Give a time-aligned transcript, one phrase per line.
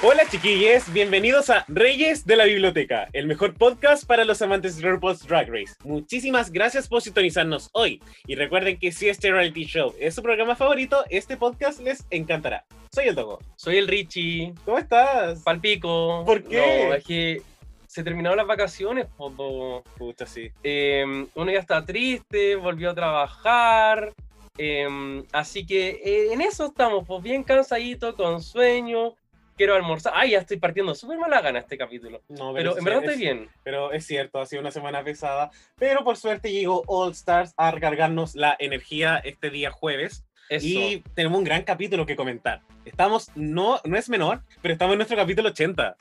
[0.00, 4.88] Hola chiquillos, bienvenidos a Reyes de la Biblioteca, el mejor podcast para los amantes de
[4.88, 5.74] RuPaul's Drag Race.
[5.82, 10.54] Muchísimas gracias por sintonizarnos hoy y recuerden que si este reality show es su programa
[10.54, 12.64] favorito, este podcast les encantará.
[12.92, 13.40] Soy el Dogo.
[13.56, 14.54] Soy el Richie.
[14.64, 15.42] ¿Cómo estás?
[15.42, 16.22] Palpico.
[16.24, 16.86] ¿Por qué?
[16.88, 17.42] No, es que
[17.88, 19.82] se terminaron las vacaciones, poco.
[19.96, 20.48] Pucha, sí.
[20.62, 24.12] Eh, uno ya está triste, volvió a trabajar.
[24.58, 29.16] eh, así que eh, en eso estamos, pues bien cansadito, con sueño.
[29.58, 30.14] Quiero almorzar.
[30.16, 32.22] Ay, ya estoy partiendo súper mala gana este capítulo.
[32.28, 33.50] No, Pero sí, en verdad es- estoy bien.
[33.64, 37.70] Pero es cierto, ha sido una semana pesada, pero por suerte llegó All Stars a
[37.70, 40.24] recargarnos la energía este día jueves.
[40.48, 40.64] Eso.
[40.66, 42.62] Y tenemos un gran capítulo que comentar.
[42.86, 45.94] Estamos, no, no es menor, pero estamos en nuestro capítulo 80.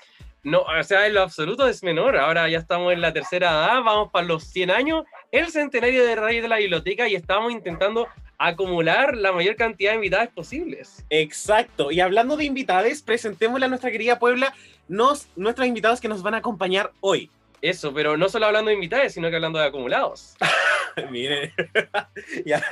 [0.43, 2.15] No, o sea, en lo absoluto es menor.
[2.15, 6.15] Ahora ya estamos en la tercera edad, vamos para los 100 años, el centenario de
[6.15, 8.07] Reyes de la Biblioteca y estamos intentando
[8.37, 11.05] acumular la mayor cantidad de invitadas posibles.
[11.09, 11.91] Exacto.
[11.91, 14.53] Y hablando de invitados, presentémosle a nuestra querida Puebla
[14.87, 17.29] nos, nuestros invitados que nos van a acompañar hoy.
[17.61, 20.35] Eso, pero no solo hablando de invitados, sino que hablando de acumulados.
[21.11, 21.51] Miren,
[22.45, 22.63] ya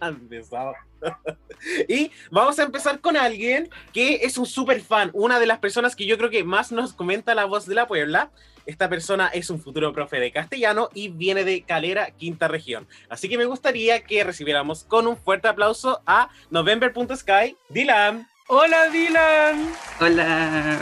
[0.00, 0.76] empezamos.
[1.88, 5.96] y vamos a empezar con alguien que es un super fan, una de las personas
[5.96, 8.30] que yo creo que más nos comenta la voz de la Puebla.
[8.66, 12.86] Esta persona es un futuro profe de castellano y viene de Calera, quinta región.
[13.08, 18.26] Así que me gustaría que recibiéramos con un fuerte aplauso a November.sky, Dylan.
[18.48, 20.80] Hola Dylan, Hola.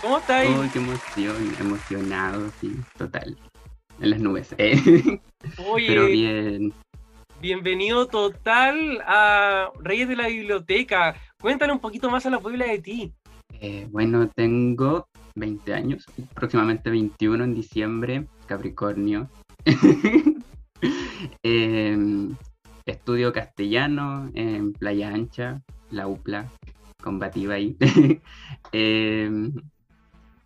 [0.00, 0.46] ¿cómo estás?
[0.48, 3.36] Uy, qué emoción, emocionado, sí, total.
[4.00, 4.54] En las nubes.
[4.58, 5.20] eh.
[5.68, 6.72] Oye, Pero bien.
[7.40, 11.14] bienvenido total a Reyes de la Biblioteca.
[11.40, 13.12] Cuéntale un poquito más a la Puebla de ti.
[13.60, 19.30] Eh, bueno, tengo 20 años, próximamente 21 en diciembre, Capricornio.
[21.42, 22.36] Em,
[22.84, 26.50] estudio castellano en Playa Ancha, la UPLA,
[27.02, 27.76] combativa ahí.
[28.72, 29.54] Em,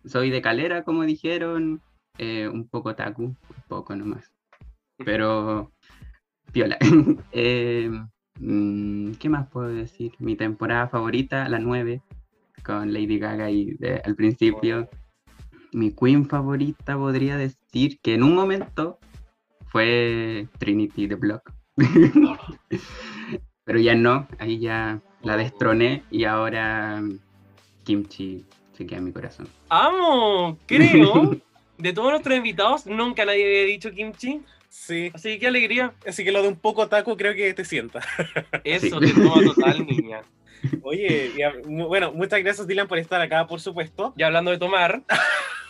[0.05, 1.81] soy de Calera, como dijeron,
[2.17, 3.37] eh, un poco taku, un
[3.67, 4.31] poco nomás.
[4.97, 5.71] Pero,
[6.51, 6.77] piola.
[7.31, 8.07] Em,
[8.39, 10.13] mm, ¿Qué más puedo decir?
[10.19, 12.01] Mi temporada favorita, la 9,
[12.63, 14.89] con Lady Gaga y de- al principio.
[15.73, 18.99] Mi queen favorita podría decir que en un momento
[19.67, 21.49] fue Trinity the Block.
[23.63, 27.19] Pero ya no, ahí ya la destroné y ahora mm,
[27.83, 29.47] Kimchi se queda en mi corazón.
[29.69, 31.37] Amo, creo.
[31.77, 34.41] De todos nuestros invitados, nunca nadie había dicho kimchi.
[34.69, 35.93] Sí, Así que qué alegría.
[36.07, 38.01] así que lo de un poco taco creo que te sienta.
[38.63, 39.07] Eso, Sí.
[39.07, 40.21] te toma total, niña.
[40.83, 41.31] Oye,
[41.65, 44.13] bueno, muchas gracias Dylan por estar acá, por supuesto.
[44.17, 45.01] Y hablando de tomar,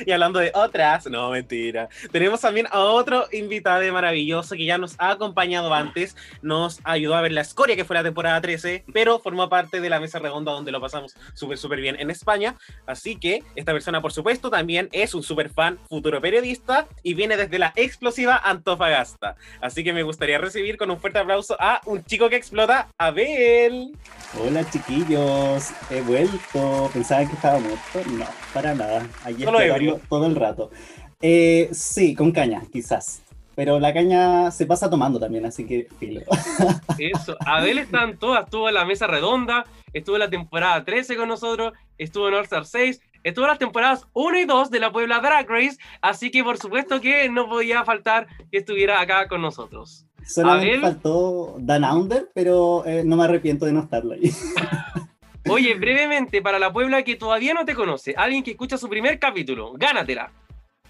[0.06, 1.88] Y hablando de otras, no, mentira.
[2.10, 7.20] Tenemos también a otro invitado maravilloso que ya nos ha acompañado antes, nos ayudó a
[7.22, 10.52] ver la escoria que fue la temporada 13, pero formó parte de la mesa redonda
[10.52, 12.56] donde lo pasamos súper, súper bien en España.
[12.86, 17.36] Así que esta persona, por supuesto, también es un súper fan, futuro periodista y viene
[17.36, 19.36] desde la explosiva Antofagasta.
[19.60, 23.92] Así que me gustaría recibir con un fuerte aplauso a un chico que explota, Abel.
[24.38, 26.90] Hola chiquillos, he vuelto.
[26.92, 28.10] Pensaba que estaba muerto.
[28.12, 29.06] No, para nada.
[29.42, 29.89] Solo ebrio.
[30.08, 30.70] Todo el rato.
[31.22, 33.22] Eh, sí, con caña, quizás.
[33.54, 36.22] Pero la caña se pasa tomando también, así que filo.
[36.98, 37.36] eso.
[37.40, 38.44] Abel está en todas.
[38.44, 42.44] Estuvo en la mesa redonda, estuvo en la temporada 13 con nosotros, estuvo en All
[42.44, 45.76] Star 6, estuvo en las temporadas 1 y 2 de la Puebla Drag Race.
[46.00, 50.06] Así que por supuesto que no podía faltar que estuviera acá con nosotros.
[50.24, 50.80] Solamente Abel.
[50.80, 54.32] faltó Dan Under, pero eh, no me arrepiento de no estarlo ahí.
[55.48, 59.18] Oye, brevemente, para la Puebla que todavía no te conoce, alguien que escucha su primer
[59.18, 60.32] capítulo, gánatela.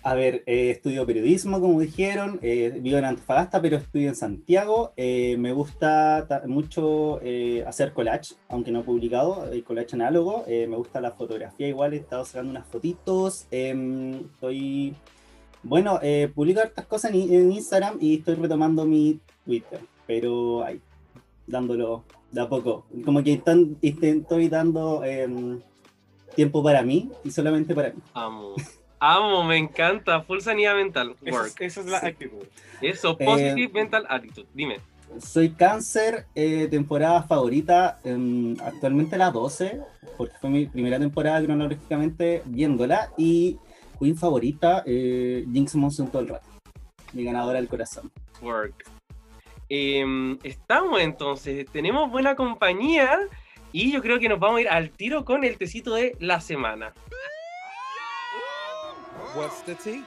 [0.03, 4.93] A ver, eh, estudio periodismo, como dijeron, eh, vivo en Antofagasta, pero estudio en Santiago.
[4.97, 10.45] Eh, me gusta ta- mucho eh, hacer collage, aunque no publicado, el collage análogo.
[10.49, 13.47] Me gusta la fotografía igual, he estado sacando unas fotitos.
[13.51, 14.95] em, estoy,
[15.63, 16.01] bueno,
[16.35, 20.81] publico hartas cosas en Instagram y estoy retomando mi Twitter, pero ahí,
[21.47, 22.87] dándolo de a poco.
[23.05, 25.61] Como que están, estoy dando em,
[26.35, 28.01] tiempo para mí y solamente para mí.
[28.15, 28.55] Amo.
[28.99, 30.21] Amo, me encanta.
[30.23, 31.17] Full sanidad mental.
[31.25, 31.61] Esa Work.
[31.61, 32.07] es, esa es la Sí.
[32.07, 32.45] actitud.
[32.83, 34.47] Eso, Eh, positive mental attitude.
[34.55, 34.79] Dime.
[35.19, 39.81] Soy cáncer, eh, temporada favorita, em, actualmente la 12,
[40.17, 43.59] porque fue mi primera temporada cronológicamente viéndola, y
[43.99, 46.47] queen favorita, eh, Jinx Monsoon todo el rato.
[47.13, 48.11] Mi ganadora del corazón.
[48.41, 48.85] Work.
[49.73, 53.17] Em, estamos entonces, tenemos buena compañía
[53.71, 56.41] y yo creo que nos vamos a ir al tiro con el tecito de la
[56.41, 56.93] semana.
[59.37, 60.03] What's the tea?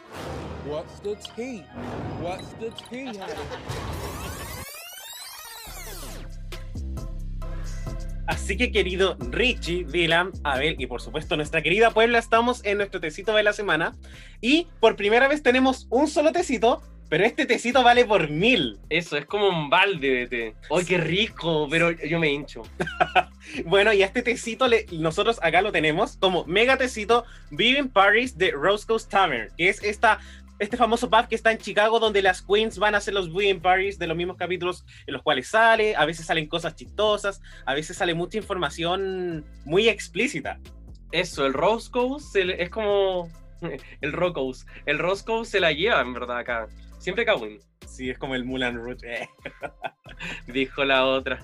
[0.67, 1.65] What's the tea?
[2.21, 3.13] What's the tea?
[8.27, 12.99] Así que querido Richie, Dylan, Abel y por supuesto nuestra querida Puebla, estamos en nuestro
[12.99, 13.93] tecito de la semana.
[14.41, 16.81] Y por primera vez tenemos un solo tecito,
[17.13, 18.79] pero este tecito vale por mil.
[18.89, 20.55] Eso, es como un balde de té.
[20.75, 21.67] ¡Ay, qué rico!
[21.69, 22.63] Pero yo me hincho.
[23.65, 28.35] Bueno, y a este tecito le- nosotros acá lo tenemos como mega tecito Vive Paris
[28.35, 30.17] de Rose Coast Tavern, que es esta,
[30.57, 33.59] este famoso pub que está en Chicago donde las queens van a hacer los Vive
[33.59, 37.75] Paris de los mismos capítulos en los cuales sale, a veces salen cosas chistosas, a
[37.75, 40.59] veces sale mucha información muy explícita.
[41.11, 42.17] Eso, el Roscoe
[42.57, 43.29] es como
[44.01, 44.65] el Rocco's.
[44.87, 46.67] El Roscoe se la lleva, en verdad, acá.
[47.03, 49.23] Siempre Kawin, Sí, es como el Mulan Rouge.
[49.23, 49.29] eh.
[50.47, 51.43] dijo la otra.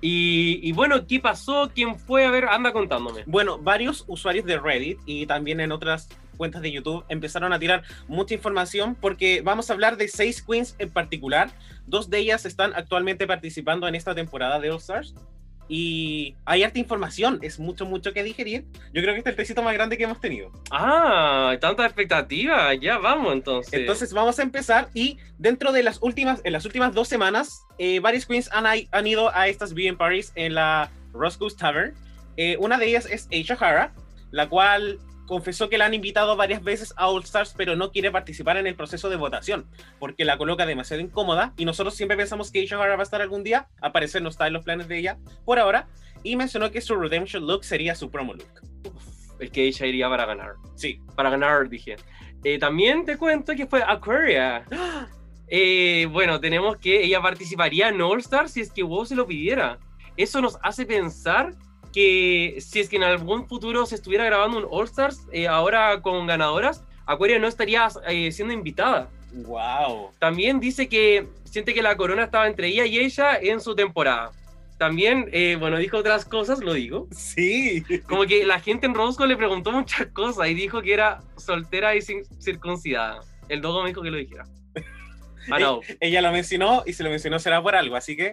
[0.00, 1.72] Y, y bueno, ¿qué pasó?
[1.74, 2.24] ¿Quién fue?
[2.24, 3.24] A ver, anda contándome.
[3.26, 7.82] Bueno, varios usuarios de Reddit y también en otras cuentas de YouTube empezaron a tirar
[8.06, 11.50] mucha información porque vamos a hablar de seis queens en particular.
[11.86, 15.16] Dos de ellas están actualmente participando en esta temporada de All Stars.
[15.68, 18.64] Y hay harta información, es mucho, mucho que digerir.
[18.92, 20.50] Yo creo que este es el tecito más grande que hemos tenido.
[20.70, 22.74] Ah, tanta expectativa.
[22.74, 23.72] Ya vamos entonces.
[23.72, 28.00] Entonces vamos a empezar y dentro de las últimas, en las últimas dos semanas, eh,
[28.00, 31.94] varias queens han, han ido a estas viewing parties en la Roscoe's Tavern.
[32.36, 33.92] Eh, una de ellas es Aisha Hara,
[34.30, 34.98] la cual
[35.32, 38.66] confesó que la han invitado varias veces a All Stars, pero no quiere participar en
[38.66, 39.64] el proceso de votación,
[39.98, 43.42] porque la coloca demasiado incómoda y nosotros siempre pensamos que Hara va a estar algún
[43.42, 45.88] día, al parecer no está en los planes de ella por ahora,
[46.22, 48.60] y mencionó que su redemption look sería su promo look.
[49.40, 50.56] el que ella iría para ganar.
[50.74, 51.96] Sí, Para ganar, dije.
[52.44, 54.66] Eh, también te cuento que fue Aquaria.
[55.54, 59.26] Eh, bueno, tenemos que ella participaría en All Star si es que WoW se lo
[59.26, 59.78] pidiera.
[60.16, 61.54] Eso nos hace pensar
[61.92, 66.00] que si es que en algún futuro se estuviera grabando un All Stars, eh, ahora
[66.02, 69.08] con ganadoras, Aquaria no estaría eh, siendo invitada.
[69.32, 70.10] wow.
[70.18, 74.30] También dice que siente que la corona estaba entre ella y ella en su temporada.
[74.78, 77.06] También, eh, bueno, dijo otras cosas, lo digo.
[77.12, 77.84] Sí.
[78.08, 81.94] Como que la gente en Roscoe le preguntó muchas cosas y dijo que era soltera
[81.94, 83.20] y sin- circuncidada.
[83.48, 84.44] El dogo me dijo que lo dijera.
[85.50, 85.80] Ah, no.
[86.00, 88.32] ella lo mencionó y si lo mencionó será por algo, así que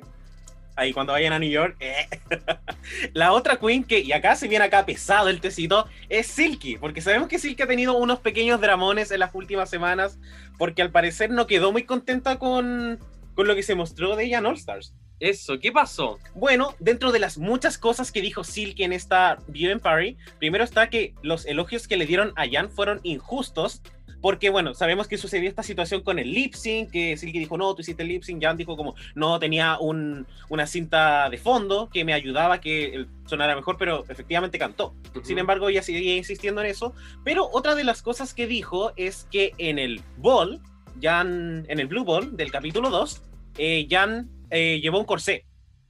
[0.79, 1.75] ahí cuando vayan a New York.
[1.79, 2.07] eh.
[3.13, 7.01] La otra queen que, y acá se viene acá pesado el tecito, es Silky, porque
[7.01, 10.17] sabemos que Silky ha tenido unos pequeños dramones en las últimas semanas,
[10.57, 12.99] porque al parecer no quedó muy contenta con,
[13.35, 14.93] con lo que se mostró de ella en All Stars.
[15.19, 16.17] Eso, ¿qué pasó?
[16.33, 20.89] Bueno, dentro de las muchas cosas que dijo Silky en esta Viewing Party, primero está
[20.89, 23.81] que los elogios que le dieron a Jan fueron injustos,
[24.21, 27.73] porque bueno, sabemos que sucedió esta situación con el lip sync, que Silky dijo, no,
[27.75, 31.89] tú hiciste el lip sync, Jan dijo como, no, tenía un- una cinta de fondo
[31.91, 34.93] que me ayudaba a que sonara mejor, pero efectivamente cantó.
[35.23, 36.93] Sin embargo, ella seguía insistiendo en eso.
[37.23, 40.61] Pero otra de las cosas que dijo es que en el Ball,
[41.01, 43.21] Jan, en el Blue Ball del capítulo 2,
[43.57, 45.45] eh, Jan eh, llevó un corsé.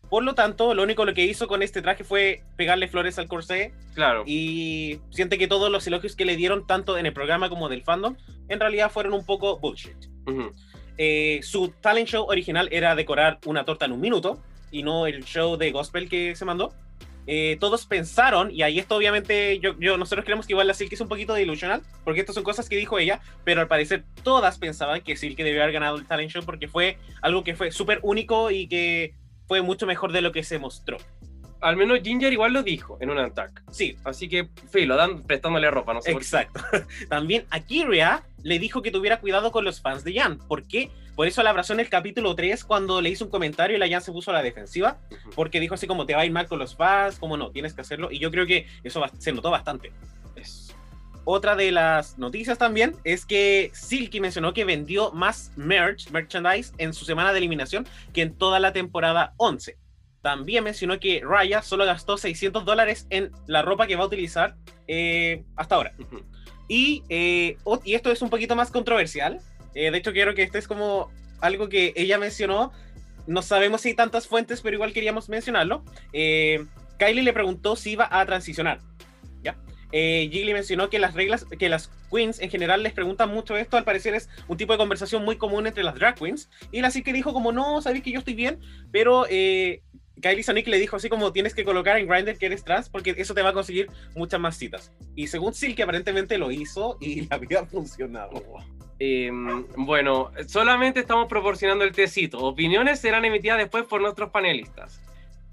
[0.10, 3.28] Por lo tanto, lo único lo que hizo con este traje fue pegarle flores al
[3.28, 4.24] corsé Claro.
[4.26, 7.84] y siente que todos los elogios que le dieron, tanto en el programa como del
[7.84, 8.16] fandom,
[8.48, 9.96] en realidad fueron un poco bullshit.
[10.98, 14.42] Eh, su talent show original era decorar una torta en un minuto
[14.72, 16.74] y no el show de gospel que se mandó.
[17.32, 20.96] Eh, todos pensaron, y ahí esto obviamente yo, yo- nosotros creemos que igual la Silky
[20.96, 24.58] es un poquito delusional, porque estas son cosas que dijo ella, pero al parecer todas
[24.58, 28.00] pensaban que Silky debió haber ganado el talent show porque fue algo que fue súper
[28.02, 29.14] único y que
[29.50, 30.98] fue mucho mejor de lo que se mostró.
[31.60, 33.64] Al menos Ginger igual lo dijo en un attack.
[33.72, 36.26] Sí, Así que, filo, dan prestándole ropa, no sé por qué.
[36.26, 36.62] Exacto.
[37.10, 40.38] También a Kyria le dijo que tuviera cuidado con los fans de Jan.
[40.38, 40.92] ¿Por qué?
[41.16, 43.90] Por eso la abrazó en el capítulo 3 cuando le hizo un comentario y la
[43.90, 45.00] Jan se puso a la defensiva.
[45.36, 47.74] Porque dijo así como te va a ir mal con los fans, como no, tienes
[47.74, 48.10] que hacerlo.
[48.12, 49.92] Y yo creo que eso se notó bastante.
[51.32, 56.92] Otra de las noticias también es que Silky mencionó que vendió más merch, merchandise en
[56.92, 59.78] su semana de eliminación que en toda la temporada 11.
[60.24, 64.56] También mencionó que Raya solo gastó 600 dólares en la ropa que va a utilizar
[64.88, 65.94] eh, hasta ahora.
[66.68, 69.40] Y, eh, y esto es un poquito más controversial.
[69.76, 72.72] Eh, de hecho, quiero que este es como algo que ella mencionó.
[73.28, 75.84] No sabemos si hay tantas fuentes, pero igual queríamos mencionarlo.
[76.12, 76.66] Eh,
[76.98, 78.80] Kylie le preguntó si iba a transicionar.
[79.44, 79.56] ¿ya?
[79.92, 83.78] Eh, mencionó que las reglas, que las queens en general les preguntan mucho esto.
[83.78, 86.50] Al parecer es un tipo de conversación muy común entre las drag queens.
[86.72, 88.60] Y la que dijo como, no, sabéis que yo estoy bien,
[88.92, 89.82] pero eh,
[90.22, 93.16] Kylie Sonic le dijo así como tienes que colocar en Grindr que eres trans porque
[93.18, 94.92] eso te va a conseguir muchas más citas.
[95.16, 98.44] Y según Silk aparentemente lo hizo y le había funcionado.
[99.00, 99.32] Eh,
[99.78, 102.40] bueno, solamente estamos proporcionando el tecito.
[102.40, 105.02] Opiniones serán emitidas después por nuestros panelistas.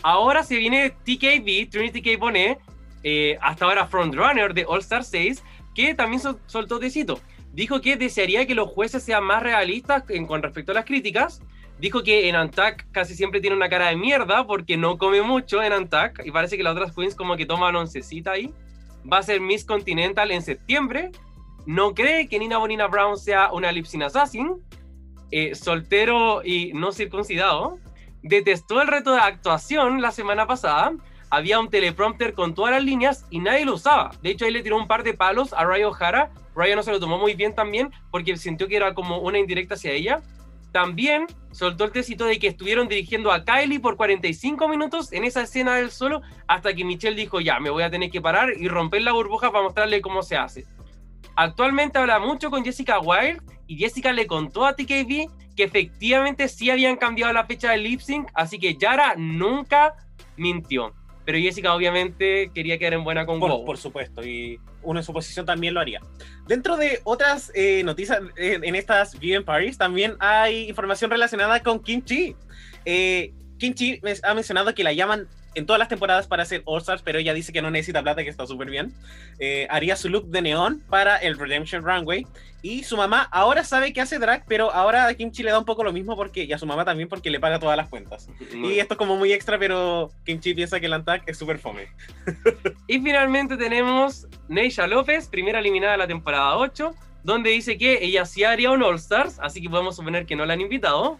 [0.02, 2.18] Ahora se viene TKB, Trinity K.
[2.18, 2.58] Bonet,
[3.02, 5.42] eh, hasta ahora frontrunner de All Star 6,
[5.74, 7.20] que también sol- soltó tecito.
[7.52, 11.40] Dijo que desearía que los jueces sean más realistas en- con respecto a las críticas.
[11.78, 15.62] Dijo que en Antac casi siempre tiene una cara de mierda porque no come mucho
[15.62, 18.52] en Antac y parece que las otras queens como que toman oncecita ahí.
[19.10, 21.10] Va a ser Miss Continental en septiembre.
[21.66, 24.54] No cree que Nina Bonina Brown sea una lip sync assassin.
[25.30, 27.78] Eh, soltero y no circuncidado.
[28.22, 30.92] Detestó el reto de actuación la semana pasada.
[31.30, 34.12] Había un teleprompter con todas las líneas y nadie lo usaba.
[34.22, 36.30] De hecho, ahí le tiró un par de palos a Ryan O'Hara.
[36.54, 39.74] Ryan no se lo tomó muy bien también porque sintió que era como una indirecta
[39.74, 40.20] hacia ella.
[40.72, 45.42] También soltó el tecito de que estuvieron dirigiendo a Kylie por 45 minutos en esa
[45.42, 48.68] escena del solo hasta que Michelle dijo, ya, me voy a tener que parar y
[48.68, 50.66] romper la burbuja para mostrarle cómo se hace.
[51.34, 56.70] Actualmente habla mucho con Jessica Wilde y Jessica le contó a TKB que efectivamente sí
[56.70, 59.94] habían cambiado la fecha del lip sync, así que Yara nunca
[60.36, 60.94] mintió.
[61.26, 65.12] Pero Jessica obviamente quería quedar en buena con Por, por supuesto, y uno en su
[65.12, 66.00] posición también lo haría.
[66.46, 72.02] Dentro de otras eh, noticias en estas Viewing Parties, también hay información relacionada con Kim
[72.02, 72.34] Chi.
[72.84, 76.62] Eh, Kim Chi me- ha mencionado que la llaman en todas las temporadas para hacer
[76.66, 78.92] All Stars, pero ella dice que no necesita plata, que está súper bien.
[79.38, 82.26] Eh, haría su look de neón para el Redemption Runway.
[82.60, 85.58] Y su mamá ahora sabe que hace drag, pero ahora a Kim Chi le da
[85.58, 87.88] un poco lo mismo porque, y a su mamá también porque le paga todas las
[87.88, 88.28] cuentas.
[88.52, 91.58] Y esto es como muy extra, pero Kim Chi piensa que el Antac es súper
[91.58, 91.88] fome.
[92.88, 96.94] Y finalmente tenemos Neisha López, primera eliminada de la temporada 8,
[97.24, 100.44] donde dice que ella sí haría un All Stars, así que podemos suponer que no
[100.44, 101.18] la han invitado.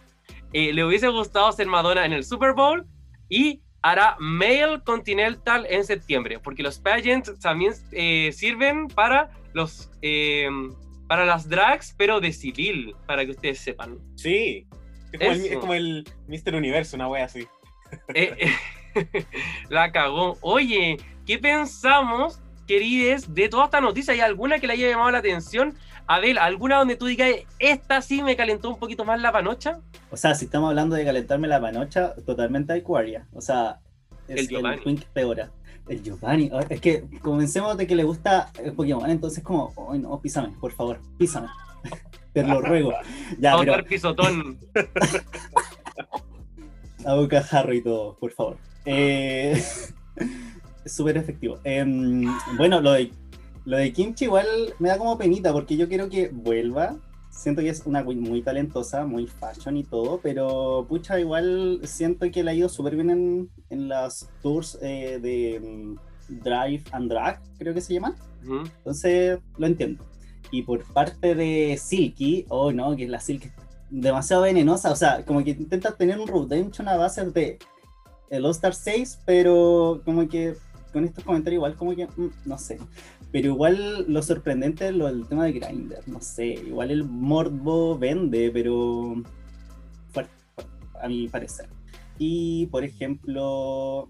[0.52, 2.86] Eh, le hubiese gustado ser Madonna en el Super Bowl
[3.28, 10.48] y hará Male Continental en septiembre, porque los pageants también eh, sirven para los eh,
[11.06, 13.98] para las drags, pero de civil, para que ustedes sepan.
[14.16, 14.66] Sí.
[15.12, 16.56] Es como, el, es como el Mr.
[16.56, 17.46] Universo, una wea así.
[18.12, 18.50] Eh,
[19.68, 20.36] la cagó.
[20.40, 24.14] Oye, ¿qué pensamos, querides, de toda esta noticia?
[24.14, 25.74] ¿Hay alguna que le haya llamado la atención?
[26.08, 29.80] Abel, ¿alguna donde tú digas, esta sí me calentó un poquito más la panocha?
[30.10, 33.26] O sea, si estamos hablando de calentarme la panocha, totalmente Aquaria.
[33.32, 33.80] O sea,
[34.28, 34.82] es El el, Giovanni.
[34.82, 35.50] Twink peora.
[35.88, 36.50] El Giovanni.
[36.52, 40.50] ah, Es que comencemos de que le gusta el Pokémon, entonces como, ay no, písame,
[40.60, 41.48] por favor, písame.
[42.32, 42.92] Te lo ruego.
[43.38, 44.58] Ya, a pero pisotón.
[47.04, 48.56] a boca jarro y todo, por favor.
[48.84, 49.52] Eh,
[50.84, 51.58] es súper efectivo.
[51.64, 52.25] Em,
[52.56, 53.10] bueno, lo de,
[53.66, 54.46] lo de Kimchi igual
[54.78, 56.96] me da como penita porque yo quiero que vuelva.
[57.30, 62.42] Siento que es una muy talentosa, muy fashion y todo, pero pucha, igual siento que
[62.42, 67.42] le ha ido súper bien en, en las tours eh, de mm, Drive and Drag,
[67.58, 68.14] creo que se llaman.
[68.44, 68.61] Ujú.
[68.78, 70.02] Entonces, lo entiendo.
[70.50, 73.52] Y por parte de Silky, oh no, que la Silky es
[73.90, 74.92] demasiado venenosa.
[74.92, 77.58] O sea, como que intenta tener un redemption a base de
[78.30, 80.54] el All-Star 6, pero como que
[80.96, 82.78] con estos comentarios igual como que, mm, no sé.
[83.33, 86.47] Pero igual lo sorprendente es lo del tema de Grindr, no sé.
[86.47, 89.23] Igual el morbo vende, pero
[90.11, 91.68] fuerte, fuerte, a mi parecer.
[92.18, 94.09] Y por ejemplo,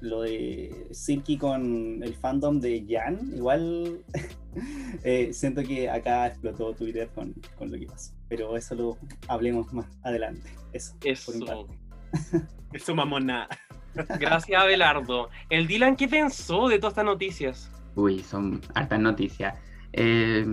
[0.00, 4.02] lo de Silky con el fandom de Jan, igual
[5.04, 8.12] eh, siento que acá explotó Twitter con, con lo que pasó.
[8.28, 10.50] Pero eso lo hablemos más adelante.
[10.72, 10.94] Eso.
[11.04, 11.32] Eso.
[11.32, 11.78] por parte.
[12.72, 13.48] Eso mamona.
[14.20, 15.30] Gracias, Abelardo.
[15.48, 17.70] El Dylan, ¿qué pensó de todas estas noticias?
[17.96, 19.58] Uy, son hartas noticias.
[19.92, 20.46] Eh,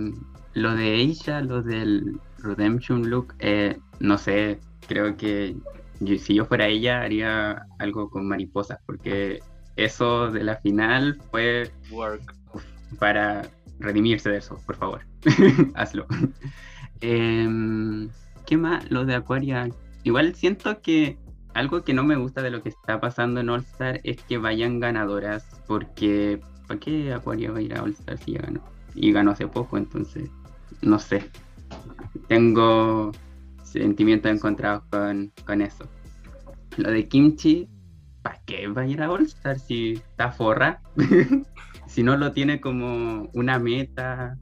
[0.54, 4.58] lo de ella, lo del Redemption Look, eh, no sé,
[4.88, 5.54] creo que
[6.00, 9.40] yo- si yo fuera ella haría algo con mariposas, porque
[9.76, 12.34] eso de la final fue Work.
[12.98, 13.42] para
[13.78, 15.00] redimirse de eso, por favor.
[15.74, 16.06] Hazlo.
[17.00, 18.08] Em,
[18.46, 18.90] ¿Qué más?
[18.90, 19.68] Lo de Aquaria.
[20.04, 21.18] Igual siento que
[21.54, 24.38] algo que no me gusta de lo que está pasando en All Star es que
[24.38, 28.60] vayan ganadoras, porque ¿para qué Aquaria va a ir a All Star si ya ganó?
[28.94, 30.30] Y ganó hace poco, entonces,
[30.82, 31.30] no sé.
[32.28, 33.12] Tengo
[33.62, 35.88] sentimientos encontrados con, con eso.
[36.76, 37.68] Lo de Kimchi,
[38.22, 40.80] ¿para qué va a ir a All Star si está forra?
[41.86, 44.38] si no lo tiene como una meta,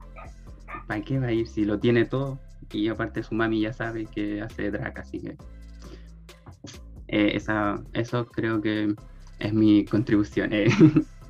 [0.87, 2.39] ¿para qué va a ir si lo tiene todo?
[2.71, 5.37] Y aparte su mami ya sabe que hace drag, así que
[7.07, 8.95] eh, esa, eso creo que
[9.39, 10.53] es mi contribución.
[10.53, 10.67] eh.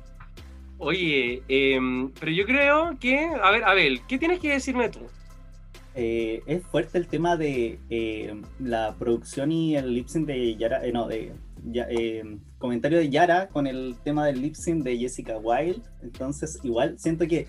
[0.84, 3.18] Oye, em, pero yo creo que.
[3.42, 5.00] A ver, Abel, ¿qué tienes que decirme tú?
[5.94, 10.84] Eh, es fuerte el tema de eh, la producción y el lip sync de Yara,
[10.84, 11.32] eh, no, de
[11.64, 11.86] ya,
[12.58, 15.80] comentario de Yara con el tema del lip sync de Jessica Wilde.
[16.02, 17.46] Entonces, igual siento que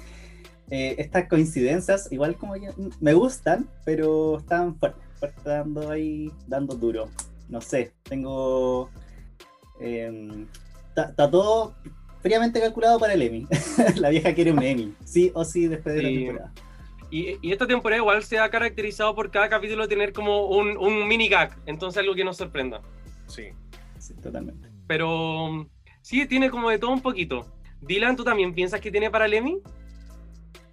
[0.70, 2.70] estas coincidencias, igual como que
[3.02, 7.10] me gustan, pero están fuertes, fuertes, dando ahí, dando duro.
[7.50, 8.90] No sé, tengo.
[9.82, 10.48] em,
[10.96, 11.76] Está está todo
[12.26, 13.46] fríamente calculado para el Emmy.
[13.98, 16.54] la vieja quiere un Emmy, sí o sí, después de la temporada.
[17.12, 21.08] Y, y esta temporada igual se ha caracterizado por cada capítulo tener como un, un
[21.08, 22.82] mini gag, entonces algo que nos sorprenda.
[23.28, 23.50] Sí.
[24.00, 24.70] Sí, totalmente.
[24.88, 25.68] Pero mm,
[26.02, 27.46] sí, tiene como de todo un poquito.
[27.82, 29.60] Dylan, ¿tú también piensas que tiene para el Emmy?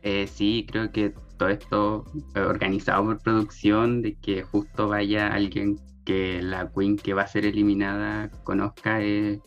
[0.00, 5.78] Eh, sí, creo que todo esto eh, organizado por producción, de que justo vaya alguien
[6.06, 9.38] que la Queen que va a ser eliminada conozca, eh,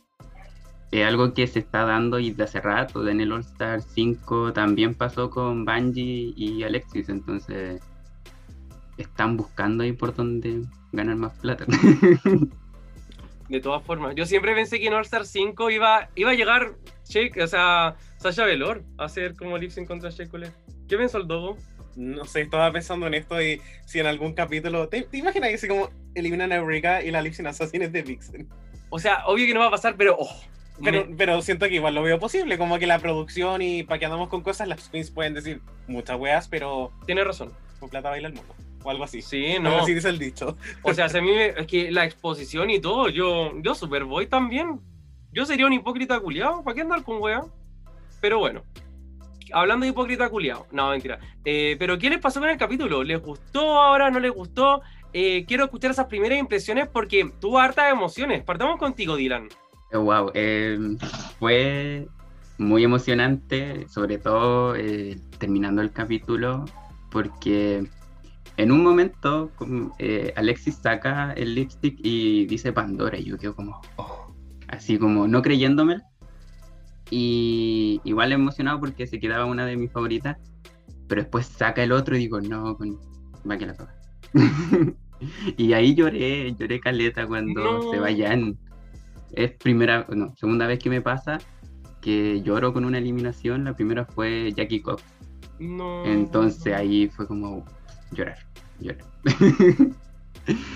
[0.92, 3.08] es algo que se está dando y de hace rato.
[3.08, 7.82] En el All Star 5 también pasó con Bungie y Alexis, entonces
[8.98, 11.66] están buscando ahí por donde ganar más plata.
[13.50, 16.74] De todas formas, yo siempre pensé que en All Star 5 iba, iba a llegar
[17.08, 20.52] Shake, o sea, Sasha Velour a hacer como lip sync contra Shake.
[20.88, 21.58] ¿Qué pensó el Dogo?
[21.96, 24.90] No sé, estaba pensando en esto y si en algún capítulo.
[24.90, 28.02] ¿Te, te imaginas que si como eliminan a Eureka y la Lipsin Assassin es de
[28.02, 28.50] Vixen?
[28.90, 30.42] O sea, obvio que no va a pasar, pero oh,
[30.84, 34.06] Pero, pero siento que igual lo veo posible, como que la producción y para que
[34.06, 37.52] andamos con cosas, las queens pueden decir muchas weas, pero tiene razón.
[37.80, 38.54] con plata baila el mundo.
[38.84, 39.22] O algo así.
[39.22, 39.78] Sí, Algo no.
[39.80, 40.58] así dice el dicho.
[40.84, 44.28] O sea, si a mí me- es que la exposición y todo, yo, yo Superboy
[44.28, 44.80] también.
[45.32, 47.42] Yo sería un hipócrita culiado, ¿para qué andar con wea?
[48.22, 48.64] Pero bueno,
[49.54, 51.20] hablando de hipócrita culiado, no, mentira.
[51.44, 53.04] Eh, pero ¿qué les pasó con el capítulo?
[53.04, 54.10] ¿Les gustó ahora?
[54.10, 54.82] ¿No les gustó?
[55.14, 58.44] Eh, quiero escuchar esas primeras impresiones porque tuvo hartas emociones.
[58.44, 59.48] Partamos contigo, Dylan.
[60.04, 60.78] Wow, eh,
[61.40, 62.08] fue
[62.58, 66.66] muy emocionante, sobre todo eh, terminando el capítulo,
[67.12, 67.88] porque
[68.58, 69.52] en un momento
[70.00, 74.34] eh, Alexis saca el lipstick y dice Pandora, y yo quedo como, oh,
[74.68, 76.02] así como no creyéndome.
[77.12, 80.38] Y igual emocionado porque se quedaba una de mis favoritas,
[81.08, 82.98] pero después saca el otro y digo, no, con...
[83.50, 83.96] va que la toca.
[85.58, 87.92] y ahí lloré, lloré caleta cuando No.
[87.92, 88.58] se vayan.
[89.36, 91.40] Es primera, no, segunda vez que me pasa
[92.02, 93.64] que lloro con una eliminación.
[93.64, 95.04] La primera fue Jackie Cox.
[95.60, 96.06] No.
[96.06, 97.66] Entonces ahí fue como
[98.12, 98.38] llorar,
[98.80, 99.04] llorar.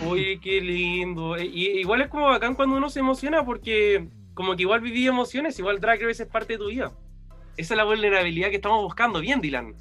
[0.08, 1.36] Uy, qué lindo.
[1.36, 5.06] E- Y, igual es como bacán cuando uno se emociona porque como que igual viví
[5.06, 6.92] emociones, igual Drag Race es parte de tu vida.
[7.60, 9.20] Esa es la vulnerabilidad que estamos buscando.
[9.20, 9.76] Bien, Dylan.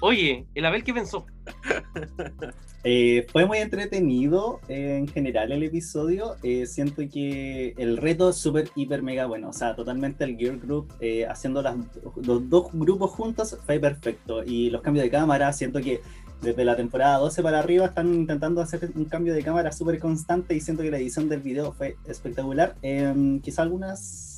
[0.00, 1.26] Oye, el Abel, ¿qué pensó?
[2.82, 6.36] Eh, fue muy entretenido eh, en general el episodio.
[6.42, 9.50] Eh, siento que el reto es súper, hiper, mega bueno.
[9.50, 14.42] O sea, totalmente el Gear Group eh, haciendo los dos grupos juntos fue perfecto.
[14.42, 16.00] Y los cambios de cámara, siento que
[16.40, 20.54] desde la temporada 12 para arriba están intentando hacer un cambio de cámara súper constante
[20.54, 22.76] y siento que la edición del video fue espectacular.
[22.80, 24.29] Eh, quizá algunas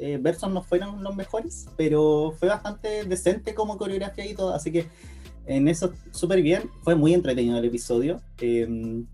[0.00, 4.54] eh, versos no fueron los mejores, pero fue bastante decente como coreografía y todo.
[4.54, 4.86] Así que
[5.46, 8.20] en eso súper bien, fue muy entretenido el episodio.
[8.40, 9.04] Eh,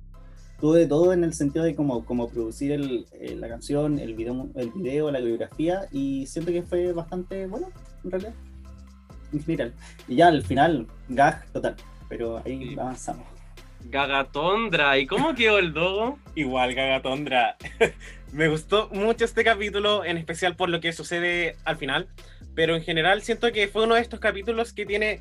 [0.60, 4.48] tuve todo en el sentido de cómo, cómo producir el- eh, la canción, el video,
[4.54, 7.68] el video, la coreografía, y siento que fue bastante bueno,
[8.04, 8.34] en realidad,
[9.32, 9.74] en general.
[10.08, 11.76] Y ya al final, gag total,
[12.08, 12.78] pero ahí Sí.
[12.78, 13.26] avanzamos.
[13.90, 14.98] Gagatondra.
[14.98, 16.18] ¿Y cómo quedó el Dogo?
[16.34, 17.56] Igual, Gagatondra.
[18.32, 22.08] Me gustó mucho este capítulo, en especial por lo que sucede al final.
[22.54, 25.20] Pero en general siento que fue uno de estos capítulos que tiene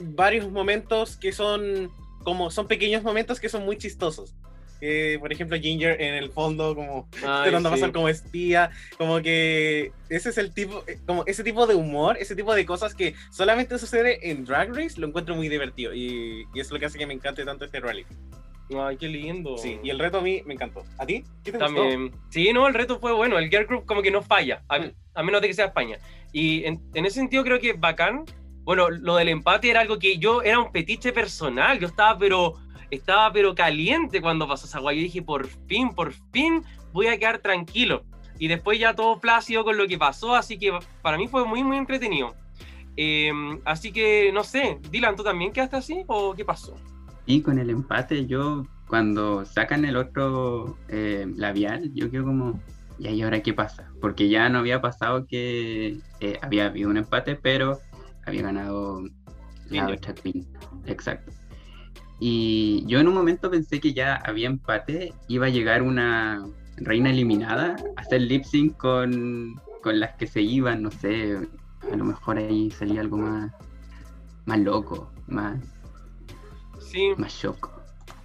[0.00, 1.90] varios momentos que son
[2.22, 4.34] como son pequeños momentos que son muy chistosos.
[4.80, 7.74] Eh, por ejemplo, Ginger en el fondo como tratando sí.
[7.76, 12.18] pasar como espía, como que ese es el tipo, eh, como ese tipo de humor,
[12.20, 16.44] ese tipo de cosas que solamente sucede en Drag Race, lo encuentro muy divertido y,
[16.54, 18.14] y es lo que hace que me encante tanto este reality.
[18.76, 19.56] Ay, qué lindo.
[19.56, 20.84] Sí, y el reto a mí me encantó.
[20.98, 21.24] ¿A ti?
[21.44, 21.74] ¿Qué te gustó?
[21.74, 22.12] También.
[22.30, 23.38] Sí, no, el reto fue bueno.
[23.38, 25.98] El Girl Group como que no falla, a, a menos de que sea España.
[26.32, 28.24] Y en, en ese sentido creo que bacán.
[28.64, 31.78] Bueno, lo del empate era algo que yo era un petiche personal.
[31.78, 32.54] Yo estaba pero
[32.90, 34.96] estaba pero caliente cuando pasó esa guay.
[34.96, 38.04] Yo dije, por fin, por fin voy a quedar tranquilo.
[38.38, 40.72] Y después ya todo plácido con lo que pasó, así que
[41.02, 42.34] para mí fue muy, muy entretenido.
[42.96, 43.32] Eh,
[43.64, 46.74] así que, no sé, Dylan, ¿tú también quedaste así o qué pasó?
[47.26, 52.60] Y con el empate, yo cuando sacan el otro eh, labial, yo quedo como,
[52.98, 53.90] ¿y ahí ahora qué pasa?
[54.00, 57.78] Porque ya no había pasado que eh, había habido un empate, pero
[58.24, 59.02] había ganado
[59.70, 60.14] la otra.
[60.86, 61.32] Exacto.
[62.18, 67.10] Y yo en un momento pensé que ya había empate, iba a llegar una reina
[67.10, 71.38] eliminada a hacer lip sync con, con las que se iban, no sé,
[71.92, 73.52] a lo mejor ahí salía algo más,
[74.46, 75.58] más loco, más,
[76.80, 77.70] Sí, más shock.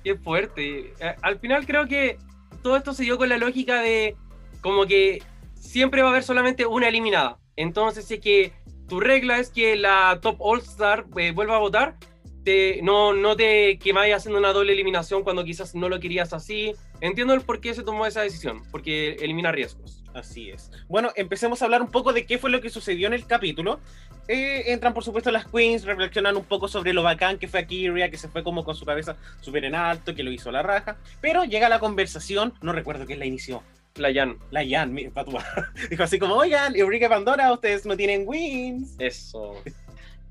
[0.04, 0.94] Qué fuerte.
[1.00, 2.18] Eh, Al final creo que
[2.62, 4.16] todo esto se dio con la lógica de
[4.62, 5.24] como que
[5.56, 7.40] siempre va a haber solamente una eliminada.
[7.56, 8.54] Entonces, si es que
[8.88, 11.98] tu regla es que la Top All Star eh, vuelva a votar,
[12.44, 16.34] te, no, no te que vayas haciendo una doble eliminación cuando quizás no lo querías
[16.34, 16.74] así.
[17.00, 20.04] Entiendo el por qué se tomó esa decisión, porque elimina riesgos.
[20.14, 20.72] Así es.
[20.88, 23.80] Bueno, empecemos a hablar un poco de qué fue lo que sucedió en el capítulo.
[24.28, 27.90] Eh, entran, por supuesto, las queens, reflexionan un poco sobre lo bacán que fue aquí
[27.90, 30.64] Ria, que se fue como con su cabeza súper en alto, que lo hizo la
[30.64, 30.98] raja.
[31.22, 33.64] Pero llega la conversación, no recuerdo quién la inició.
[33.96, 34.38] La Jan.
[34.52, 35.10] La Jan, mi.
[35.90, 38.96] Dijo así como, oigan, Eureka Pandora, ustedes no tienen wins.
[39.00, 39.56] Eso.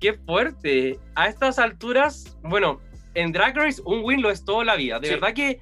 [0.01, 0.99] Qué fuerte.
[1.15, 2.81] A estas alturas, bueno,
[3.15, 4.99] en Drag Race un win lo es toda la vida.
[4.99, 5.15] De Sí.
[5.15, 5.61] verdad que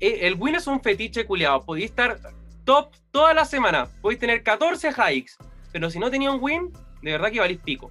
[0.00, 1.64] eh, el win es un fetiche culiado.
[1.64, 2.18] Podéis estar
[2.64, 3.88] top toda la semana.
[4.00, 5.32] Podéis tener 14 hikes.
[5.72, 7.90] Pero si no tenía un win, de verdad que valís pico.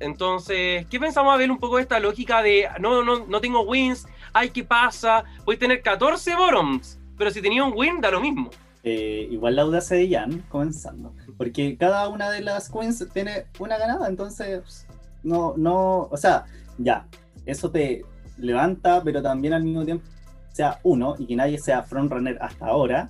[0.00, 3.62] Entonces, ¿qué pensamos a ver un poco de esta lógica de no, no, no tengo
[3.62, 4.06] wins?
[4.32, 5.22] Ay, ¿qué pasa?
[5.44, 6.98] Podéis tener 14 bottoms.
[7.16, 8.50] Pero si tenía un win, da lo mismo.
[8.82, 11.14] Eh, igual la audacia de Jan, comenzando.
[11.38, 14.88] Porque cada una de las queens tiene una ganada, entonces
[15.22, 16.44] no, no, o sea,
[16.78, 17.06] ya,
[17.46, 18.04] eso te
[18.38, 20.04] levanta, pero también al mismo tiempo
[20.52, 23.08] sea uno y que nadie sea frontrunner hasta ahora.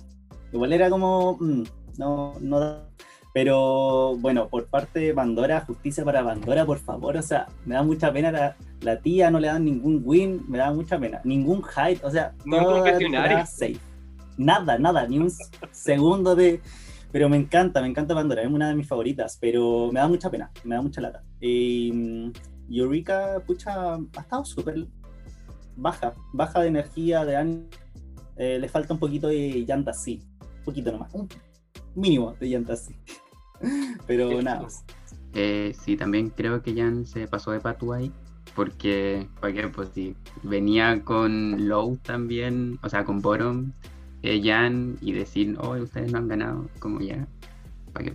[0.51, 1.63] Igual era como, mm,
[1.97, 2.87] no, no da.
[3.33, 7.81] Pero bueno, por parte de Pandora, justicia para Pandora, por favor, o sea, me da
[7.81, 11.19] mucha pena la, la tía, no le dan ningún win, me da mucha pena.
[11.23, 13.79] Ningún hype, o sea, Ningún toda la safe.
[14.37, 15.31] Nada, nada, ni un
[15.71, 16.61] segundo de.
[17.13, 20.29] Pero me encanta, me encanta Pandora, es una de mis favoritas, pero me da mucha
[20.29, 21.23] pena, me da mucha lata.
[21.39, 22.33] Y
[22.69, 24.87] y Eureka, pucha, ha estado súper
[25.75, 27.67] baja, baja de energía, de ánimo.
[28.35, 31.29] Eh, le falta un poquito de llanta sí, un poquito nomás, un
[31.95, 32.95] mínimo de llanta sí.
[34.07, 34.83] Pero nada más.
[35.33, 38.11] Eh, sí, también creo que Jan se pasó de patu ahí.
[38.55, 39.67] Porque, ¿para qué?
[39.67, 43.71] Pues sí, venía con Low también, o sea, con Bottom,
[44.23, 47.27] eh, Jan, y decir, oh, ustedes no han ganado, como ya,
[47.91, 48.13] ¿para?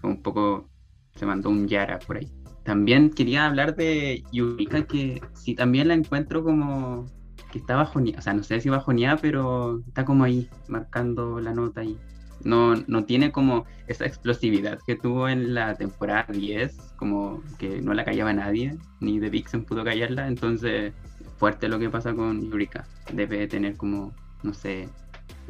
[0.00, 0.68] Como un poco
[1.16, 2.28] se mandó un Yara por ahí.
[2.62, 7.06] También quería hablar de Yurika, que sí, también la encuentro como
[7.50, 11.54] que está bajoneada, o sea, no sé si bajoneada, pero está como ahí, marcando la
[11.54, 11.96] nota ahí.
[12.44, 17.94] No, no tiene como esa explosividad que tuvo en la temporada 10, como que no
[17.94, 20.92] la callaba nadie, ni The Vixen pudo callarla, entonces
[21.38, 22.86] fuerte lo que pasa con Yurika.
[23.12, 24.12] Debe tener como,
[24.44, 24.88] no sé,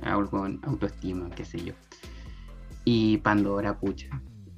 [0.03, 1.75] algo en autoestima, qué sé yo.
[2.85, 4.09] Y Pandora, pucha.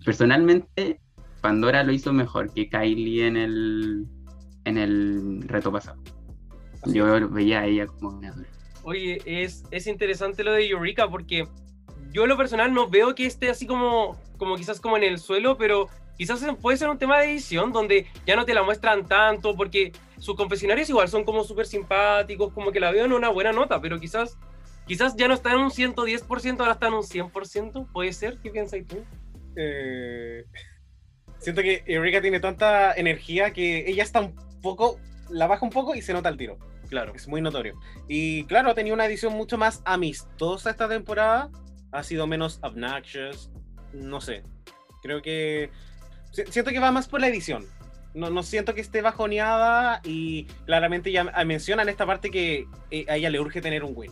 [0.05, 1.01] Personalmente,
[1.41, 4.07] Pandora lo hizo mejor que Kylie en el,
[4.65, 6.01] en el reto pasado.
[6.87, 8.49] Yo veía a ella como ganadora.
[8.83, 11.47] Oye, es, es interesante lo de Eureka porque
[12.13, 15.19] yo en lo personal no veo que esté así como, como quizás como en el
[15.19, 19.07] suelo, pero quizás puede ser un tema de edición donde ya no te la muestran
[19.07, 23.29] tanto porque sus confesionarios igual son como súper simpáticos, como que la veo en una
[23.29, 24.39] buena nota, pero quizás,
[24.91, 28.51] quizás ya no está en un 110%, ahora está en un 100%, puede ser, ¿qué
[28.51, 28.97] piensas tú?
[29.55, 30.45] Eh,
[31.39, 34.99] siento que Eureka tiene tanta energía que ella está un poco,
[35.29, 36.59] la baja un poco y se nota el tiro.
[36.89, 37.13] Claro.
[37.15, 37.79] Es muy notorio.
[38.09, 41.51] Y claro, ha tenido una edición mucho más amistosa esta temporada.
[41.93, 43.49] Ha sido menos obnoxious.
[43.93, 44.43] No sé.
[45.05, 45.71] Creo que.
[46.33, 47.65] si- Siento que va más por la edición.
[48.13, 53.15] No, no siento que esté bajoneada y claramente ya mencionan esta parte que eh, a
[53.17, 54.11] ella le urge tener un win.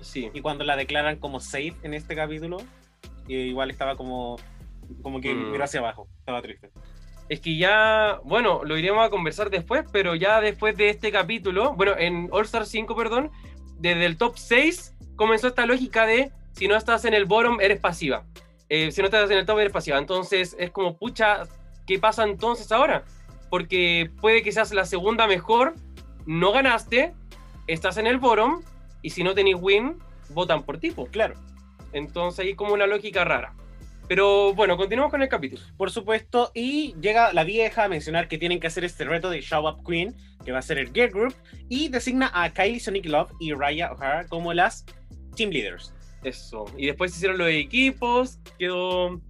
[0.00, 0.30] Sí.
[0.32, 2.58] Y cuando la declaran como safe en este capítulo,
[3.28, 4.36] eh, igual estaba como,
[5.02, 5.50] como que Mm.
[5.52, 6.08] miró hacia abajo.
[6.20, 6.70] Estaba triste.
[7.28, 11.74] Es que ya, bueno, lo iremos a conversar después, pero ya después de este capítulo,
[11.74, 13.30] bueno, en All Star 5, perdón,
[13.78, 17.80] desde el top 6 comenzó esta lógica de si no estás en el bottom, eres
[17.80, 18.24] pasiva.
[18.70, 19.98] Eh, si no estás en el top, eres pasiva.
[19.98, 21.42] Entonces es como, pucha,
[21.86, 23.04] ¿qué pasa entonces ahora?
[23.50, 25.74] Porque puede que seas la segunda mejor,
[26.26, 27.14] no ganaste,
[27.66, 28.62] estás en el bottom,
[29.02, 29.98] y si no tenés win,
[30.30, 31.06] votan por tipo.
[31.06, 31.34] Claro.
[31.92, 33.54] Entonces hay como una lógica rara.
[34.08, 35.62] Pero bueno, continuamos con el capítulo.
[35.76, 39.42] Por supuesto, y llega la vieja a mencionar que tienen que hacer este reto de
[39.42, 41.34] Show Up Queen, que va a ser el Girl Group,
[41.68, 44.86] y designa a Kylie Sonic Love y Raya O'Hara como las
[45.36, 45.92] Team Leaders.
[46.24, 46.64] Eso.
[46.78, 49.20] Y después hicieron los equipos, quedó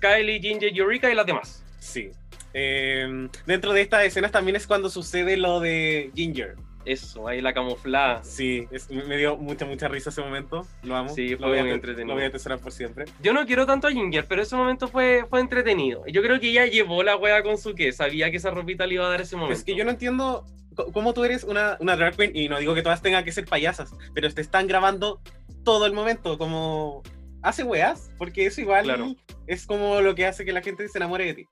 [0.00, 1.64] Kylie, Ginger, Eureka y las demás.
[1.78, 2.10] Sí.
[2.52, 6.56] Eh, dentro de estas escenas también es cuando sucede lo de Ginger.
[6.86, 8.22] Eso, ahí la camuflada.
[8.22, 10.66] Sí, es- me dio mucha, mucha risa ese momento.
[10.84, 11.08] Lo amo.
[11.10, 12.08] Sí, lo fue voy a muy te- entretenido.
[12.08, 13.04] Lo voy a atesorar por siempre.
[13.20, 16.04] Yo no quiero tanto a Ginger, pero ese momento fue, fue entretenido.
[16.06, 18.94] Yo creo que ella llevó la wea con su que sabía que esa ropita le
[18.94, 19.58] iba a dar ese momento.
[19.58, 20.44] Es que yo no entiendo
[20.92, 23.46] cómo tú eres una, una drag queen, y no digo que todas tengan que ser
[23.46, 25.20] payasas, pero te están grabando
[25.64, 27.02] todo el momento, como
[27.42, 29.14] hace weas, porque eso igual Claro.
[29.48, 31.48] es como lo que hace que la gente se enamore de ti.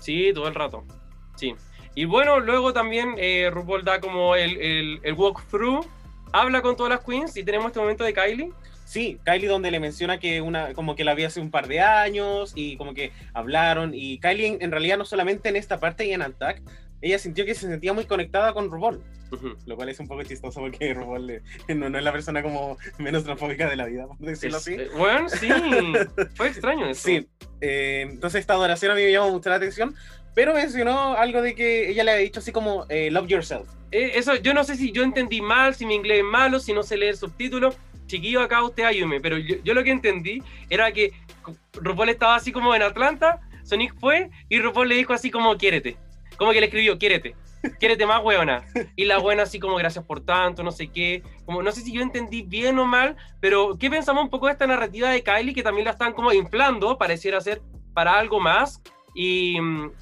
[0.00, 0.84] Sí, todo el rato.
[1.36, 1.54] Sí.
[1.98, 5.84] Y bueno, luego también eh, RuPaul da como el, el, el walkthrough,
[6.32, 8.52] habla con todas las queens y tenemos este momento de Kylie.
[8.84, 11.80] Sí, Kylie donde le menciona que una, como que la vi hace un par de
[11.80, 16.06] años y como que hablaron y Kylie en, en realidad no solamente en esta parte
[16.06, 16.62] y en Attack,
[17.02, 19.56] ella sintió que se sentía muy conectada con RuPaul, Ujú.
[19.66, 21.42] lo cual es un poco chistoso porque RuPaul le-
[21.74, 24.74] no, no es la persona como menos transfóbica de la vida, por decirlo así.
[24.74, 25.48] eh, bueno, sí,
[26.36, 27.08] fue extraño eso.
[27.08, 27.26] Sí,
[27.60, 29.96] eh, entonces esta adoración a mí me llamó mucho la atención,
[30.38, 33.68] pero mencionó algo de que ella le había dicho así como eh, love yourself.
[33.90, 36.72] Eh, eso, yo no sé si yo entendí mal, si mi inglés es malo, si
[36.72, 37.76] no sé leer subtítulos.
[38.06, 39.20] Chiquillo, acá usted ayúdeme.
[39.20, 41.10] Pero yo, yo lo que entendí era que
[41.72, 45.96] RuPaul estaba así como en Atlanta, Sonic fue y RuPaul le dijo así como quiérete.
[46.36, 47.34] Como que le escribió, quiérete.
[47.80, 48.64] Quiérete más, weona.
[48.94, 51.24] Y la buena así como gracias por tanto, no sé qué.
[51.46, 54.52] Como no sé si yo entendí bien o mal, pero ¿qué pensamos un poco de
[54.52, 57.60] esta narrativa de Kylie que también la están como inflando, pareciera ser
[57.92, 58.80] para algo más?
[59.20, 59.56] Y,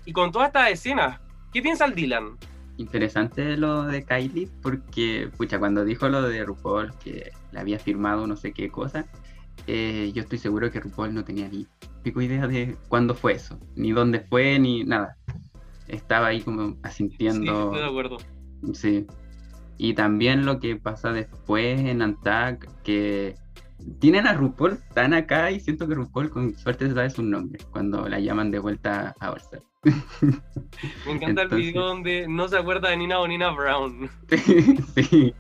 [0.05, 1.19] y con todas estas escenas,
[1.51, 2.37] ¿qué piensa el Dylan?
[2.77, 8.27] Interesante lo de Kylie, porque, pucha, cuando dijo lo de RuPaul, que le había firmado
[8.27, 9.07] no sé qué cosa,
[9.67, 11.67] eh, yo estoy seguro que RuPaul no tenía ni
[12.03, 15.17] pico idea de cuándo fue eso, ni dónde fue, ni nada.
[15.89, 17.69] Estaba ahí como Sí, asintiendo.
[17.73, 18.19] estoy de acuerdo.
[18.75, 19.07] Sí.
[19.79, 23.35] Y también lo que pasa después en Antac, que
[23.99, 27.61] tienen a RuPaul tan acá y siento que RuPaul con suerte se sabe su nombre
[27.71, 29.63] cuando la llaman de vuelta a All Star.
[31.07, 34.11] Me encanta el video donde no se acuerda de Nina o Nina Brown.
[34.97, 35.35] sí.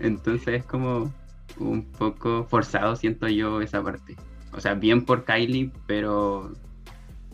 [0.00, 1.12] Entonces es como
[1.58, 4.16] un poco forzado, siento yo, esa parte.
[4.52, 6.52] O sea, bien por Kylie, pero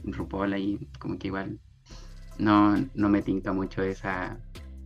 [0.05, 1.59] RuPaul ahí como que igual
[2.39, 4.39] no, no me tinca mucho esa...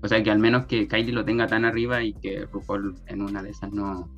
[0.03, 3.23] O sea, que al menos que Kylie lo tenga tan arriba y que RuPaul en
[3.23, 4.09] una de esas no,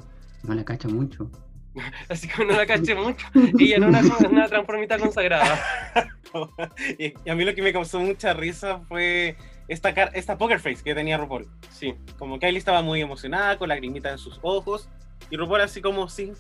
[0.43, 1.31] no le cacha mucho.
[2.09, 3.27] Así que no la caché mucho.
[3.59, 5.63] Ella no una, una transformita consagrada.
[6.99, 9.37] y, y a mí lo que me causó mucha risa fue
[9.69, 11.47] esta, car- esta poker face que tenía RuPaul.
[11.71, 11.95] Sí.
[12.19, 14.89] Como Kylie estaba muy emocionada, con lagrimita en sus ojos,
[15.31, 16.33] y RuPaul así como, sí,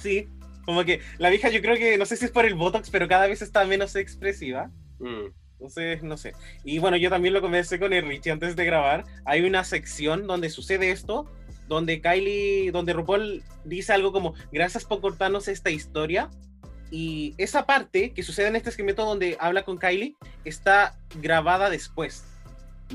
[0.00, 0.28] sí.
[0.64, 3.06] Como que la vieja yo creo que, no sé si es por el Botox, pero
[3.06, 4.70] cada vez está menos expresiva.
[4.98, 5.26] Mm.
[5.52, 6.32] Entonces, no sé.
[6.64, 9.04] Y bueno, yo también lo conversé con el Richie antes de grabar.
[9.24, 11.30] Hay una sección donde sucede esto,
[11.68, 16.30] donde Kylie, donde RuPaul dice algo como, gracias por cortarnos esta historia.
[16.90, 22.24] Y esa parte que sucede en este esqueleto donde habla con Kylie está grabada después.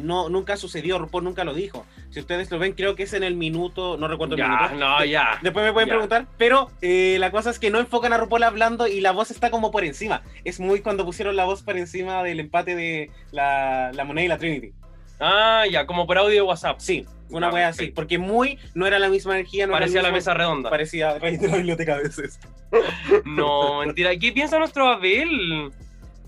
[0.01, 1.85] No, nunca sucedió, RuPaul nunca lo dijo.
[2.11, 4.75] Si ustedes lo ven, creo que es en el minuto, no recuerdo el Ya, minuto.
[4.75, 5.39] no, De- ya.
[5.41, 5.93] Después me pueden Ya.
[5.95, 9.31] preguntar, pero eh, la cosa es que no enfocan a RuPaul hablando y la voz
[9.31, 10.21] está como por encima.
[10.45, 14.27] Es muy cuando pusieron la voz por encima del empate de la, la moneda y
[14.29, 14.71] la Trinity.
[15.19, 16.79] Ah, ya, como por audio de WhatsApp.
[16.79, 20.13] Sí, una wea así, porque muy no era la misma energía, no Parecía era la
[20.13, 20.69] mesa redonda.
[20.69, 22.39] Parecía Rey de la biblioteca a veces.
[23.25, 24.15] No, mentira.
[24.17, 25.71] ¿Qué piensa nuestro Abel?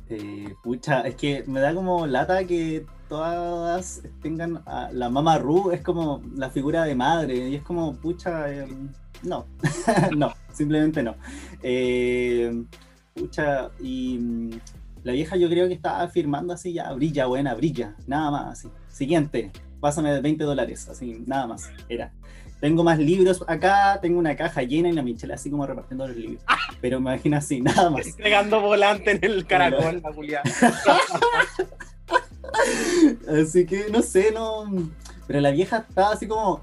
[0.09, 5.71] Eh, pucha, es que me da como lata que todas tengan a la mamá Ru,
[5.71, 8.67] es como la figura de madre, y es como, pucha, eh,
[9.23, 9.45] no,
[10.15, 11.15] no, simplemente no.
[11.61, 12.63] Eh,
[13.13, 14.51] pucha, y mm,
[15.03, 18.69] la vieja yo creo que estaba afirmando así, ya, brilla, buena, brilla, nada más, así.
[18.87, 22.13] Siguiente, pásame 20 dólares, así, nada más, era.
[22.61, 26.15] Tengo más libros acá, tengo una caja llena y la Michelle así como repartiendo los
[26.15, 26.43] libros.
[26.79, 28.05] Pero me imagino así, nada más.
[28.05, 30.43] Entregando volante en el caracol, la Julia.
[33.27, 34.65] Así que no sé, no.
[35.27, 36.61] Pero la vieja estaba así como.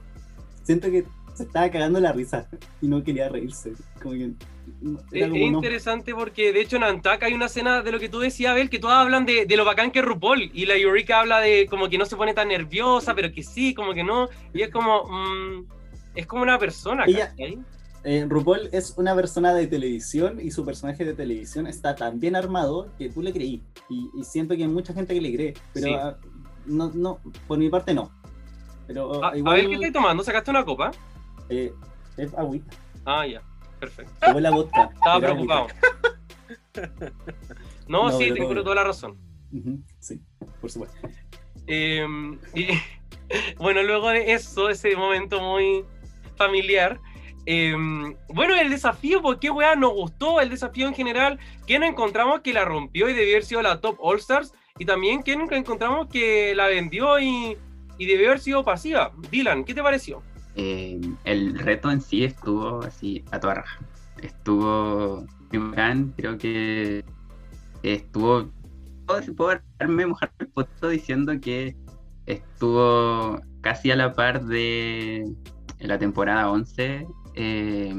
[0.63, 1.05] Siento que
[1.35, 2.47] se estaba cagando la risa
[2.81, 3.73] y no quería reírse.
[4.03, 4.33] Como que.
[4.81, 5.37] Es, Era es no.
[5.39, 8.71] interesante porque de hecho en Antac hay una escena de lo que tú decías, Abel,
[8.71, 11.67] que todas hablan de, de lo bacán que es RuPaul y la Eureka habla de
[11.67, 14.29] como que no se pone tan nerviosa, pero que sí, como que no.
[14.55, 15.05] Y es como.
[15.05, 15.67] mm,
[16.15, 17.05] es como una persona.
[17.07, 17.35] Ella-.
[18.05, 22.37] Eh, RuPaul es una persona de televisión y su personaje de televisión está tan bien
[22.37, 23.63] armado que tú le creí.
[23.91, 25.55] Y, y siento que hay mucha gente que le cree.
[25.75, 25.95] Pero Sí.
[25.95, 26.17] ah,
[26.67, 28.13] no, no, por mi parte no.
[28.87, 29.55] Pero A, igual.
[29.55, 30.23] Abel, ¿qué estás tomando?
[30.23, 30.93] ¿Sacaste una copa?
[31.51, 31.73] eh,
[32.17, 32.77] es agüita.
[33.05, 33.43] Ah, ya.
[33.81, 34.41] Perfecto.
[34.41, 34.91] La vodka.
[34.95, 35.67] Estaba preocupado.
[37.89, 38.65] No, No, sí, pero te todo juro bien.
[38.65, 39.19] toda la razón.
[39.99, 40.21] Sí,
[40.61, 40.97] por supuesto.
[41.67, 42.07] Eh,
[42.55, 42.67] y,
[43.57, 45.85] bueno, luego de eso, ese momento muy
[46.37, 47.01] familiar.
[47.47, 47.75] eh,
[48.29, 50.41] bueno, el desafío, ¿por qué weá nos gustó?
[50.41, 53.97] El desafío en general, ¿quién encontramos que la rompió y debió haber sido la top
[54.01, 54.53] All Stars?
[54.79, 57.57] Y también, ¿quién encontramos que la vendió y,
[57.97, 59.13] y debió haber sido pasiva?
[59.31, 60.23] Dylan, ¿qué te pareció?
[60.61, 63.79] Eh, el reto en sí estuvo así a toda raja.
[64.21, 67.05] Estuvo muy bacán, creo que
[67.85, 68.51] estuvo.
[69.37, 71.77] Puedo, darme mojar el poto diciendo que
[72.27, 75.25] estuvo casi a la par de
[75.79, 77.07] la temporada 11.
[77.37, 77.95] eh,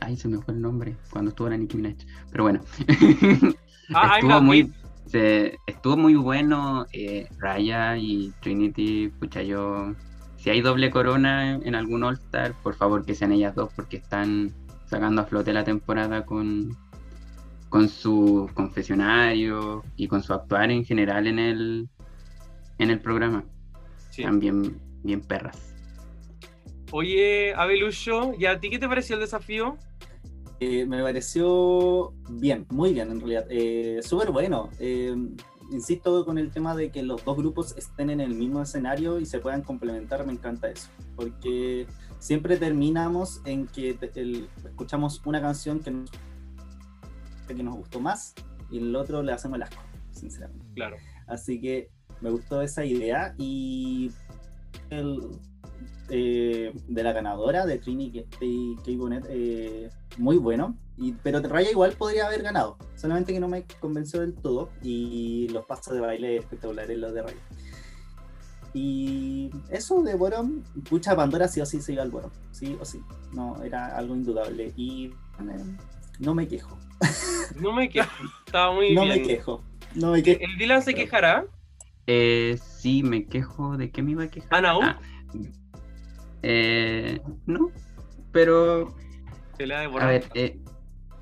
[0.00, 1.96] ay, se me fue el nombre cuando estuvo la Nicki Minaj.
[2.30, 2.60] Pero bueno,
[3.92, 4.72] Ah, estuvo muy,
[5.06, 6.86] se- estuvo muy bueno.
[6.92, 9.92] eh, Raya y Trinity, pucha, yo
[10.40, 14.52] si hay doble corona en algún All-Star, por favor que sean ellas dos porque están
[14.86, 16.76] sacando a flote la temporada con,
[17.68, 21.88] con su confesionario y con su actuar en general en el,
[22.78, 23.44] en el programa.
[24.08, 24.22] Sí.
[24.22, 25.74] Están bien, bien perras.
[26.90, 29.76] Oye, Abelucho, ¿y a ti qué te pareció el desafío?
[30.58, 33.46] Eh, me pareció bien, muy bien en realidad.
[33.50, 34.70] Eh, Súper bueno.
[34.78, 35.14] Eh,
[35.70, 39.26] insisto con el tema de que los dos grupos estén en el mismo escenario y
[39.26, 40.88] se puedan complementar, me encanta eso.
[41.16, 41.86] Porque
[42.18, 46.10] siempre terminamos en que el- escuchamos una canción que nos,
[47.46, 48.34] que nos gustó más
[48.70, 50.66] y el otro le hacemos el asco, sinceramente.
[50.74, 50.96] Claro.
[51.26, 54.12] Así que me gustó esa idea y
[54.90, 55.20] el,
[56.10, 58.26] eh, de la ganadora de Trini K,
[58.96, 60.76] Bonet, eh, muy bueno.
[61.00, 65.48] Y, pero Raya igual podría haber ganado, solamente que no me convenció del todo y
[65.48, 67.40] los pasos de baile espectaculares los de Raya.
[68.74, 72.84] Y eso de Borom, pucha Pandora sí o sí se iba al Borom, sí o
[72.84, 73.00] sí,
[73.32, 75.76] no, era algo indudable y eh,
[76.18, 76.78] no me quejo,
[77.58, 78.10] No me quejo.
[78.46, 79.22] Estaba muy no bien.
[79.22, 80.40] me quejo, no me quejo.
[80.42, 81.46] ¿El Dylan se quejará?
[82.06, 83.76] Eh, sí, me quejo.
[83.76, 84.52] ¿De qué me iba a quejar?
[84.66, 84.74] ¿Ana?
[84.82, 85.00] Ah,
[86.42, 87.70] eh, no,
[88.32, 88.94] pero
[90.00, 90.58] A ver, eh,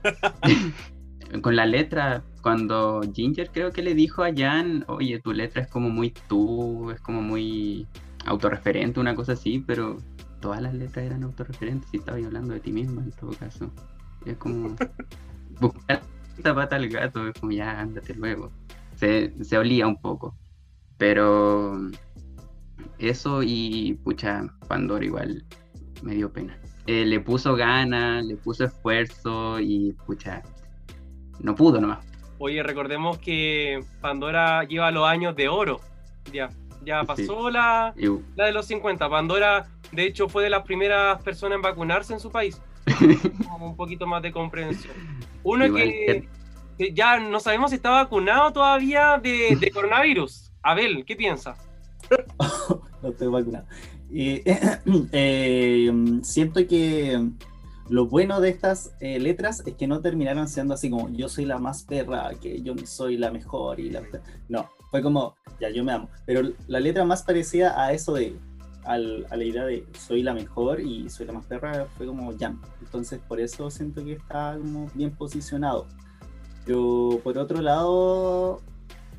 [1.43, 5.69] con la letra, cuando Ginger creo que le dijo a Jan, oye, tu letra es
[5.69, 7.87] como muy tú, es como muy
[8.25, 9.99] autorreferente, una cosa así, pero
[10.41, 13.71] todas las letras eran autorreferentes y estaba hablando de ti misma en todo caso.
[14.25, 14.77] Es como
[15.61, 16.03] buscar
[16.37, 18.51] esta pata al gato, es como ya, ándate luego.
[18.97, 20.35] Se, se olía un poco,
[20.97, 21.79] pero
[22.99, 25.45] eso y pucha, Pandora igual
[26.03, 26.59] me dio pena
[26.89, 30.43] eh, le puso ganas, le puso esfuerzo y pucha,
[31.39, 31.99] no pudo nomás.
[32.39, 35.81] Oye, recordemos que Pandora lleva los años de oro.
[36.33, 36.49] Ya,
[36.83, 37.07] ya Sí.
[37.07, 37.93] pasó la,
[38.37, 39.07] la de los 50.
[39.11, 42.59] Pandora, de hecho, fue de las primeras personas en vacunarse en su país.
[43.51, 44.95] Como un poquito más de comprensión.
[45.43, 46.29] Uno Igual que,
[46.79, 50.51] que ya no sabemos si está vacunado todavía de, de coronavirus.
[50.63, 51.55] Abel, ¿qué piensa?
[53.03, 53.67] no estoy vacunado.
[54.11, 54.43] Y,
[55.13, 55.93] eh,
[56.23, 57.31] siento que
[57.89, 61.45] lo bueno de estas eh, letras es que no terminaron siendo así como yo soy
[61.47, 64.03] la más perra, que yo soy la mejor y la
[64.49, 68.37] no, fue como ya yo me amo, pero la letra más parecida a eso de
[68.85, 72.33] al- a la idea de soy la mejor y soy la más perra fue como
[72.39, 75.87] Jam, entonces por eso siento que está como bien posicionado.
[76.65, 78.61] Pero por otro lado,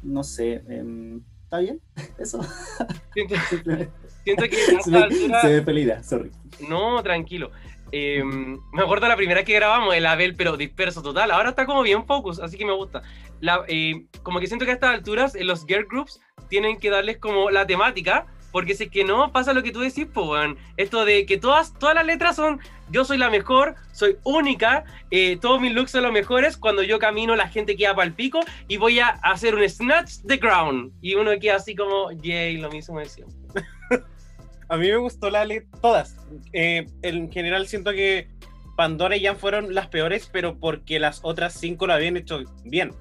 [0.04, 1.82] no sé, em, ¿está bien?
[2.20, 2.40] Eso,
[3.50, 3.92] simplemente.
[4.24, 6.32] Siento que a esta altura- se me pelea, sorry.
[6.68, 7.52] No, tranquilo.
[7.92, 11.32] Eh, me acuerdo la primera que grabamos, el Abel, pero disperso total.
[11.32, 13.02] Ahora está como bien focus, así que me gusta.
[13.40, 16.90] La, eh, como que siento que a estas alturas, en los girl groups, tienen que
[16.90, 20.28] darles como la temática, porque si es que no, pasa lo que tú decís, pues,
[20.28, 20.58] weón.
[20.78, 22.60] Esto de que todas, todas las letras son
[22.92, 26.58] yo soy la mejor, soy única, eh, todos mis looks son los mejores.
[26.58, 30.22] Cuando yo camino, la gente queda para el pico y voy a hacer un snatch
[30.28, 30.92] the ground.
[31.02, 33.39] Y uno queda así como, yay, lo mismo de siempre.
[34.70, 36.16] A mí me gustó la letra, todas.
[36.54, 38.28] Eh, en general siento que
[38.78, 42.94] Pandora y Jan fueron las peores, pero porque las otras cinco lo habían hecho bien.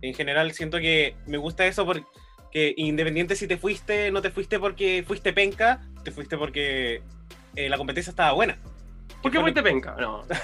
[0.00, 4.58] En general siento que me gusta eso porque independiente si te fuiste, no te fuiste
[4.58, 7.02] porque fuiste penca, te fuiste porque
[7.54, 8.58] eh, la competencia estaba buena.
[9.22, 9.94] ¿Por qué fuiste penca?
[10.00, 10.24] No.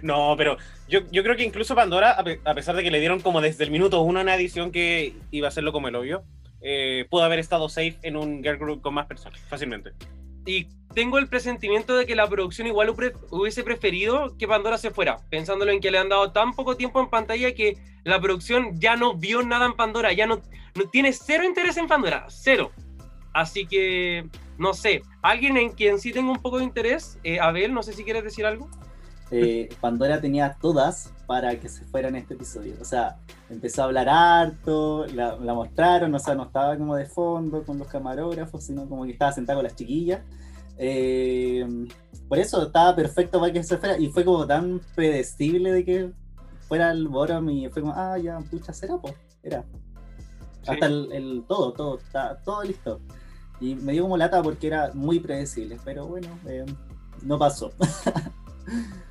[0.00, 2.12] No, pero yo, yo creo que incluso Pandora,
[2.44, 5.48] a pesar de que le dieron como desde el minuto uno una edición que iba
[5.48, 6.22] a hacerlo como el obvio,
[6.68, 9.92] eh, pudo haber estado safe en un girl group con más personas, fácilmente.
[10.44, 12.92] Y tengo el presentimiento de que la producción igual
[13.30, 17.00] hubiese preferido que Pandora se fuera, pensándolo en que le han dado tan poco tiempo
[17.00, 20.42] en pantalla que la producción ya no vio nada en Pandora, ya no,
[20.74, 22.72] no tiene cero interés en Pandora, cero.
[23.32, 27.74] Así que, no sé, alguien en quien sí tengo un poco de interés, eh, Abel,
[27.74, 28.68] no sé si quieres decir algo.
[29.30, 32.74] eh, Pandora tenía todas para que se fuera en este episodio.
[32.80, 33.18] O sea,
[33.50, 37.78] empezó a hablar harto, la, la mostraron, o sea, no estaba como de fondo con
[37.78, 40.20] los camarógrafos, sino como que estaba sentada con las chiquillas.
[40.78, 41.66] Eh,
[42.28, 46.12] por eso estaba perfecto para que se fuera y fue como tan predecible de que
[46.68, 49.64] fuera el Borom y fue como, ah, ya, pucha, será, pues, era.
[50.62, 50.72] Sí.
[50.72, 53.00] Hasta el, el todo, todo, está todo listo.
[53.60, 56.66] Y me dio como lata porque era muy predecible, pero bueno, eh,
[57.22, 57.72] no pasó.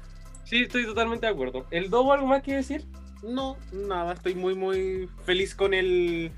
[0.45, 1.65] Sí, estoy totalmente de acuerdo.
[1.71, 2.85] ¿El Dobo algo más que decir?
[3.23, 6.31] No, nada, estoy muy, muy feliz con el,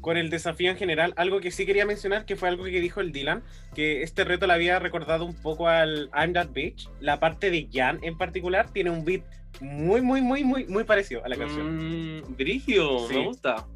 [0.00, 1.12] con el desafío en general.
[1.16, 3.42] Algo que sí quería mencionar, que fue algo que dijo el Dylan,
[3.74, 6.88] que este reto le había recordado un poco al I'm That Bitch.
[7.00, 9.22] La parte de Jan en particular tiene un beat
[9.60, 12.20] muy, muy, muy, muy, muy parecido a la canción.
[12.20, 13.14] Mm, Brigio, Sí.
[13.14, 13.66] me gusta.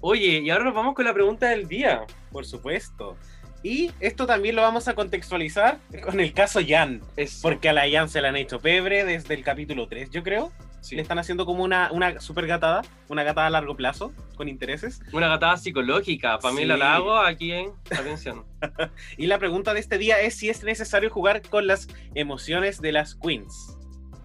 [0.00, 2.00] Oye, y ahora nos vamos con la pregunta del día.
[2.32, 3.16] Por supuesto.
[3.62, 7.82] Y esto también lo vamos a contextualizar con el caso Jan, Es porque a la
[7.90, 10.50] Jan se le han hecho pebre desde el capítulo 3, yo creo.
[10.80, 10.96] sí.
[10.96, 15.02] Le están haciendo como una, una super gatada, una gatada a largo plazo, con intereses.
[15.12, 16.38] una gatada psicológica.
[16.38, 16.80] Pamela Sí.
[16.80, 17.72] Lago, aquí en.
[17.90, 18.44] Atención.
[19.18, 22.92] Y la pregunta de este día es si es necesario jugar con las emociones de
[22.92, 23.76] las queens.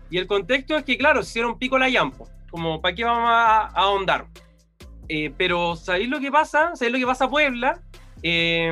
[0.09, 2.29] Y el contexto es que, claro, se hicieron pico la Yampo.
[2.49, 4.27] Como, ¿para qué vamos a, a ahondar?
[5.09, 6.71] Eh, pero, ¿sabéis lo que pasa?
[6.75, 7.81] ¿Sabéis lo que pasa a Puebla?
[8.23, 8.71] Eh,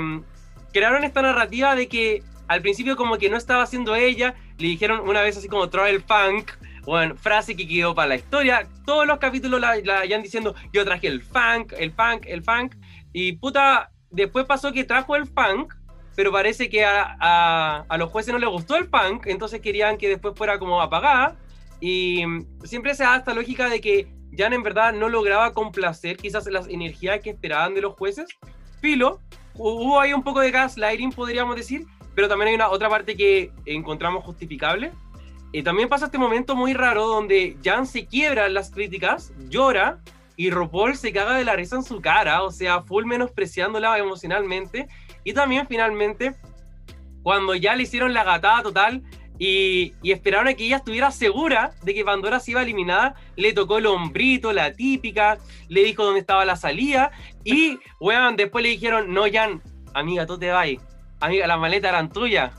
[0.74, 5.08] crearon esta narrativa de que al principio como que no estaba haciendo ella, le dijeron
[5.08, 6.52] una vez así como trae el funk,
[6.86, 10.84] bueno, frase que quedó para la historia, todos los capítulos la, la iban diciendo, yo
[10.84, 12.76] traje el funk, el funk, el funk,
[13.14, 15.74] y puta, después pasó que trajo el funk,
[16.16, 19.98] pero parece que a, a- a los jueces no les gustó el funk, entonces querían
[19.98, 21.38] que después fuera como apagada,
[21.80, 22.24] y
[22.66, 24.08] siempre se da esta lógica de que
[24.38, 28.28] Jan en verdad no lograba complacer quizás las energías que esperaban de los jueces,
[28.82, 29.22] Filo,
[29.56, 31.86] hubo ahí un poco de gaslighting, podríamos decir,
[32.16, 34.92] pero también hay una otra parte que encontramos justificable.
[35.52, 40.00] Y también pasa este momento muy raro donde Jan se quiebra las críticas, llora,
[40.36, 44.88] y RuPaul se caga de la risa en su cara, o sea, full menospreciándola emocionalmente.
[45.24, 46.36] Y también finalmente,
[47.22, 49.04] cuando ya le hicieron la gatada total
[49.40, 53.54] y, y esperaron a que ella estuviera segura de que Pandora se iba eliminada, le
[53.54, 57.12] tocó el hombrito, la típica, le dijo dónde estaba la salida
[57.44, 59.62] y, weón, después le dijeron, no, Jan,
[59.94, 60.68] amiga, tú te vas,
[61.20, 62.54] amiga, las maletas eran tuyas.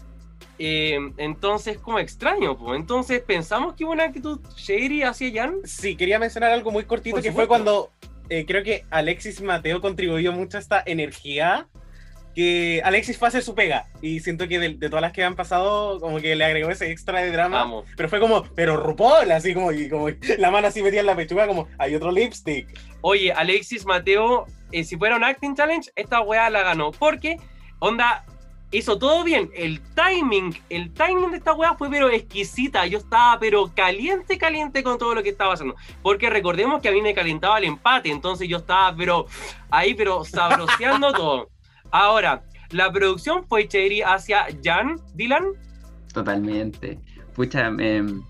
[0.59, 2.79] Eh, entonces, como extraño, pues.
[2.79, 5.57] Entonces, pensamos que hubo una actitud shady hacia Jan.
[5.65, 7.91] Sí, quería mencionar algo muy cortito Por que fue cuando
[8.29, 11.69] eh, creo que Alexis Mateo contribuyó mucho a esta energía
[12.35, 15.23] que Alexis fue a hacer su pega y siento que de, de todas las que
[15.23, 17.85] han pasado como que le agregó ese extra de drama Vamos.
[17.97, 20.09] pero fue como pero RuPaul así como y como
[20.39, 22.67] la mano así metida en la pechuga como hay otro lipstick
[23.07, 26.91] Oye, Alexis Mateo, eh, si fuera un acting challenge, esta weá la ganó.
[26.91, 27.37] Porque,
[27.79, 28.25] onda,
[28.71, 29.51] hizo todo bien.
[29.55, 32.87] El timing, el timing de esta weá fue pero exquisita.
[32.87, 35.77] Yo estaba pero caliente, caliente con todo lo que estaba haciendo.
[36.03, 38.09] Porque recordemos que a mí me calentaba el empate.
[38.09, 39.27] Entonces yo estaba pero
[39.71, 41.51] ahí, pero sabroseando todo.
[41.95, 42.43] Ahora,
[42.73, 45.45] la producción fue Cherry hacia Jan, Dylan.
[46.13, 46.99] Totalmente.
[47.37, 48.21] Pucha, em,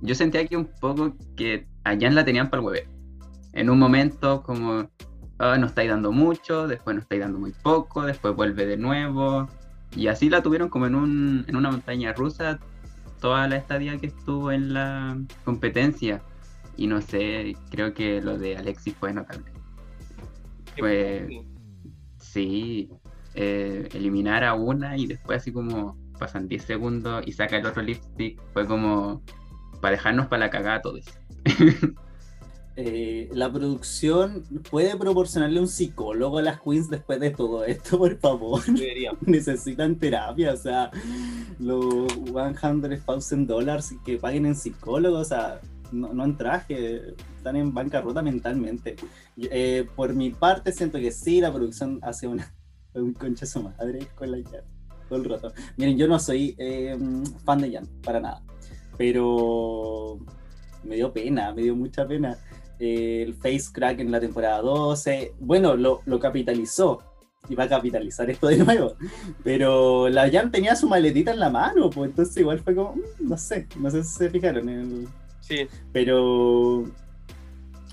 [0.00, 2.88] yo sentía que un poco que a Jan la tenían para el hueve.
[3.52, 4.88] En un momento como,
[5.38, 9.50] "Ah, no estáis dando mucho, después no estáis dando muy poco, después vuelve de nuevo.
[9.94, 12.58] Y así la tuvieron como en, un, en una montaña rusa
[13.20, 16.22] toda la estadía que estuvo en la competencia.
[16.78, 19.52] Y no sé, creo que lo de Alexis fue notable.
[20.74, 21.46] Sí,
[22.36, 27.82] eh, eliminar a una y después así como pasan 10 segundos y saca el otro
[27.82, 29.22] lipstick, fue como
[29.80, 31.04] para dejarnos para la cagada a todos.
[32.76, 38.18] Eh, la producción puede proporcionarle un psicólogo a las queens después de todo esto, por
[38.18, 38.62] favor.
[39.20, 40.90] Necesitan terapia, o sea,
[41.60, 45.60] los 100,000 dólares que paguen en psicólogo, o sea,
[45.94, 48.96] no, no en traje, están en bancarrota mentalmente.
[49.36, 52.52] Eh, por mi parte, siento que sí, la producción hace una,
[52.94, 54.64] un concha su madre con la Jan
[55.08, 55.52] todo el rato.
[55.76, 56.96] Miren, yo no soy eh,
[57.44, 58.42] fan de Jan, para nada,
[58.96, 60.18] pero
[60.82, 62.36] me dio pena, me dio mucha pena.
[62.78, 67.02] Eh, el face crack en la temporada 12, bueno, lo, lo capitalizó
[67.48, 68.94] y va a capitalizar esto de nuevo.
[69.42, 73.28] Pero la Jan tenía su maletita en la mano, pues entonces igual fue como, mm,
[73.28, 75.08] no sé, no sé si se fijaron en el...
[75.46, 76.84] Sí, Pero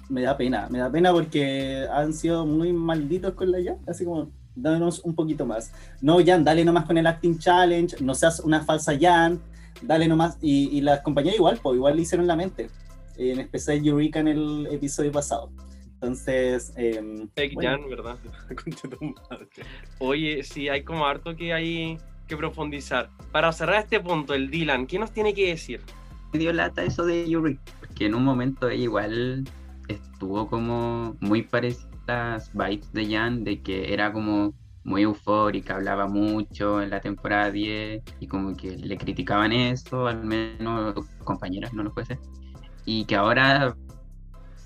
[0.07, 4.05] me da pena, me da pena porque han sido muy malditos con la Jan, así
[4.05, 5.73] como, danos un poquito más.
[6.01, 9.41] No, Jan, dale nomás con el Acting Challenge, no seas una falsa Jan,
[9.81, 10.37] dale nomás.
[10.41, 12.69] Y, y las compañías igual, pues igual le hicieron la mente,
[13.17, 15.51] en especial Eureka en el episodio pasado.
[15.95, 16.73] Entonces,
[17.35, 18.17] fake bueno, Jan, ¿verdad?
[19.99, 21.97] Oye, sí, hay como harto que hay
[22.27, 23.09] que profundizar.
[23.33, 25.81] Para cerrar este punto, el Dylan, ¿qué nos tiene que decir?
[26.33, 29.43] Dio lata eso de Yuri, porque en un momento ella igual
[29.87, 34.53] estuvo como muy parecida a las vibes de Jan, de que era como
[34.83, 40.23] muy eufórica, hablaba mucho en la temporada 10 y como que le criticaban eso, al
[40.23, 42.17] menos compañeras, no lo fuese.
[42.85, 43.75] Y que ahora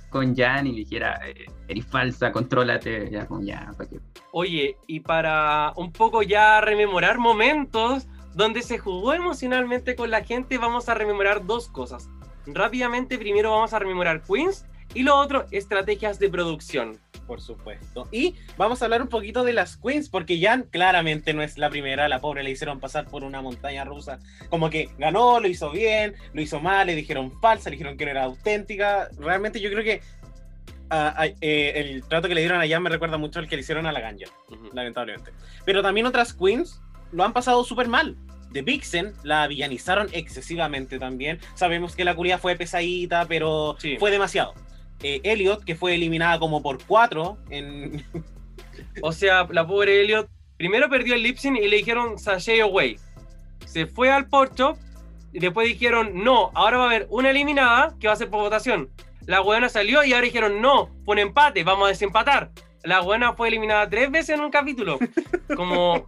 [0.09, 3.99] con Jan y le dijera, eh, eres falsa, contrólate, ya como ya, ¿para qué?
[4.31, 10.57] Oye, y para un poco ya rememorar momentos donde se jugó emocionalmente con la gente,
[10.57, 12.09] vamos a rememorar dos cosas.
[12.45, 16.99] Rápidamente, primero vamos a rememorar Queens y lo otro, estrategias de producción.
[17.25, 18.07] Por supuesto.
[18.11, 21.71] Y vamos a hablar un poquito de las queens, porque Jan claramente no es la
[21.71, 24.19] primera, la pobre le hicieron pasar por una montaña rusa.
[24.51, 28.05] Como que ganó, lo hizo bien, lo hizo mal, le dijeron falsa, le dijeron que
[28.05, 29.09] no era auténtica.
[29.17, 30.01] Realmente yo creo que
[30.91, 33.61] a- a- eh, el trato que le dieron allá me recuerda mucho al que le
[33.63, 34.27] hicieron a la Ganja,
[34.73, 35.31] lamentablemente.
[35.65, 36.79] Pero también otras queens
[37.11, 38.15] lo han pasado súper mal.
[38.55, 41.39] The Vixen la villanizaron excesivamente también.
[41.55, 43.97] Sabemos que la curia fue pesadita, pero Sí.
[43.99, 44.53] fue demasiado.
[45.03, 48.05] Eh, Elliot, que fue eliminada como por cuatro en,
[49.01, 52.97] O sea, la pobre Elliot primero perdió el lip sync y le dijeron sashay away.
[53.65, 54.77] Se fue al pork chop
[55.33, 58.39] y después dijeron no, ahora va a haber una eliminada que va a ser por
[58.39, 58.89] votación.
[59.25, 62.51] La buena salió y ahora dijeron no, fue un empate, vamos a desempatar.
[62.85, 64.99] La buena fue eliminada tres veces en un capítulo.
[65.55, 66.07] Como,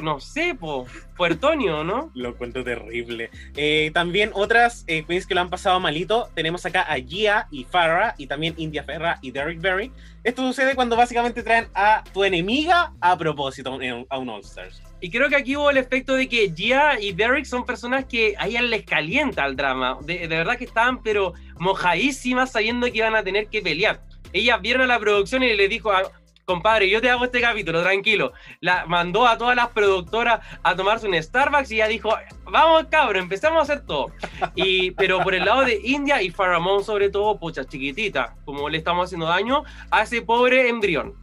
[0.00, 2.10] no sé, po, Puertonio, ¿no?
[2.14, 3.30] Lo encuentro terrible.
[3.56, 6.28] Eh, también otras eh, queens que lo han pasado malito.
[6.34, 9.90] Tenemos acá a Gia y Farah y también India Ferra y Derek Berry.
[10.24, 14.40] Esto sucede cuando básicamente traen a tu enemiga a propósito a un- a un All
[14.42, 14.80] Stars.
[15.00, 18.36] Y creo que aquí hubo el efecto de que Gia y Derek son personas que
[18.38, 19.98] a ellas les calienta el drama.
[20.02, 24.00] De, de verdad que estaban, pero mojadísimas sabiendo que iban a tener que pelear.
[24.32, 26.10] Ellas vieron a la producción y le dijo, a-
[26.44, 28.32] compadre, yo te hago este capítulo, tranquilo.
[28.60, 32.10] La mandó a todas las productoras a tomarse un Starbucks y ella dijo,
[32.44, 34.12] vamos cabrón, empezamos a hacer todo.
[34.54, 38.78] Y, pero por el lado de India y Faramón sobre todo, pucha, chiquitita, como le
[38.78, 41.14] estamos haciendo daño a ese pobre embrión.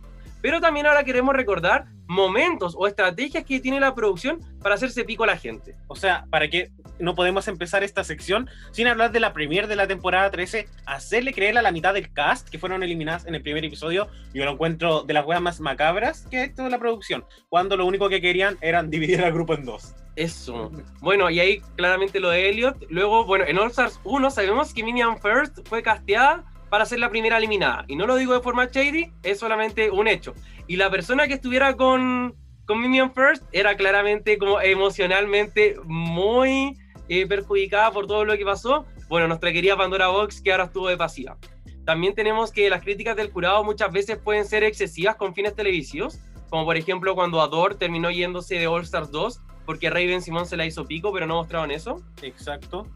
[0.41, 5.25] Pero también ahora queremos recordar momentos o estrategias que tiene la producción para hacerse pico
[5.25, 5.75] a la gente.
[5.87, 9.75] O sea, ¿para qué no podemos empezar esta sección sin hablar de la premier de
[9.75, 10.67] la temporada 13?
[10.85, 14.07] Hacerle creer a la mitad del cast que fueron eliminadas en el primer episodio.
[14.33, 17.25] Yo lo encuentro de las weas más macabras que ha hecho la producción.
[17.49, 19.95] Cuando lo único que querían eran dividir al grupo en dos.
[20.15, 20.71] Eso.
[20.99, 22.87] Bueno, y ahí claramente lo de Elliot.
[22.89, 27.09] Luego, bueno, en All Stars 1 sabemos que Minion First fue casteada para ser la
[27.09, 27.85] primera eliminada.
[27.87, 30.33] Y no lo digo de forma shady, es solamente un hecho.
[30.67, 32.35] Y la persona que estuviera con,
[32.65, 36.77] con Minion First era claramente como emocionalmente muy
[37.09, 38.85] eh, perjudicada por todo lo que pasó.
[39.09, 41.37] Bueno, nuestra querida Pandora Box que ahora estuvo de pasiva.
[41.85, 46.19] También tenemos que las críticas del jurado muchas veces pueden ser excesivas con fines televisivos,
[46.49, 50.57] como por ejemplo cuando Ador terminó yéndose de All Stars 2 porque Raven Simón se
[50.57, 52.01] la hizo pico, pero no mostraron eso.
[52.23, 52.87] Exacto.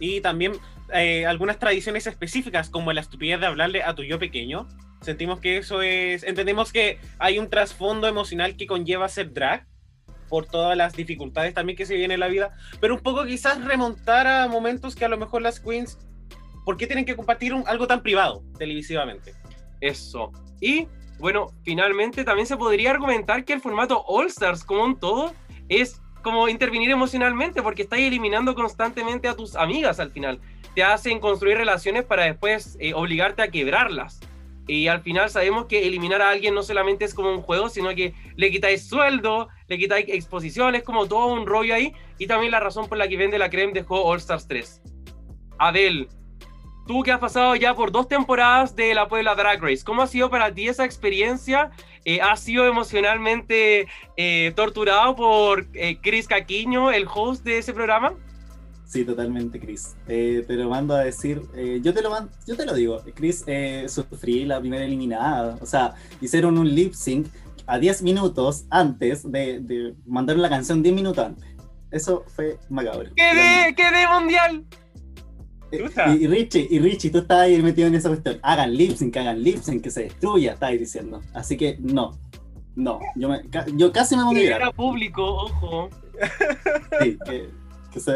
[0.00, 0.54] Y también
[0.92, 4.66] eh, algunas tradiciones específicas, como la estupidez de hablarle a tu yo pequeño.
[5.02, 6.24] Sentimos que eso es.
[6.24, 9.68] Entendemos que hay un trasfondo emocional que conlleva ser drag
[10.28, 13.62] por todas las dificultades también que se viene en la vida, pero un poco quizás
[13.64, 15.98] remontar a momentos que a lo mejor las queens,
[16.64, 19.34] ¿por qué tienen que compartir un- algo tan privado televisivamente?
[19.80, 20.32] Eso.
[20.60, 25.32] Y bueno, finalmente también se podría argumentar que el formato All Stars como un todo
[25.68, 30.40] es como intervenir emocionalmente porque estás eliminando constantemente a tus amigas al final.
[30.74, 34.20] Te hacen construir relaciones para después eh, obligarte a quebrarlas.
[34.66, 37.94] Y al final sabemos que eliminar a alguien no solamente es como un juego, sino
[37.94, 41.94] que le quitáis sueldo, le quitáis exposiciones, como todo un rollo ahí.
[42.18, 44.82] Y también la razón por la que Vende la Creme dejó All Stars 3.
[45.58, 46.08] Adel,
[46.86, 50.06] tú que has pasado ya por dos temporadas de la Puebla Drag Race, ¿cómo ha
[50.06, 51.70] sido para ti esa experiencia?
[52.04, 58.14] Eh, ¿Has sido emocionalmente eh, torturado por eh, Chris Caquiño, el host de ese programa?
[58.86, 59.96] Sí, totalmente, Chris.
[60.06, 63.02] Eh, te lo mando a decir, eh, yo te lo mando, yo te lo digo,
[63.14, 65.58] Chris, eh, sufrí la primera eliminada.
[65.60, 67.26] O sea, hicieron un lip sync
[67.66, 71.44] a 10 minutos antes de, de mandar la canción 10 minutos antes.
[71.90, 73.10] Eso fue macabro.
[73.16, 74.64] ¡Quedé, quedé mundial!
[75.72, 75.84] Eh.
[76.18, 78.38] Y, y Richie, y Richie, tú estabas ahí metido en esa cuestión.
[78.42, 81.20] Hagan lip sync, hagan lip sync, que se destruya, estabas diciendo.
[81.34, 82.16] Así que no,
[82.76, 84.42] no, yo, me, ca- yo casi me pongo a.
[84.42, 85.90] Era público, ojo.
[87.02, 87.48] Sí, que,
[87.92, 88.12] que se,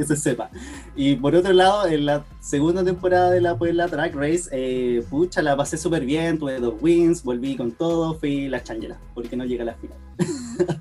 [0.00, 0.50] que se sepa.
[0.96, 5.42] Y por otro lado, en la segunda temporada de la Puebla Drag Race, eh, pucha,
[5.42, 9.44] la pasé súper bien, tuve dos wins, volví con todo, fui la changela, porque no
[9.44, 9.98] llegué a la final.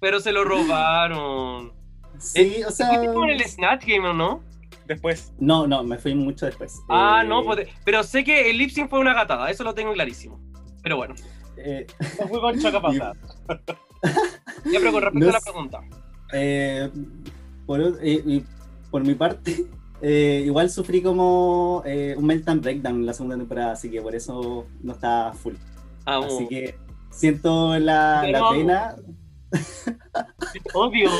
[0.00, 1.72] Pero se lo robaron.
[2.18, 2.88] Sí, o sea...
[2.88, 4.42] ¿Fuiste con el Snatch Game o no?
[4.86, 6.80] Después, No, no, me fui mucho después.
[6.88, 9.74] Ah, Eh, no, pues, pero sé que el lip sync fue una gatada, eso lo
[9.74, 10.40] tengo clarísimo.
[10.82, 11.14] Pero bueno,
[11.56, 11.86] eh,
[12.20, 13.14] no fui con choca pasada.
[14.64, 15.80] ya pero con respecto No a la pregunta.
[16.32, 16.90] Eh,
[17.66, 18.42] por, eh,
[18.96, 19.66] por mi parte,
[20.00, 24.14] eh, igual sufrí como eh, un meltdown breakdown en la segunda temporada, así que por
[24.14, 25.52] eso no está full.
[26.06, 26.24] Amo.
[26.24, 26.76] Así que
[27.10, 28.56] siento la, Pero la amo.
[28.56, 28.96] pena,
[30.72, 31.10] Obvio.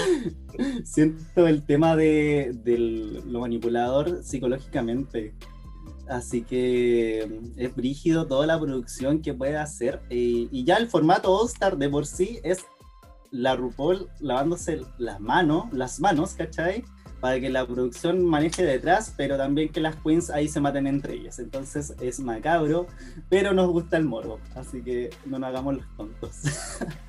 [0.85, 2.79] siento el tema de, de
[3.27, 5.35] lo manipulador psicológicamente.
[6.09, 10.01] Así que mm, es brígido toda la producción que puede hacer.
[10.09, 12.64] eh, y ya el formato All Star de por sí es
[13.31, 16.85] la RuPaul lavándose las manos, las manos, ¿cachai?
[17.21, 21.14] Para que la producción maneje detrás, pero también que las queens ahí se maten entre
[21.14, 21.39] ellas.
[21.39, 22.87] Entonces es macabro,
[23.29, 24.39] pero nos gusta el morbo.
[24.55, 26.43] Así que no nos hagamos los tontos.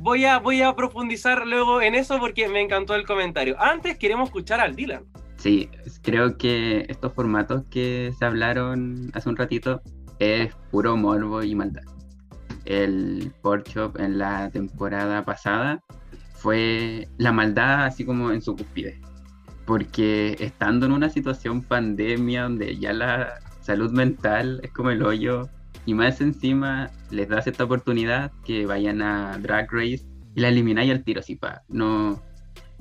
[0.00, 3.54] Voy a, voy a profundizar luego en eso porque me encantó el comentario.
[3.60, 5.04] Antes queremos escuchar al Dylan.
[5.36, 5.68] Sí,
[6.02, 9.82] creo que estos formatos que se hablaron hace un ratito
[10.18, 11.82] es puro morbo y maldad.
[12.64, 15.80] El Porkchop en la temporada pasada
[16.34, 19.00] fue la maldad así como en su cúspide.
[19.68, 25.50] Porque estando en una situación pandemia donde ya la salud mental es como el hoyo
[25.84, 30.90] y más encima les das esta oportunidad que vayan a Drag Race y la elimináis
[30.90, 31.64] al tiro, así pa.
[31.68, 32.18] No,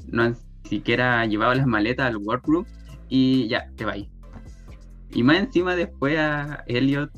[0.07, 2.63] no han siquiera llevado las maletas al workroom
[3.09, 4.07] y ya, te vais.
[5.11, 7.11] Y más encima después a Elliot,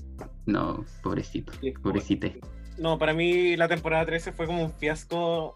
[0.47, 1.53] no, pobrecito,
[1.83, 2.41] pobrecite.
[2.79, 5.53] No, para mí la temporada 13 fue como un fiasco.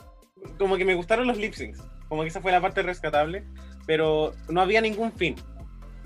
[0.60, 1.82] Como que me gustaron los lip syncs.
[2.08, 3.44] Como que esa fue la parte rescatable.
[3.86, 5.36] Pero no había ningún fin.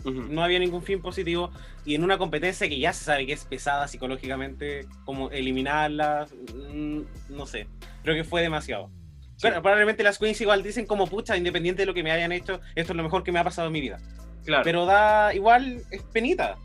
[0.03, 1.51] No había ningún fin positivo.
[1.85, 6.27] Y en una competencia que ya se sabe que es pesada psicológicamente, como eliminarla,
[6.73, 7.67] mm, no sé.
[8.03, 8.89] Creo que fue demasiado.
[9.41, 12.59] Bueno, probablemente las queens igual dicen como pucha, independiente de lo que me hayan hecho,
[12.75, 13.99] esto es lo mejor que me ha pasado en mi vida.
[14.45, 14.63] Claro.
[14.63, 16.57] Pero da igual, es penita.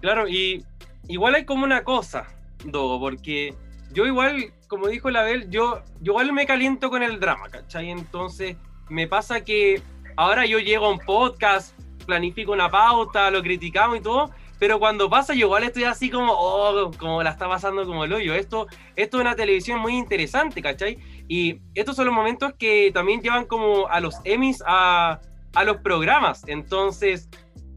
[0.00, 0.62] Claro, y
[1.08, 2.26] igual hay como una cosa,
[2.64, 3.54] Dogo, porque
[3.96, 7.90] yo igual, como dijo la Bel, yo, yo igual me caliento con el drama, ¿cachai?
[7.90, 8.58] Entonces
[8.90, 9.80] me pasa que
[10.16, 11.74] ahora yo llego a un podcast,
[12.04, 16.30] planifico una pauta, lo criticamos y todo, pero cuando pasa yo igual estoy así como,
[16.30, 18.34] oh, como la está pasando como el hoyo.
[18.34, 18.66] Esto,
[18.96, 20.98] esto es una televisión muy interesante, ¿cachai?
[21.26, 25.22] Y estos son los momentos que también llevan como a los Emmys a,
[25.54, 26.46] a los programas.
[26.48, 27.30] Entonces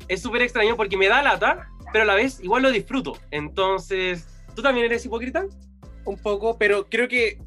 [0.09, 3.17] es súper extraño porque me da lata, pero a la vez igual lo disfruto.
[3.31, 5.45] Entonces, ¿tú también eres hipócrita?
[6.05, 7.39] Un poco, pero creo que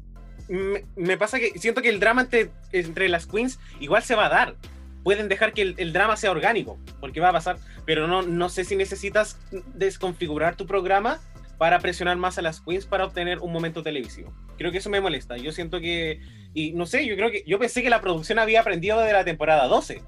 [0.47, 4.27] me, me pasa que siento que el drama entre, entre las queens igual se va
[4.27, 4.55] a dar.
[5.03, 8.47] Pueden dejar que el, el drama sea orgánico, porque va a pasar, pero no, no
[8.49, 9.37] sé si necesitas
[9.73, 11.19] desconfigurar tu programa
[11.57, 14.33] para presionar más a las queens para obtener un momento televisivo.
[14.57, 15.37] Creo que eso me molesta.
[15.37, 16.19] Yo siento que,
[16.53, 19.23] y no sé, yo creo que, yo pensé que la producción había aprendido de la
[19.23, 20.01] temporada 12,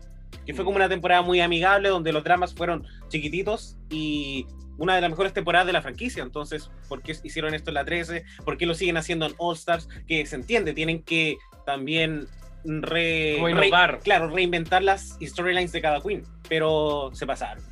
[0.45, 4.47] que fue como una temporada muy amigable donde los dramas fueron chiquititos y
[4.77, 6.23] una de las mejores temporadas de la franquicia.
[6.23, 8.23] Entonces, ¿por qué hicieron esto en la 13?
[8.43, 9.87] ¿Por qué lo siguen haciendo en All Stars?
[10.07, 12.27] Que se entiende, tienen que también
[12.63, 13.99] re, re- innovar.
[13.99, 17.63] claro, reinventar las storylines de cada queen, pero se pasaron.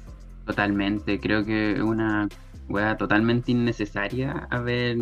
[0.46, 2.28] Totalmente, creo que es una
[2.70, 4.98] wea totalmente innecesaria haber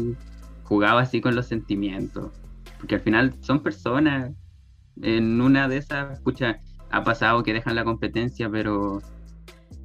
[0.63, 2.31] jugado así con los sentimientos.
[2.77, 4.31] Porque al final son personas.
[5.01, 9.01] En una de esas, escucha, ha pasado que dejan la competencia, pero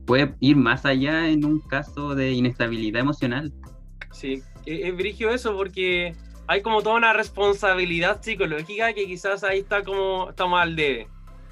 [0.06, 3.52] puede ir más allá en un caso de inestabilidad emocional.
[4.12, 6.14] Sí, es, es brigio eso porque
[6.48, 11.08] hay como toda una responsabilidad psicológica que quizás ahí está como está mal de...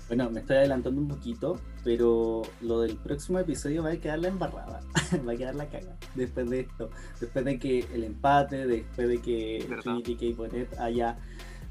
[0.07, 4.29] Bueno, me estoy adelantando un poquito, pero lo del próximo episodio va a quedar la
[4.29, 4.81] embarrada,
[5.29, 6.91] va a quedar la caga después de esto,
[7.21, 9.83] después de que el empate, después de que Verdad.
[9.83, 10.37] Trinity K.
[10.37, 11.19] Bonnet haya,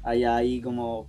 [0.02, 1.08] haya ahí como...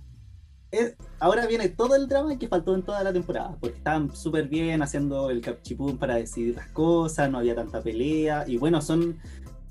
[0.70, 4.48] es- ahora viene todo el drama que faltó en toda la temporada, porque estaban súper
[4.48, 9.18] bien haciendo el capchipún para decidir las cosas, no había tanta pelea, y bueno, son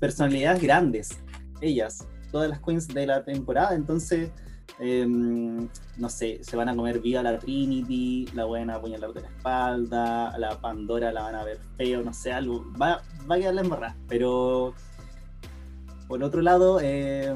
[0.00, 1.18] personalidades grandes,
[1.60, 4.30] ellas, todas las queens de la temporada, entonces...
[4.78, 9.08] em, no sé, se van a comer viva la Trinity, la van a de la
[9.08, 12.66] espalda, la Pandora la van a ver feo, no sé, algo.
[12.80, 13.96] Va, a quedarle embarrada.
[14.08, 14.74] Pero
[16.08, 17.34] por otro lado, eh,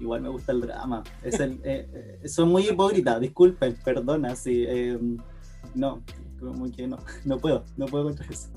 [0.00, 1.02] igual me gusta el drama.
[1.22, 4.64] Es el, eh, eh, soy muy hipócrita, disculpen, perdona, sí.
[4.68, 4.98] eh,
[5.74, 6.02] no,
[6.38, 8.48] como que no, no puedo, no puedo contra eso.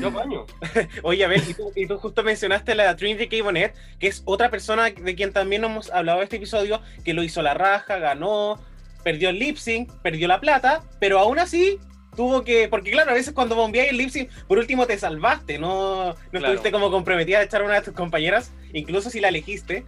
[0.00, 0.46] Yo baño.
[1.02, 3.44] Oye, a ver, y tú, y tú justo mencionaste a la Trinity K.
[3.44, 7.22] Bonnet, que es otra persona de quien también hemos hablado en este episodio, que lo
[7.22, 8.58] hizo la raja, ganó,
[9.04, 11.78] perdió el lip sync, perdió la plata, pero aún así
[12.16, 12.68] tuvo que.
[12.68, 16.14] Porque, claro, a veces cuando bombeáis el lip sync, por último te salvaste, no, no
[16.30, 16.46] Claro.
[16.46, 19.84] estuviste como comprometida a echar a una de tus compañeras, incluso si la elegiste,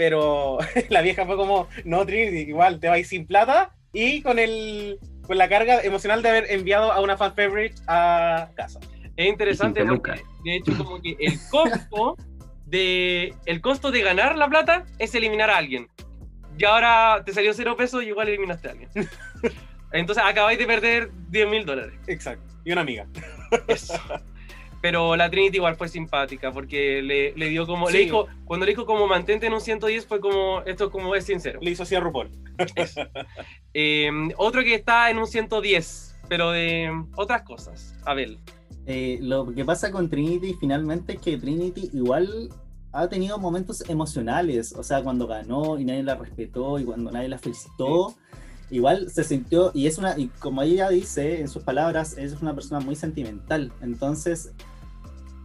[0.00, 0.56] pero
[0.88, 4.98] la vieja fue como, no, Trinity, igual te vais sin plata y con el.
[5.26, 8.80] Con la carga emocional de haber enviado a una fan favorite a casa.
[9.14, 12.16] Es interesante porque, de hecho, como que el costo
[12.64, 15.86] de el costo de ganar la plata es eliminar a alguien.
[16.56, 18.88] Y ahora te salió cero pesos y igual eliminaste a alguien.
[19.92, 21.92] Entonces acabáis de perder 10 mil dólares.
[22.06, 22.54] Exacto.
[22.64, 23.06] Y una amiga.
[23.68, 23.94] Eso.
[24.82, 27.90] Pero la Trinity igual fue simpática porque le, le dio como.
[27.90, 28.04] Le Sí.
[28.04, 30.62] dijo, cuando le dijo como mantente en un 110 fue como.
[30.62, 31.58] Esto es como es sincero.
[31.62, 32.30] Le hizo así a RuPaul.
[33.74, 37.94] Eh, otro que está en un 110, pero de otras cosas.
[38.04, 38.38] Abel.
[38.86, 42.48] Eh, lo que pasa con Trinity finalmente es que Trinity igual
[42.92, 47.28] ha tenido momentos emocionales, o sea, cuando ganó y nadie la respetó y cuando nadie
[47.28, 48.14] la felicitó,
[48.68, 52.52] igual se sintió, y es una, y como ella dice en sus palabras, es una
[52.52, 54.52] persona muy sentimental, entonces,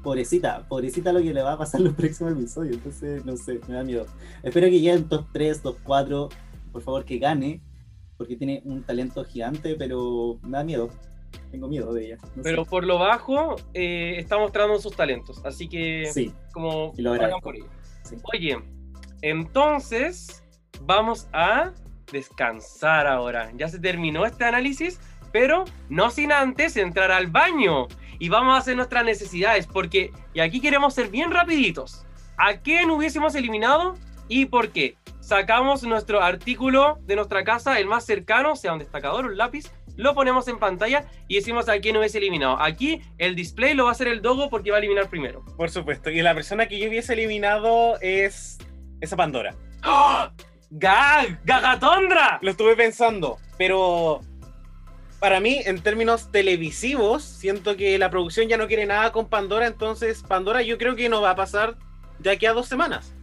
[0.06, 3.60] pobrecita, pobrecita lo que le va a pasar en los próximos episodios, entonces, no sé,
[3.68, 4.06] me da miedo.
[4.44, 6.30] Espero que llegue en top 3, top 4,
[6.72, 7.62] por favor que gane,
[8.16, 10.90] porque tiene un talento gigante, pero me da miedo.
[11.52, 12.18] tengo miedo de ella.
[12.36, 12.70] no Pero sé.
[12.70, 15.42] por lo bajo eh, está mostrando sus talentos.
[15.44, 17.68] Así que Sí, como lo hagan por ello.
[18.04, 18.16] Sí.
[18.34, 18.58] Oye,
[19.22, 20.44] entonces
[20.82, 21.74] vamos a
[22.12, 23.52] descansar ahora.
[23.58, 25.00] Ya se terminó este análisis,
[25.32, 27.88] pero no sin antes entrar al baño.
[28.20, 32.06] Y vamos a hacer nuestras necesidades, porque, y aquí queremos ser bien rapiditos.
[32.38, 33.96] ¿A quién hubiésemos eliminado
[34.28, 34.98] y por qué?
[35.20, 40.14] Sacamos nuestro artículo de nuestra casa, el más cercano, sea un destacador, un lápiz, lo
[40.14, 42.62] ponemos en pantalla y decimos a quién hubiese eliminado.
[42.62, 45.44] Aquí el display lo va a hacer el dogo porque va a eliminar primero.
[45.58, 46.10] Por supuesto.
[46.10, 48.58] Y la persona que yo hubiese eliminado es
[49.02, 49.56] esa Pandora.
[49.84, 50.32] ¡Ah!
[50.70, 51.40] ¡Gag!
[51.46, 52.40] ¡Gagatondra!
[52.42, 54.20] Lo estuve pensando, pero
[55.26, 59.66] para mí, en términos televisivos, siento que la producción ya no quiere nada con Pandora,
[59.66, 61.80] entonces Pandora yo creo que no va a pasar
[62.20, 63.16] de aquí a dos semanas.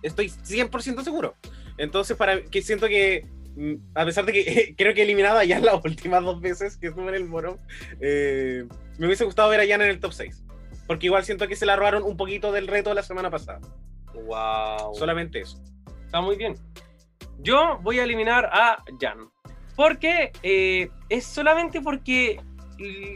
[0.00, 1.34] Estoy 100% seguro.
[1.76, 5.46] Entonces, para que siento que, mm, a pesar de que creo que he eliminado a
[5.46, 7.58] Jan las últimas dos veces que estuve en el moro,
[8.00, 8.64] eh,
[8.96, 10.42] me hubiese gustado ver a Jan en el top 6.
[10.86, 13.60] Porque igual siento que se la robaron un poquito del reto de la semana pasada.
[14.14, 14.94] ¡Wow!
[14.94, 15.62] Solamente eso.
[16.06, 16.54] Está muy bien.
[17.40, 19.31] Yo voy a eliminar a Jan.
[19.76, 22.40] Porque eh, es solamente porque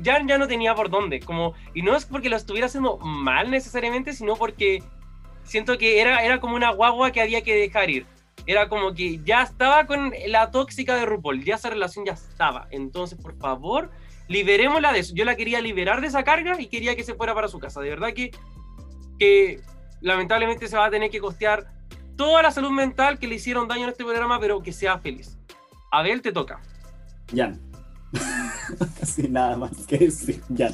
[0.05, 1.21] Jan ya no tenía por dónde.
[1.21, 4.83] Como, y no es porque lo estuviera haciendo mal necesariamente, sino porque
[5.45, 8.07] siento que era, era como una guagua que había que dejar ir.
[8.47, 12.69] Era como que ya estaba con la tóxica de RuPaul, ya esa relación ya estaba.
[12.71, 13.91] Entonces, por favor,
[14.29, 15.15] liberémosla de eso.
[15.15, 17.81] Yo la quería liberar de esa carga y quería que se fuera para su casa.
[17.81, 18.31] De verdad que,
[19.19, 19.61] que
[20.01, 21.67] lamentablemente se va a tener que costear
[22.17, 25.36] toda la salud mental que le hicieron daño en este programa, pero que sea feliz.
[25.99, 26.61] Abel, te toca.
[27.35, 27.59] Jan.
[29.05, 30.73] Sin nada más que decir, Jan.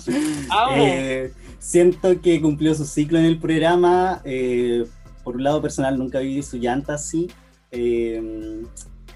[0.77, 4.21] Eh, siento que cumplió su ciclo en el programa.
[4.25, 4.85] eh,
[5.25, 7.31] por un lado personal, nunca vi su llanta así.
[7.71, 8.63] Eh,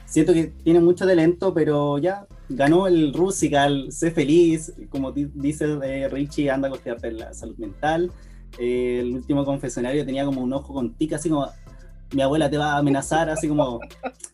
[0.05, 4.73] siento que tiene mucho talento, pero ya ganó el Rusical, sé feliz.
[4.89, 8.11] Como di- dice eh, Richie, anda a costearte la salud mental.
[8.59, 11.49] Eh, el último confesionario tenía como un ojo con tica, así como
[12.13, 13.81] mi abuela te va a amenazar, así como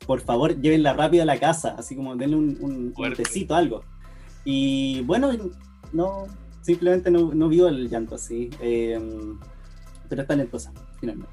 [0.06, 3.82] por favor llévenla rápido a la casa, así como denle un, un, un tecito, algo.
[4.44, 5.30] Y bueno,
[5.92, 6.26] no,
[6.62, 8.98] simplemente no, no vio el llanto así, eh,
[10.08, 11.32] pero es talentosa, finalmente.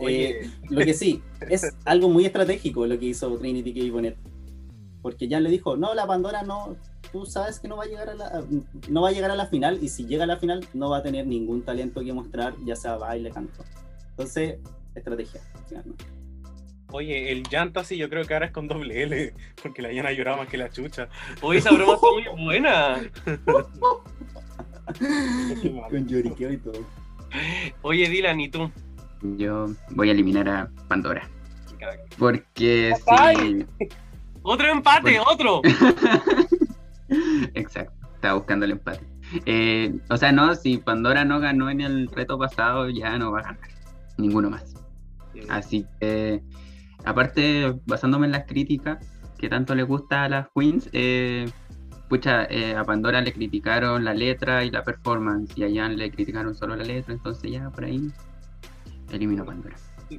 [0.00, 3.92] Eh, lo que sí, es algo muy estratégico lo que hizo Trinity K.
[3.92, 4.16] Bonnet.
[5.02, 6.76] Porque ya le dijo, no, la Pandora no,
[7.12, 8.44] tú sabes que no va a llegar a la,
[8.88, 10.98] no va a llegar a la final, y si llega a la final no va
[10.98, 13.62] a tener ningún talento que mostrar, ya sea baile, canto.
[14.10, 14.58] Entonces,
[15.00, 16.04] estrategia, finalmente.
[16.90, 20.12] Oye, el llanta sí yo creo que ahora es con doble L, porque la Yana
[20.12, 21.08] lloraba más que la chucha.
[21.42, 23.00] Hoy esa broma está muy buena.
[25.90, 26.86] Con lloriqueo y todo.
[27.82, 28.70] Oye, Dylan, ¿y tú?
[29.36, 31.28] Yo voy a eliminar a Pandora.
[32.18, 33.66] Porque sí.
[34.42, 35.24] Otro empate, Bueno.
[35.26, 35.62] otro.
[37.54, 39.04] Exacto, estaba buscando el empate.
[39.46, 43.40] Eh, o sea, no, si Pandora no ganó en el reto pasado, ya no va
[43.40, 43.68] a ganar.
[44.18, 44.74] Ninguno más.
[45.48, 46.42] Así que,
[47.04, 48.98] aparte, basándome en las críticas
[49.38, 51.50] que tanto le gusta a las queens, eh,
[52.08, 56.10] pucha, eh, a Pandora le criticaron la letra y la performance, y a Jan le
[56.10, 58.10] criticaron solo la letra, entonces ya por ahí
[59.12, 59.76] elimino a Pandora.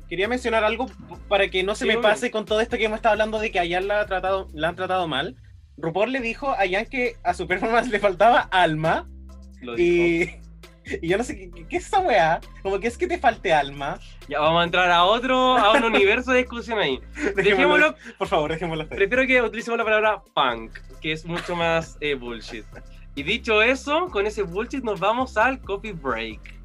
[0.10, 0.88] Quería mencionar algo
[1.28, 3.52] para que no se Sí, me pase con todo esto que hemos estado hablando de
[3.52, 5.36] que a Jan la, ha tratado, la han tratado mal.
[5.78, 9.08] RuPaul le dijo a Jan que a su performance le faltaba alma
[9.62, 10.04] Lo dijo.
[10.04, 10.45] y,
[11.02, 12.40] y yo no sé, ¿qué, qué es esa weá?
[12.62, 14.00] Como que es que te falte alma.
[14.28, 17.00] Ya vamos a entrar a otro, a un universo de discusión ahí.
[17.36, 18.90] Dejémoslo, por favor, dejémoslo ahí.
[18.90, 22.66] prefiero que utilicemos la palabra punk, que es mucho más eh, bullshit.
[23.16, 26.56] Y dicho eso, con ese bullshit nos vamos al coffee break.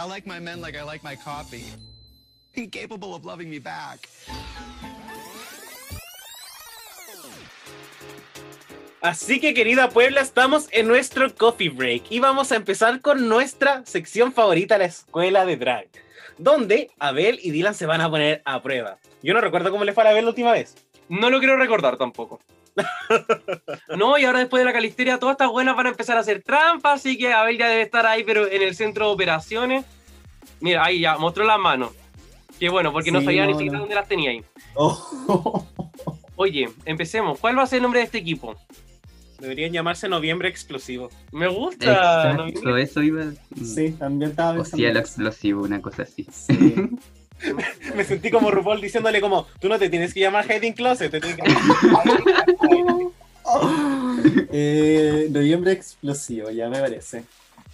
[0.00, 1.64] I like my men like I like my coffee.
[2.54, 4.08] Incapable of loving me back.
[9.02, 13.84] Así que querida Puebla, estamos en nuestro coffee break y vamos a empezar con nuestra
[13.84, 15.88] sección favorita, la escuela de drag,
[16.38, 18.98] donde Abel y Dylan se van a poner a prueba.
[19.20, 20.76] Yo no recuerdo cómo le fue a Abel la última vez.
[21.08, 22.40] No lo quiero recordar tampoco.
[23.98, 26.40] No, y ahora después de la calisteria, todas estas buenas van a empezar a hacer
[26.42, 29.84] trampas, así que Abel ya debe estar ahí, pero en el centro de operaciones.
[30.60, 31.90] Mira, ahí ya, mostró las manos.
[32.58, 33.80] Qué bueno, porque no sabía ni siquiera no.
[33.80, 34.44] dónde las tenía ahí.
[34.74, 35.66] Oh.
[36.36, 37.40] Oye, empecemos.
[37.40, 38.56] ¿Cuál va a ser el nombre de este equipo?
[39.42, 41.10] Deberían llamarse Noviembre Explosivo.
[41.32, 42.34] Me gusta.
[42.36, 43.24] Exacto, eso iba.
[43.60, 45.00] Sí, también estaba O cielo eso.
[45.00, 46.24] explosivo, una cosa así.
[46.30, 46.74] Sí.
[47.96, 51.20] Me sentí como RuPaul diciéndole como, tú no te tienes que llamar Hiding Closet, te
[51.20, 51.42] tienes que
[54.52, 57.24] Eh, noviembre explosivo, ya me parece.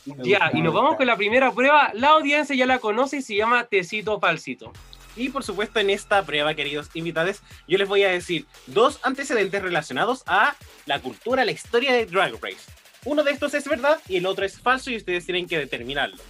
[0.07, 1.91] Me Ya, y nos vamos con la primera prueba.
[1.93, 4.73] La audiencia ya la conoce y se llama Tecito Falsito.
[5.19, 9.61] Y por supuesto, en esta prueba, queridos invitados, yo les voy a decir dos antecedentes
[9.61, 10.55] relacionados a
[10.87, 12.71] la cultura, la historia de Drag Race.
[13.05, 16.23] Uno de estos es verdad y el otro es falso y ustedes tienen que determinarlo.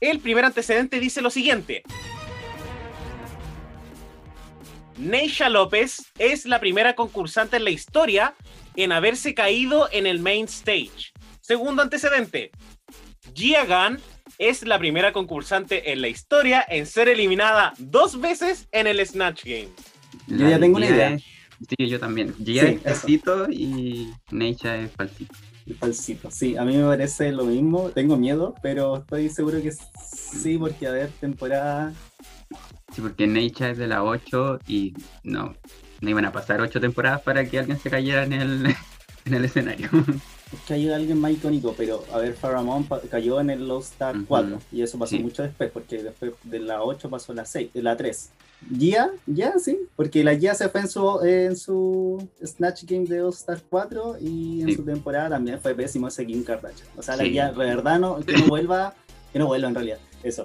[0.00, 1.82] El primer antecedente dice lo siguiente.
[4.96, 8.34] Neisha López es la primera concursante en la historia
[8.76, 11.12] en haberse caído en el main stage.
[11.40, 12.52] Segundo antecedente.
[13.34, 14.00] Gia Gunn
[14.38, 19.44] es la primera concursante en la historia en ser eliminada dos veces en el Snatch
[19.44, 19.68] Game.
[20.26, 21.18] Yo ya tengo una idea.
[21.18, 22.34] Sí, yo también.
[22.44, 22.82] Gia Sí, es eso.
[22.84, 25.34] falsito y Neisha es falsito.
[25.78, 26.30] Falsito.
[26.30, 27.90] Sí, a mí me parece lo mismo.
[27.90, 31.92] Tengo miedo, pero estoy seguro que sí, porque a ver, temporada.
[32.94, 35.54] Sí, porque Neisha es de la 8 y no,
[36.00, 38.66] no iban a pasar 8 temporadas para que alguien se cayera en el,
[39.24, 39.88] en el escenario.
[40.52, 43.80] Es que hay alguien más icónico, pero a ver, Faramon pa- cayó en el Low
[43.80, 44.26] Star Ujú.
[44.26, 45.22] 4 y eso pasó Sí.
[45.22, 48.30] mucho después, porque después de la 8 pasó la 6, de la 3.
[48.78, 53.20] Gia, ya sí, porque la Gia se fue en su, en su Snatch Game de
[53.22, 54.74] All Star 4 y en Sí.
[54.76, 56.88] su temporada también fue pésimo ese Kim Kardashian.
[56.96, 57.30] O sea, la Sí.
[57.30, 58.94] Gia, de verdad, no, que no vuelva,
[59.32, 59.98] que no vuelva en realidad.
[60.22, 60.44] Eso.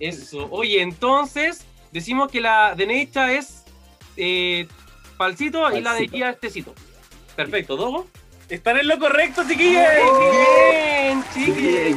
[0.00, 0.48] Eso.
[0.50, 1.60] Oye, entonces,
[1.92, 3.64] decimos que la de Necha es
[4.16, 4.66] eh,
[5.18, 6.08] falsito, y la de.
[6.08, 6.74] Gia es tecito.
[7.36, 8.06] Perfecto, ¿Dogo?
[8.50, 9.84] Están en lo correcto, chiquillos.
[10.32, 11.96] Bien, chiquis.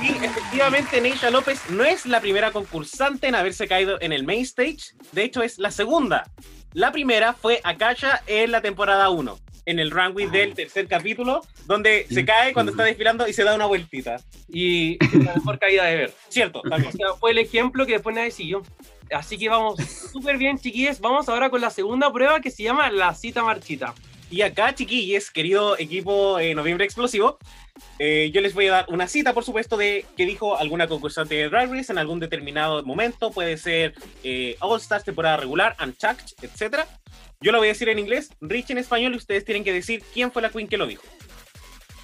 [0.00, 4.42] Y efectivamente, Neisha López no es la primera concursante en haberse caído en el main
[4.42, 4.94] stage.
[5.12, 6.30] De hecho, es la segunda.
[6.74, 12.06] La primera fue Akasha en la temporada 1, en el runway del tercer capítulo, donde
[12.10, 14.16] se cae cuando está desfilando y se da una vueltita.
[14.48, 16.14] Y es la mejor caída de ver.
[16.28, 16.92] Cierto, también.
[16.92, 18.62] O sea, fue el ejemplo que después nadie siguió.
[19.10, 19.76] Así que vamos
[20.12, 21.00] súper bien, chiquillos.
[21.00, 23.94] Vamos ahora con la segunda prueba que se llama la cita marchita.
[24.34, 27.38] Y acá, chiquillos, querido equipo eh, Noviembre Explosivo,
[28.00, 31.36] eh, yo les voy a dar una cita, por supuesto, de que dijo alguna concursante
[31.36, 33.30] de Drag Race en algún determinado momento.
[33.30, 36.78] Puede ser eh, All Stars, temporada regular, Unchucked, etc.
[37.40, 40.02] Yo lo voy a decir en inglés, Rich en español, y ustedes tienen que decir
[40.12, 41.04] quién fue la queen que lo dijo.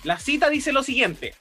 [0.05, 1.35] La cita dice lo siguiente.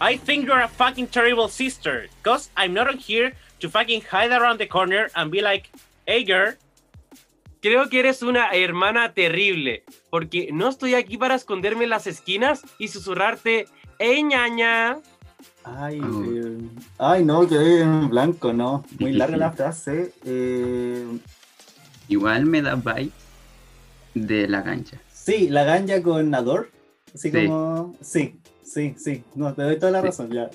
[0.00, 4.32] I think you're a fucking terrible sister, cause I'm not on here to fucking hide
[4.32, 5.70] around the corner and be like,
[6.04, 6.56] hey girl,
[7.60, 12.62] Creo que eres una hermana terrible, porque no estoy aquí para esconderme en las esquinas
[12.78, 13.66] y susurrarte,
[13.98, 14.98] ¡Ey, ñaña!
[15.64, 16.24] Ay, Oh.
[16.24, 16.58] eh,
[16.98, 18.84] ay, no, quedé en blanco, no.
[19.00, 20.12] Muy larga la frase.
[20.24, 21.04] Eh,
[22.08, 23.12] Igual me da vibes
[24.14, 24.98] de la cancha.
[25.12, 26.70] sí, la ganja con Nador.
[27.14, 27.46] Así Sí.
[27.46, 27.96] como.
[28.00, 29.24] Sí, sí, sí.
[29.34, 30.06] No, te doy toda la Sí.
[30.06, 30.30] razón.
[30.30, 30.48] Ya.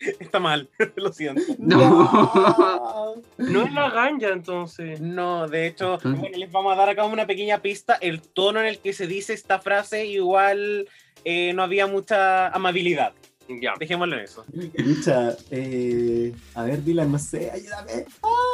[0.00, 1.42] Está mal, lo siento.
[1.58, 3.14] No.
[3.38, 5.00] No es la ganja, entonces.
[5.00, 7.94] No, de hecho, bueno, les vamos a dar acá una pequeña pista.
[7.94, 10.88] El tono en el que se dice esta frase, igual
[11.24, 13.12] eh, no había mucha amabilidad.
[13.60, 13.72] Ya.
[13.80, 14.44] Dejémoslo en eso.
[14.84, 15.36] Mucha.
[15.50, 18.06] Eh, a ver, Dylan, no sé, ayúdame.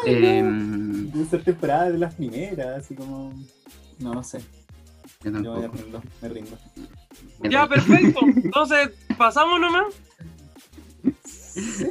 [0.07, 3.34] Em, Debe ser temporada de las primeras, así como.
[3.99, 4.40] No, no sé.
[5.22, 5.76] yo Yo me tampoco.
[5.76, 6.59] rindo, me rindo.
[7.42, 7.68] Ya, rindo.
[7.68, 8.20] perfecto.
[8.44, 9.94] Entonces, pasamos nomás.
[11.57, 11.89] Sí.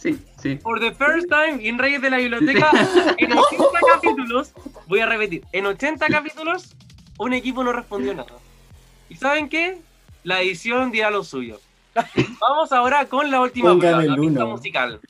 [0.00, 0.58] Sí, sí.
[0.62, 2.70] For the first time en Reyes de la Biblioteca,
[3.18, 4.52] en 80 capítulos,
[4.88, 6.74] voy a repetir, en 80 capítulos,
[7.18, 8.32] un equipo no respondió nada.
[9.08, 9.78] ¿Y saben qué?
[10.24, 11.60] La edición dirá lo suyo.
[12.40, 14.56] Vamos ahora con la última Póngame prueba, la el pista uno.
[14.56, 15.00] musical.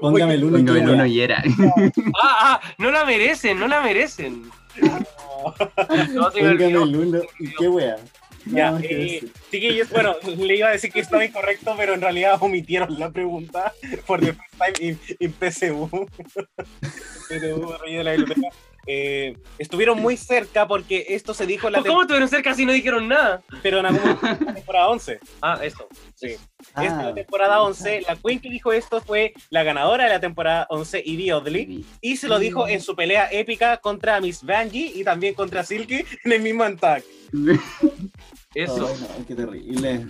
[0.00, 0.94] Póngame el uno y No, qué el wea.
[0.94, 1.42] uno y era.
[2.22, 4.42] Ah, ah, no la merecen, no la merecen.
[4.80, 6.82] No, se me Póngame olvidó.
[6.84, 7.96] el uno y qué wea.
[8.46, 9.32] Ya, No, eh, sí.
[9.50, 13.72] chiquillos, bueno, le iba a decir que estaba incorrecto, pero en realidad omitieron la pregunta
[14.06, 15.88] por the first time in, in PSU.
[17.28, 18.48] PSU, Reyes de la Biblioteca.
[18.88, 22.70] Eh, estuvieron muy cerca porque esto se dijo en la ¿Cómo tuvieron cerca si no
[22.72, 23.42] dijeron nada?
[23.60, 25.18] pero en en la temporada 11.
[25.42, 25.88] Ah, eso.
[26.14, 26.36] Sí.
[26.72, 28.02] Ah, Esta es la temporada 11.
[28.06, 31.84] La queen que dijo esto fue la ganadora de la temporada 11, Ivy Oddly.
[32.00, 36.04] Y se lo dijo en su pelea épica contra Miss Vanjie y también contra Silky
[36.24, 37.02] en el mismo tag.
[38.56, 38.88] Eso.
[38.88, 40.06] Ay, no, qué terrible.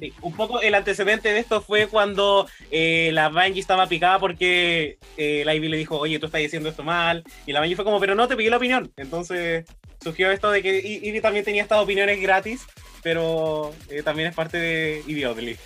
[0.00, 4.96] Sí, un poco el antecedente de esto fue cuando eh, la Vanjie estaba picada porque
[5.18, 7.24] eh, la Ivy le dijo, oye, tú estás diciendo esto mal.
[7.44, 8.90] Y la Vanjie fue como, pero no, te pidió la opinión.
[8.96, 9.66] Entonces
[10.02, 12.66] surgió esto de que Ivy también tenía estas opiniones gratis,
[13.02, 15.56] pero eh, también es parte de Ivy Oddly.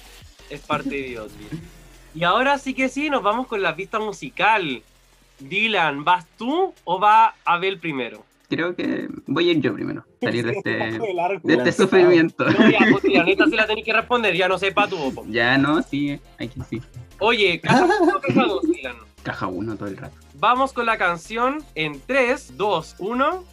[0.50, 1.30] Es parte de Dios.
[2.16, 4.82] Y ahora sí que sí, nos vamos con la pista musical.
[5.38, 8.24] Dylan, ¿vas tú o va Abel primero?
[8.48, 10.06] Creo que voy a ir yo primero.
[10.22, 10.70] Salir de este,
[11.42, 12.46] de este sufrimiento.
[12.46, 15.12] No, ya, pues, la neta sí la tenéis que responder, ya no sé pa' tu
[15.14, 15.26] po.
[15.28, 16.80] Ya no, sí, aquí sí.
[17.18, 18.96] Oye, caja uno, caja dos, Dylan.
[19.22, 20.16] Caja uno todo el rato.
[20.34, 23.44] Vamos con la canción en 3, 2, 1.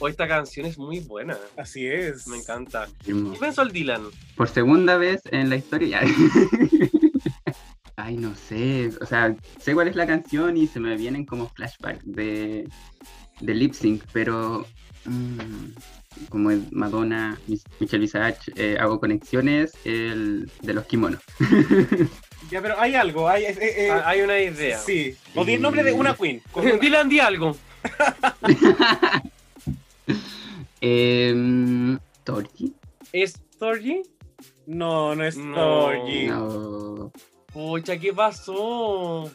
[0.00, 1.36] Oh, esta canción es muy buena.
[1.56, 2.26] Así es.
[2.26, 2.88] Me encanta.
[3.04, 4.02] ¿Qué pensó el Dylan?
[4.34, 6.00] Por segunda vez en la historia.
[7.96, 8.90] Ay, no sé.
[9.00, 12.66] O sea, sé cuál es la canción y se me vienen como flashbacks de,
[13.40, 14.66] de lip sync, pero
[15.04, 17.38] mm, como es Madonna,
[17.78, 21.20] Michelle Visage, eh, hago conexiones el de los kimonos.
[22.50, 23.28] Ya, pero hay algo.
[23.28, 24.76] Hay, eh, eh, Ah, Hay una idea.
[24.78, 25.14] sí.
[25.36, 26.42] O di el nombre de una queen.
[26.54, 27.54] una- Dylan, di algo.
[32.24, 32.74] Torchi.
[33.12, 34.02] ¿Es Thorgy?
[34.66, 35.54] No, no es No.
[35.54, 36.26] Torgy.
[36.28, 37.12] No.
[37.52, 39.30] Pucha, ¿qué pasó?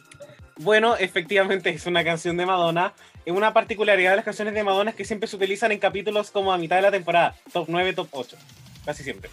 [0.58, 2.94] Bueno, efectivamente es una canción de Madonna.
[3.26, 6.30] Eh, Una particularidad de las canciones de Madonna es que siempre se utilizan en capítulos
[6.30, 8.36] como a mitad de la temporada, top 9, top 8,
[8.84, 9.28] casi siempre.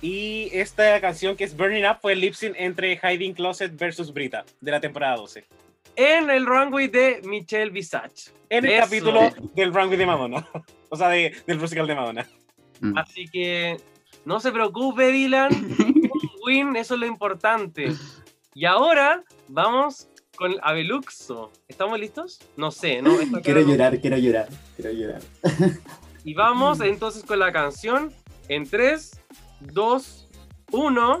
[0.00, 4.12] Y esta canción que es Burning Up fue el lip sync entre Hiding Closet versus
[4.12, 5.44] Brita de la temporada 12.
[5.96, 8.30] En el runway de Michelle Visage.
[8.48, 8.84] En el Eso.
[8.84, 9.20] capítulo
[9.54, 10.48] del runway de Madonna.
[10.94, 12.28] O sea, de- del musical de Madonna.
[12.80, 12.98] Mm.
[12.98, 13.78] Así que
[14.26, 15.50] no se preocupe, Dylan.
[15.78, 17.92] Un win, eso es lo importante.
[18.54, 21.50] Y ahora vamos con Abeluxo.
[21.68, 22.40] ¿Estamos listos?
[22.58, 23.18] No sé, ¿no?
[23.18, 25.22] Esta Quiero llorar, quiero llorar, quiero llorar.
[26.24, 28.12] Y vamos entonces con la canción
[28.48, 29.18] en 3,
[29.60, 30.28] 2,
[30.72, 31.18] 1.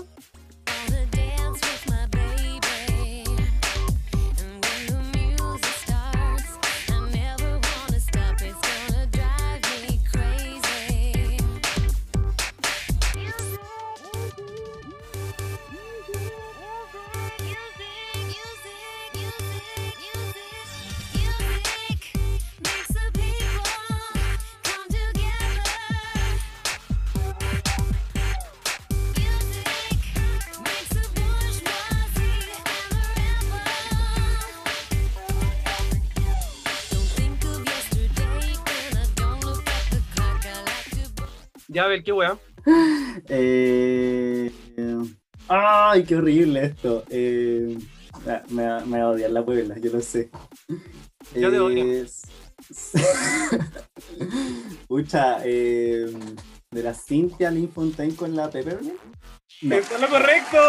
[41.82, 42.38] Ya, a ver, qué wea.
[43.28, 44.52] Eh,
[45.48, 47.02] Ay, qué horrible esto.
[47.10, 47.76] Eh,
[48.28, 50.30] ah, me, va, me va a odiar la Puebla, yo lo sé.
[51.34, 51.84] Yo te odio.
[54.86, 56.06] Pucha, eh,
[56.70, 59.00] de la Cynthia Lynn Fontaine con la Peppermint.
[59.62, 59.74] No.
[59.74, 60.58] ¡Eso es lo correcto!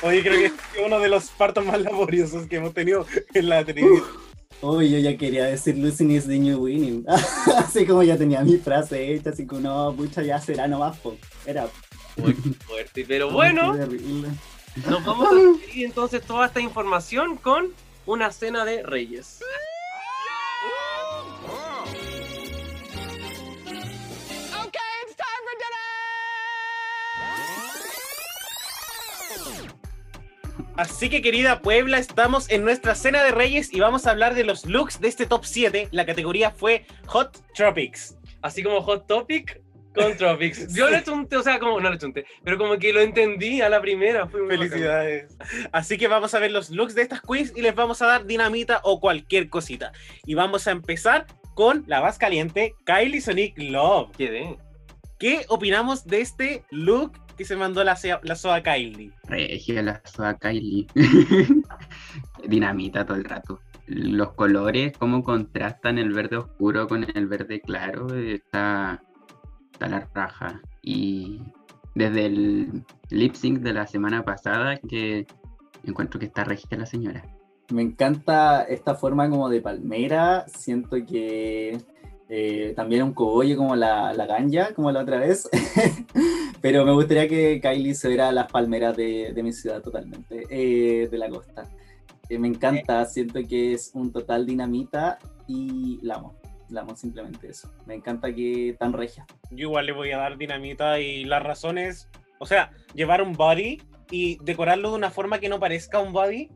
[0.00, 0.54] Oye, creo que es
[0.86, 4.25] uno de los partos más laboriosos que hemos tenido en la televisión.
[4.62, 7.04] Uy, yo ya quería decir Losing is the new winning.
[7.56, 10.96] así como ya tenía mi frase hecha, así que no, pucha, ya será nomás.
[10.98, 11.16] po.
[11.44, 11.68] Era.
[12.16, 13.04] Uy, qué fuerte.
[13.06, 17.72] Pero bueno, nos vamos a despedir entonces toda esta información con
[18.06, 19.40] una cena de reyes.
[30.76, 34.44] Así que querida Puebla, estamos en nuestra cena de reyes y vamos a hablar de
[34.44, 35.88] los looks de este top 7.
[35.90, 38.18] La categoría fue Hot Tropics.
[38.42, 39.62] Así como Hot Topic
[39.94, 40.74] con Tropics.
[40.74, 43.70] Yo le chunté, o sea, como, no le chunté, pero como que lo entendí a
[43.70, 44.26] la primera.
[44.26, 44.68] Fue muy bacán.
[44.68, 45.36] Felicidades.
[45.72, 48.26] Así que vamos a ver los looks de estas queens y les vamos a dar
[48.26, 49.92] dinamita o cualquier cosita.
[50.26, 54.14] Y vamos a empezar con la más caliente, Kylie Sonic Love.
[54.14, 54.58] Quedé.
[55.18, 59.12] ¿Qué opinamos de este look que se mandó la, la Soa Kylie?
[59.24, 60.86] Regia la soa Kylie.
[62.48, 63.60] Dinamita todo el rato.
[63.86, 69.02] Los colores, cómo contrastan el verde oscuro con el verde claro, está,
[69.72, 70.60] está la raja.
[70.82, 71.40] Y
[71.94, 75.26] desde el lip sync de la semana pasada que
[75.84, 77.24] encuentro que está regia la señora.
[77.72, 80.46] Me encanta esta forma como de palmera.
[80.48, 81.78] Siento que
[82.28, 85.48] eh, también un cogollo como la, la ganja, como la otra vez.
[86.60, 91.08] Pero me gustaría que Kylie se viera las palmeras de, de mi ciudad totalmente, eh,
[91.08, 91.64] de la costa.
[92.28, 96.34] Eh, me encanta, siento que es un total dinamita y la amo.
[96.68, 97.70] La amo simplemente eso.
[97.86, 99.24] Me encanta que tan regia.
[99.50, 102.08] Yo igual le voy a dar dinamita y las razones,
[102.40, 106.50] o sea, llevar un body y decorarlo de una forma que no parezca un body,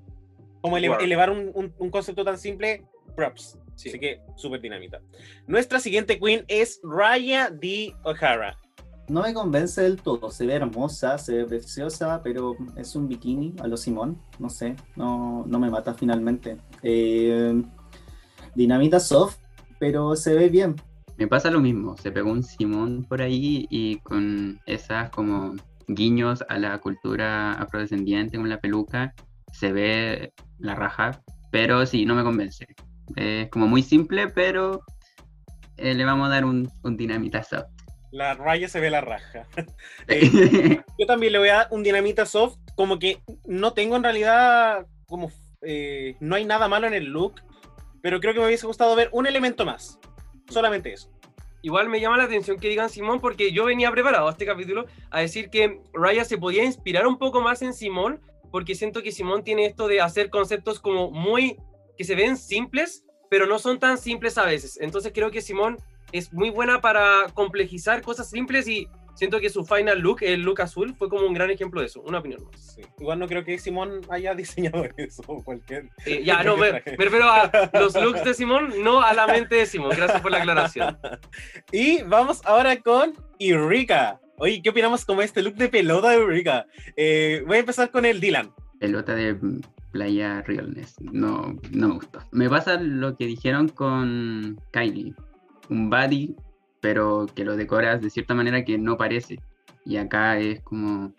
[0.60, 0.98] como ele- Wow.
[0.98, 2.82] elevar un, un- un concepto tan simple,
[3.14, 3.56] props.
[3.76, 3.88] Sí.
[3.90, 5.00] Así que súper dinamita.
[5.46, 7.94] Nuestra siguiente queen es Raya D.
[8.04, 8.56] O'Hara.
[9.08, 10.30] No me convence del todo.
[10.30, 14.22] Se ve hermosa, se ve preciosa, pero es un bikini a lo Simón.
[14.38, 16.58] No sé, no, no me mata finalmente.
[16.82, 17.60] Eh,
[18.54, 19.38] dinamita soft,
[19.80, 20.76] pero se ve bien.
[21.16, 25.54] Me pasa lo mismo, se pegó un Simón por ahí y con esas como
[25.86, 29.12] guiños a la cultura afrodescendiente con la peluca,
[29.52, 32.66] se ve la raja, pero sí, no me convence.
[33.16, 34.82] Es como muy simple, pero
[35.76, 37.68] eh, le vamos a dar un, un dinamita soft.
[38.12, 39.46] La Raya se ve la raja.
[40.08, 44.02] Eh, yo también le voy a dar un dinamita soft, como que no tengo en
[44.02, 45.30] realidad, como
[45.62, 47.34] eh, no hay nada malo en el look,
[48.02, 50.00] pero creo que me hubiese gustado ver un elemento más.
[50.48, 51.10] Solamente eso.
[51.62, 54.86] Igual me llama la atención que digan Simón, porque yo venía preparado a este capítulo
[55.10, 59.12] a decir que Raya se podía inspirar un poco más en Simón, porque siento que
[59.12, 61.58] Simón tiene esto de hacer conceptos como muy
[62.00, 64.78] que se ven simples, pero no son tan simples a veces.
[64.80, 65.76] Entonces creo que Simón
[66.12, 70.62] es muy buena para complejizar cosas simples y siento que su final look, el look
[70.62, 72.00] azul, fue como un gran ejemplo de eso.
[72.00, 72.74] Una opinión más.
[72.74, 72.80] Sí.
[73.00, 75.90] Igual no creo que Simón haya diseñado eso o cualquier.
[76.06, 79.56] Eh, ya, no, me, me refiero a los looks de Simón, no a la mente
[79.56, 79.90] de Simón.
[79.94, 80.96] Gracias por la aclaración.
[81.70, 84.18] Y vamos ahora con Eureka.
[84.38, 86.64] Oye, ¿qué opinamos como este look de pelota de Eureka?
[86.96, 88.54] Eh, voy a empezar con el Dylan.
[88.78, 89.36] Pelota de
[89.90, 91.00] playa realness.
[91.00, 92.20] No, no me gustó.
[92.32, 95.14] Me pasa lo que dijeron con Kylie.
[95.68, 96.34] Un body,
[96.80, 99.38] pero que lo decoras de cierta manera que no parece.
[99.84, 101.12] Y acá es como.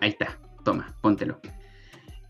[0.00, 1.40] Ahí está, toma, póntelo.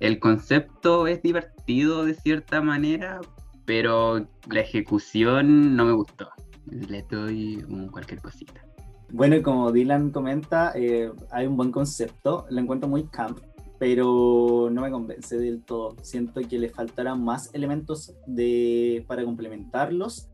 [0.01, 3.21] El concepto es divertido de cierta manera,
[3.67, 6.31] pero la ejecución no me gustó.
[6.71, 8.65] Le doy un cualquier cosita.
[9.13, 13.41] Bueno, y como Dylan comenta, eh, hay un buen concepto, lo encuentro muy camp,
[13.81, 15.97] pero no me convence del todo.
[16.03, 20.29] Siento que le faltarán más elementos de, para complementarlos.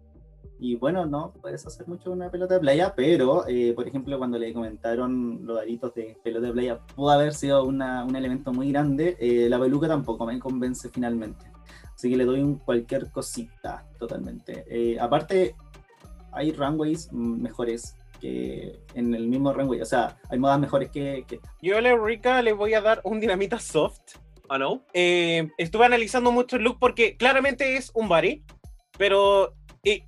[0.58, 4.36] Y bueno, no puedes hacer mucho una pelota de playa, pero eh, por ejemplo, cuando
[4.38, 8.72] le comentaron los aritos de pelota de playa, pudo haber sido una- un elemento muy
[8.72, 9.16] grande.
[9.20, 11.44] eh, la peluca tampoco me convence finalmente.
[11.94, 14.64] Así que le doy un cualquier cosita totalmente.
[14.68, 15.54] Eh, aparte,
[16.32, 19.80] hay runways mejores que en el mismo runway.
[19.80, 21.54] O sea, hay modas mejores que, que esta.
[21.62, 24.16] Yo a la Eureka le voy a dar un dinamita soft.
[24.48, 24.84] ¿Ah, no?
[24.92, 28.44] Eh, estuve analizando mucho el look porque claramente es un body,
[28.96, 29.54] pero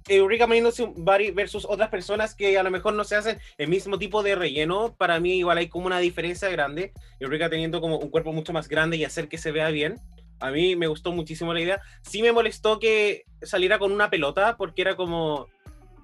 [0.09, 3.69] Eureka poniéndose un body versus otras personas que a lo mejor no se hacen el
[3.69, 6.93] mismo tipo de relleno, para mí igual hay como una diferencia grande.
[7.21, 9.97] Eureka teniendo como un cuerpo mucho más grande y hacer que se vea bien.
[10.41, 11.81] A mí me gustó muchísimo la idea.
[12.03, 15.49] Sí me molestó que saliera con una pelota porque era como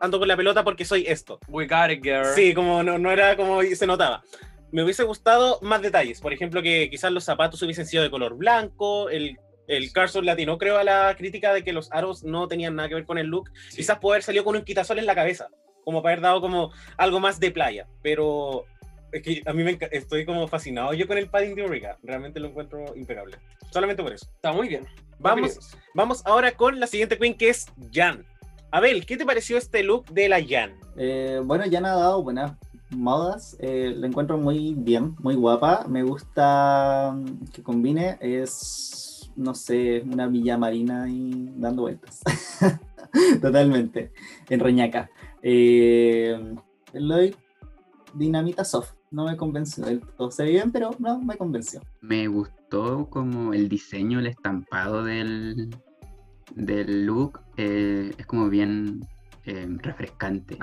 [0.04, 1.40] ando con la pelota porque soy esto.
[1.48, 2.26] We got it, girl.
[2.34, 4.22] Sí, como no, no era como se notaba.
[4.70, 6.20] Me hubiese gustado más detalles.
[6.20, 9.08] Por ejemplo, que quizás los zapatos hubiesen sido de color blanco.
[9.08, 12.88] El, el Carson latino creo a la crítica de que los aros no tenían nada
[12.88, 13.50] que ver con el look.
[13.74, 15.48] Quizás puede haber salido con un quitasol en la cabeza.
[15.84, 17.86] Como para haber dado como algo más de playa.
[18.02, 18.64] Pero
[19.12, 21.98] es que a mí me estoy como fascinado yo con el padding de Eureka.
[22.02, 23.36] Realmente lo encuentro impecable.
[23.70, 24.26] Solamente por eso.
[24.34, 24.86] Está muy bien.
[25.20, 28.26] Vamos, vamos ahora con la siguiente queen que es Jan.
[28.74, 30.72] Abel, ¿qué te pareció este look de la Jan?
[30.96, 32.58] Eh, bueno, ya han dado buenas
[32.90, 33.56] modas.
[33.60, 35.86] eh, la encuentro muy bien, muy guapa.
[35.88, 38.18] Me gusta mm, que combine.
[38.20, 42.20] Es, no sé, una villa marina y dando vueltas.
[43.40, 44.10] Totalmente.
[44.48, 45.08] En Reñaca.
[45.40, 46.36] Eh,
[46.92, 47.36] doy
[48.12, 48.94] dinamita soft.
[49.12, 50.32] No me convenció del todo.
[50.32, 51.80] Se ve bien, pero no me convenció.
[52.00, 55.70] Me gustó como el diseño, el estampado del,
[56.54, 57.40] del look.
[57.56, 59.00] eh, es como bien
[59.44, 60.58] eh, refrescante.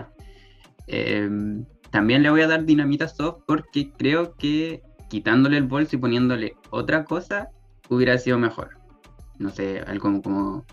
[0.87, 5.99] Em, también le voy a dar dinamita soft porque creo que quitándole el bolso y
[5.99, 7.49] poniéndole otra cosa
[7.89, 8.77] hubiera sido mejor.
[9.39, 10.65] No sé, algo como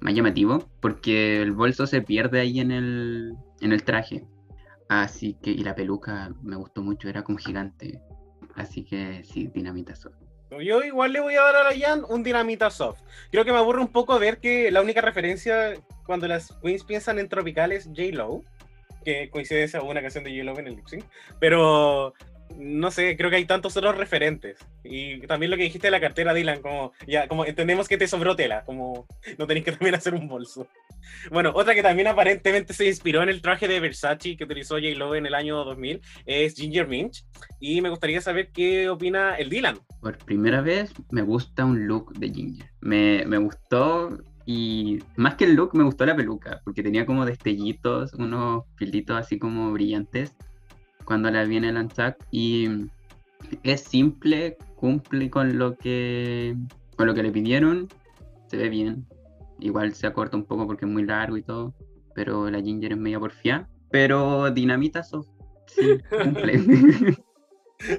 [0.00, 4.26] más llamativo, porque el bolso se pierde ahí en el, en el traje.
[4.88, 8.00] Así que, y la peluca me gustó mucho, era como gigante.
[8.54, 10.21] Así que sí, dinamita soft.
[10.60, 13.00] Yo igual le voy a dar a la Jan un dinamita soft.
[13.30, 15.74] Creo que me aburre un poco ver que la única referencia
[16.04, 18.42] cuando las queens piensan en tropical es J-Lo,
[19.04, 21.04] que coincidencia una canción de J-Lo en el lip sync.
[21.38, 22.14] Pero
[22.58, 24.58] no sé, creo que hay tantos otros referentes.
[24.84, 28.08] Y también lo que dijiste de la cartera, Dylan, como ya, como entendemos que te
[28.08, 29.06] sobró tela, como
[29.38, 30.66] no tenéis que también hacer un bolso.
[31.30, 35.14] Bueno, otra que también aparentemente se inspiró en el traje de Versace que utilizó J-Lo
[35.14, 37.24] en el año 2000 es Ginger Minch.
[37.60, 39.78] Y me gustaría saber qué opina el Dylan.
[40.00, 42.70] Por primera vez me gusta un look de Ginger.
[42.80, 47.24] Me, me gustó y más que el look me gustó la peluca, porque tenía como
[47.24, 50.36] destellitos, unos filitos así como brillantes
[51.04, 52.68] cuando la vi en el Untucked y
[53.62, 56.56] es simple, cumple con lo que
[56.96, 57.88] con lo que le pidieron,
[58.46, 59.06] se ve bien.
[59.58, 61.74] Igual se acorta un poco porque es muy largo y todo,
[62.14, 63.68] pero la Ginger es media porfía.
[63.90, 65.28] Pero Dinamita Soft,
[65.66, 66.60] sí, cumple.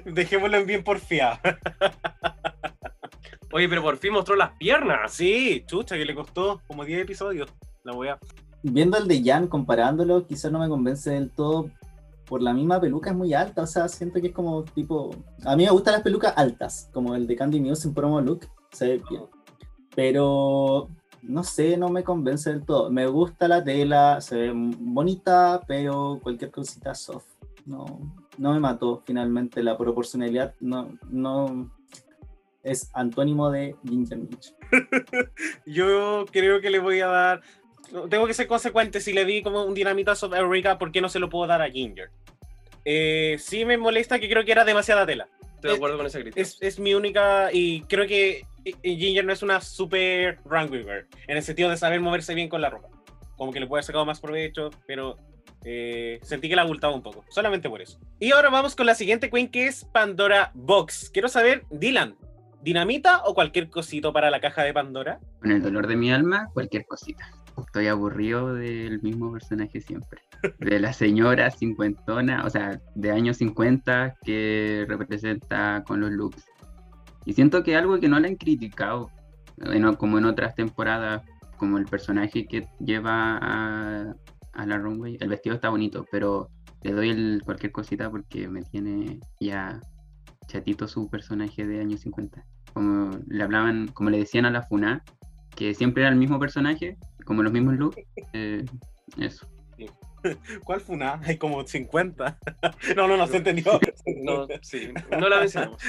[0.04, 1.38] Dejémoslo en bien porfiado.
[3.52, 5.12] Oye, pero por fin mostró las piernas.
[5.12, 7.54] Sí, chucha, que le costó como 10 episodios.
[7.84, 8.18] La voy a.
[8.64, 11.70] Viendo el de Jan, comparándolo, quizás no me convence del todo.
[12.26, 15.10] Por la misma peluca es muy alta, o sea, siento que es como tipo.
[15.44, 18.46] A mí me gustan las pelucas altas, como el de Candy Muse en promo look,
[18.72, 19.22] se ve bien.
[19.94, 20.88] Pero
[21.22, 22.90] no sé, no me convence del todo.
[22.90, 27.26] Me gusta la tela, se ve bonita, pero cualquier cosita soft.
[27.66, 27.84] No,
[28.36, 30.54] no me mató finalmente la proporcionalidad.
[30.60, 31.70] No, no,
[32.64, 34.54] es antónimo de Ginger Minch.
[35.66, 37.42] Yo creo que le voy a dar.
[38.10, 39.00] Tengo que ser consecuente.
[39.00, 41.62] Si le di como un dinamitazo a Eureka, ¿por qué no se lo puedo dar
[41.62, 42.10] a Ginger?
[42.84, 45.28] Eh, sí me molesta que creo que era demasiada tela.
[45.54, 46.40] Estoy de acuerdo con esa crítica.
[46.40, 47.50] Es, es mi única.
[47.52, 51.06] Y creo que eh, Ginger no es una super rank weaver.
[51.26, 52.88] En el sentido de saber moverse bien con la ropa.
[53.36, 55.16] Como que le puede haber sacado más provecho, pero
[55.64, 57.24] eh, sentí que la abultaba un poco.
[57.30, 57.98] Solamente por eso.
[58.20, 61.10] Y ahora vamos con la siguiente queen que es Pandora Box.
[61.10, 62.16] Quiero saber, Dylan,
[62.62, 65.20] ¿dinamita o cualquier cosito para la caja de Pandora?
[65.40, 67.30] Con el dolor de mi alma, cualquier cosita.
[67.58, 70.20] Estoy aburrido del mismo personaje siempre.
[70.58, 76.44] De la señora cincuentona, o sea, de años 50 que representa con los looks.
[77.24, 79.10] Y siento que algo que no le han criticado,
[79.62, 81.22] en- como en otras temporadas,
[81.56, 84.14] como el personaje que lleva a,
[84.52, 86.50] a la runway, el vestido está bonito, pero
[86.82, 89.80] le doy el, cualquier cosita porque me tiene ya
[90.48, 92.44] chatito su personaje de años 50.
[92.74, 95.02] Como le hablaban, como le decían a la Funa,
[95.56, 97.96] que siempre era el mismo personaje, como los mismos looks.
[98.32, 98.64] eh,
[99.18, 99.46] eso.
[100.64, 101.20] ¿Cuál fue una?
[101.24, 102.38] Hay como 50.
[102.96, 103.80] no, no, no se entendió.
[104.22, 105.82] No, sí, no la mencionamos.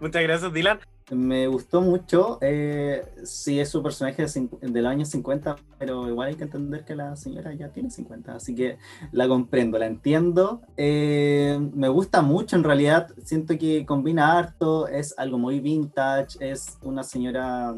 [0.00, 0.78] Muchas gracias, Dylan.
[1.10, 2.38] Me gustó mucho.
[2.40, 4.24] Eh, sí, es su personaje
[4.62, 8.54] del año 50, pero igual hay que entender que la señora ya tiene 50, así
[8.54, 8.78] que
[9.12, 10.62] la comprendo, la entiendo.
[10.78, 13.10] Eh, me gusta mucho, en realidad.
[13.22, 17.74] Siento que combina harto, es algo muy vintage, es una señora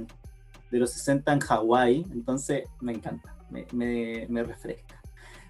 [0.70, 5.00] de los 60 en Hawái, entonces me encanta, me, me- refresca.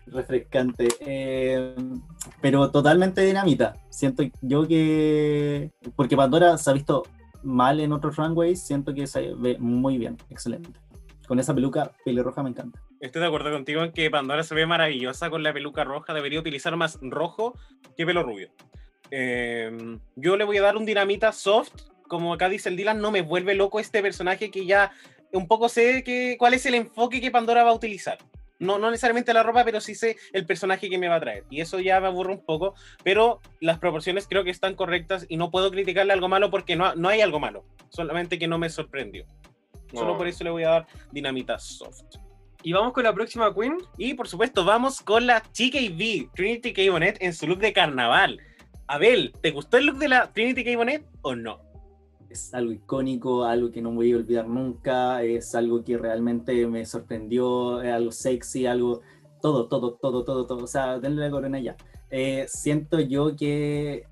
[0.06, 1.74] Refrescante, Eh,
[2.40, 3.74] pero totalmente dinamita.
[3.90, 7.02] Siento yo que, porque Pandora se ha visto
[7.42, 10.70] mal en otros runways, siento que se ve muy bien, excelente.
[11.26, 12.80] Con esa peluca pelirroja me encanta.
[13.00, 16.14] Estoy de acuerdo contigo en que Pandora se ve maravillosa con la peluca roja.
[16.14, 17.58] Debería utilizar más rojo
[17.96, 18.48] que pelo rubio.
[19.10, 21.72] Eh, yo le voy a dar un dinamita soft.
[22.08, 24.92] Como acá dice el Dylan, no me vuelve loco este personaje que ya
[25.32, 28.18] un poco sé que, cuál es el enfoque que Pandora va a utilizar.
[28.58, 31.44] No, no necesariamente la ropa, pero sí sé el personaje que me va a traer.
[31.50, 32.74] Y eso ya me aburre un poco,
[33.04, 36.94] pero las proporciones creo que están correctas y no puedo criticarle algo malo porque no,
[36.94, 37.64] no hay algo malo.
[37.90, 39.26] Solamente que no me sorprendió.
[39.92, 40.18] Solo No.
[40.18, 42.16] por eso le voy a dar dinamita soft.
[42.62, 43.76] Y vamos con la próxima queen.
[43.98, 46.90] Y por supuesto, vamos con la TKB, Trinity K.
[46.90, 48.40] Bonnet, en su look de carnaval.
[48.88, 50.76] Abel, ¿te gustó el look de la Trinity K.
[50.76, 51.60] Bonnet o no?
[52.36, 56.84] Es algo icónico, algo que no voy a olvidar nunca, es algo que realmente me
[56.84, 59.00] sorprendió, es algo sexy, algo,
[59.40, 60.64] todo, todo, todo, todo, todo.
[60.64, 61.76] O sea, denle la corona ya.
[62.10, 64.04] Eh, siento yo que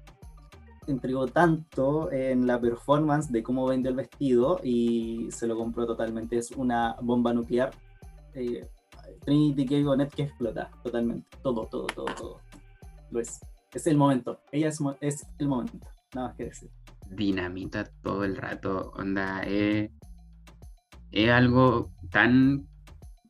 [0.87, 6.39] entregó tanto en la performance de cómo vendió el vestido y se lo compró totalmente.
[6.39, 7.73] Es una bomba nuclear.
[8.33, 8.67] Eh,
[9.27, 10.09] Trinity K.
[10.09, 11.29] Que explota totalmente.
[11.43, 12.41] Todo, todo, todo, todo.
[13.11, 13.39] Lo es.
[13.75, 14.41] Es el momento.
[14.51, 15.87] Ella es, es el momento.
[16.15, 16.71] Nada más que decir.
[17.11, 19.91] Dinamita todo el rato, onda, es,
[21.11, 22.67] es algo tan,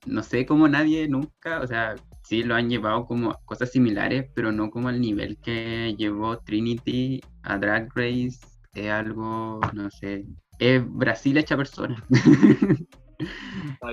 [0.07, 4.53] no sé, como nadie nunca, o sea, sí lo han llevado como cosas similares, pero
[4.53, 8.39] no como al nivel que llevó Trinity a Drag Race,
[8.75, 10.27] es algo, no sé,
[10.59, 12.03] es Brasil hecha persona.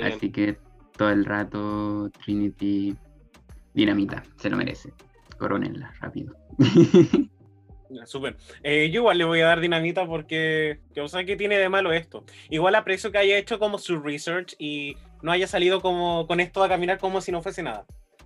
[0.04, 0.58] Así que
[0.98, 2.96] todo el rato Trinity
[3.74, 4.94] dinamita, se lo merece.
[5.38, 6.36] Coronenla rápido.
[8.06, 8.38] Súper.
[8.64, 11.70] Eh, yo igual le voy a dar dinamita porque, que, o sea, ¿qué tiene de
[11.70, 12.24] malo esto?
[12.50, 16.64] Igual aprecio que haya hecho como su research y no haya salido como con esto
[16.64, 17.86] a caminar como si no fuese nada.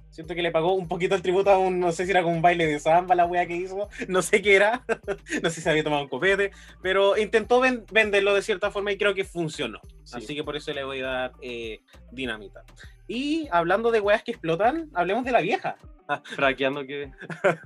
[0.09, 2.33] Siento que le pagó un poquito el tributo a un, no sé si era como
[2.35, 4.85] un baile de samba la wea que hizo, no sé qué era,
[5.43, 6.51] no sé si había tomado un copete,
[6.81, 9.81] pero intentó ven- venderlo de cierta forma y creo que funcionó.
[10.05, 10.15] Sí.
[10.17, 11.81] Así que por eso le voy a dar eh,
[12.13, 12.63] dinamita.
[13.09, 15.75] Y hablando de weas que explotan, hablemos de la vieja.
[16.36, 17.11] Fraqueando que.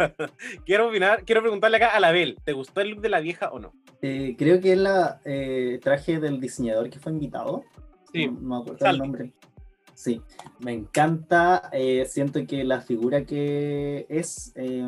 [0.66, 3.50] quiero opinar, quiero preguntarle acá a la Bel, ¿te gustó el look de la vieja
[3.52, 3.74] o no?
[4.02, 7.64] Eh, creo que es la eh, traje del diseñador que fue invitado.
[8.14, 8.28] Sí.
[8.28, 8.96] No, no me acuerdo Salvi.
[8.96, 9.34] el nombre.
[9.94, 10.22] Sí,
[10.60, 11.70] me encanta.
[11.74, 14.88] eh, siento que la figura que es, eh,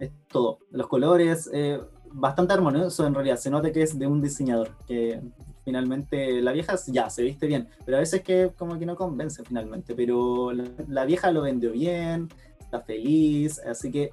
[0.00, 0.58] es todo.
[0.72, 1.80] Los colores, eh,
[2.12, 3.36] bastante armonioso en realidad.
[3.36, 4.76] Se nota que es de un diseñador.
[4.86, 5.20] Que
[5.64, 9.44] finalmente la vieja ya se viste bien, pero a veces que como que no convence
[9.44, 9.94] finalmente.
[9.94, 12.28] Pero la, la vieja lo vendió bien,
[12.72, 14.10] está feliz, así que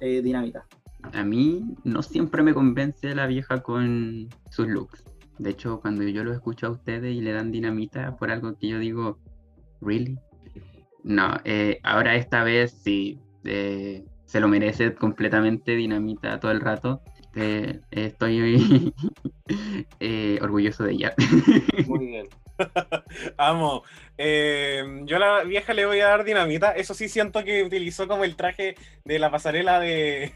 [0.00, 0.64] eh, dinamita.
[1.12, 5.04] A mí no siempre me convence la vieja con sus looks.
[5.38, 8.68] De hecho, cuando yo los escucho a ustedes y le dan dinamita por algo que
[8.68, 9.18] yo digo,
[9.80, 10.18] ¿really?
[11.02, 17.02] No, eh, ahora esta vez sí, eh, se lo merece completamente dinamita todo el rato.
[17.34, 18.92] Eh, estoy
[20.00, 21.14] eh, orgulloso de ella.
[21.86, 22.26] Muy bien.
[23.36, 23.82] Amo.
[24.16, 26.72] Eh, yo a la vieja le voy a dar dinamita.
[26.72, 28.74] Eso sí siento que utilizó como el traje
[29.04, 30.32] de la pasarela de,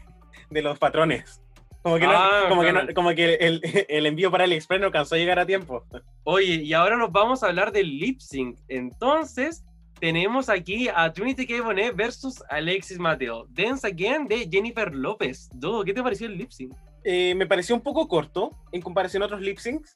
[0.49, 1.41] de los patrones.
[1.81, 2.87] Como que, no- Ah, como que, claro.
[2.87, 5.85] no- como que el, el envío para AliExpress no alcanzó a llegar a tiempo.
[6.23, 8.57] Oye, y ahora nos vamos a hablar del lip sync.
[8.69, 9.65] Entonces,
[9.99, 11.61] tenemos aquí a Trinity K.
[11.61, 13.47] Bonet versus Alexis Mateo.
[13.49, 15.49] Dance Again de Jennifer López.
[15.85, 16.73] ¿qué te pareció el lip sync?
[17.03, 19.95] Eh, me pareció un poco corto en comparación a otros lip syncs.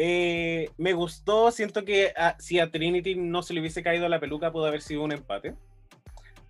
[0.00, 4.20] Eh, me gustó, siento que a- si a Trinity no se le hubiese caído la
[4.20, 5.54] peluca, pudo haber sido un empate.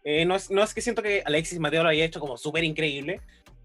[0.04, 2.62] Eh, no, es, no es que siento que Alexis Mateo lo haya hecho como súper
[2.64, 3.20] increíble,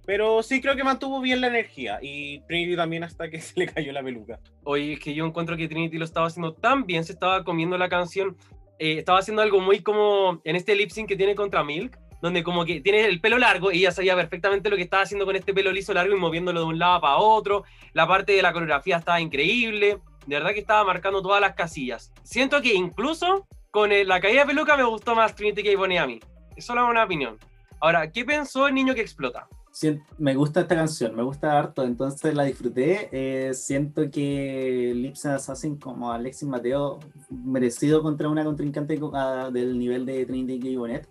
[0.06, 2.00] pero sí creo que mantuvo bien la energía.
[2.02, 4.40] Y Trinity también hasta que se le cayó la peluca.
[4.64, 7.78] Oye, es que yo encuentro que Trinity lo estaba haciendo tan bien, se estaba comiendo
[7.78, 8.38] la canción.
[8.80, 12.42] eh, estaba haciendo algo muy como en este lip sync que tiene contra Milk, donde
[12.42, 15.36] como que tiene el pelo largo y ella sabía perfectamente lo que estaba haciendo con
[15.36, 17.66] este pelo liso largo y moviéndolo de un lado para otro.
[17.92, 20.00] La parte de la coreografía estaba increíble.
[20.26, 22.14] De verdad que estaba marcando todas las casillas.
[22.24, 25.78] Siento que incluso con el- la caída de peluca me gustó más Trinity K.
[25.78, 26.22] Bonet a mí.
[26.56, 27.38] Es solo una opinión.
[27.82, 29.50] Ahora, ¿qué pensó el niño que explota?
[29.74, 33.10] Sien- me gusta esta canción, me gusta harto, entonces la disfruté.
[33.12, 39.78] eh, siento que Lips Assassin como Alexis Mateo, merecido contra una contrincante co- ah, del
[39.78, 40.80] nivel de Trinity K.
[40.80, 41.10] Bonnet.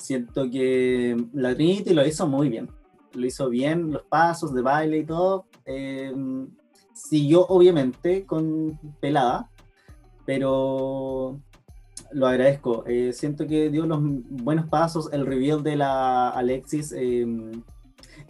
[0.00, 2.68] Siento que la Trinity lo hizo muy bien.
[3.14, 5.46] Lo hizo bien, los pasos de baile y todo.
[5.66, 6.12] eh,
[6.94, 9.48] siguió obviamente con pelada,
[10.26, 11.40] pero
[12.12, 12.84] lo agradezco.
[12.86, 15.08] Eh, siento que dio los buenos pasos.
[15.12, 17.26] El reveal de la Alexis, eh,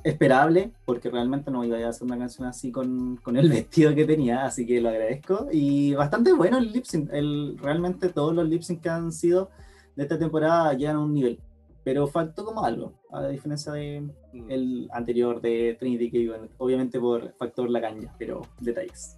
[0.04, 4.04] esperable, porque realmente no iba a hacer una canción así con, con el vestido que
[4.04, 5.48] tenía, así que lo agradezco.
[5.52, 7.10] Y bastante bueno el lip sync.
[7.12, 9.50] El, realmente todos los lip sync que han sido
[9.96, 11.40] de esta temporada llegan a un nivel.
[11.84, 14.02] Pero faltó como algo, a diferencia de
[14.48, 16.32] el anterior de Trinity K.
[16.32, 16.52] Bennett.
[16.58, 19.16] Obviamente por factor la caña, pero detalles.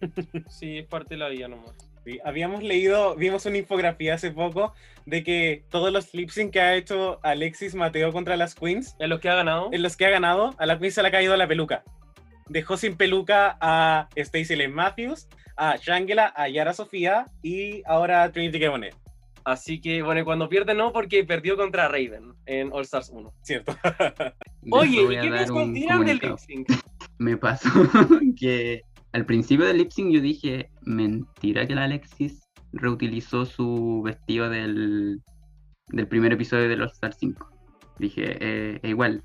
[0.48, 1.72] Sí, es parte de la vida nomás.
[2.04, 4.72] Sí, habíamos leído, vimos una infografía hace poco
[5.06, 9.10] de que todos los lip sync que ha hecho Alexis Mateo contra las Queens, ¿En
[9.10, 9.68] los que ha ganado?
[9.72, 11.82] en los que ha ganado, a la Queen se le ha caído la peluca.
[12.48, 18.30] Dejó sin peluca a Stacey Lynn Matthews, a Shangela, a Yara Sofía y ahora a
[18.32, 18.70] Trinity K.
[19.48, 23.32] Así que, bueno, y cuando pierde no, porque perdió contra Raven en All Stars 1.
[23.40, 23.74] ¿cierto?
[24.70, 26.68] Oye, ¿y qué un tiran del lip sync?
[27.16, 27.70] me pasó
[28.38, 32.42] que al principio del lip sync yo dije, mentira que la Alexis
[32.72, 35.22] reutilizó su vestido del,
[35.86, 37.50] del primer episodio de All Star 5.
[37.98, 39.24] Dije, eh, es igual,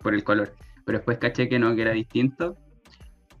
[0.00, 0.54] por el color.
[0.84, 2.58] Pero después caché que no, que era distinto.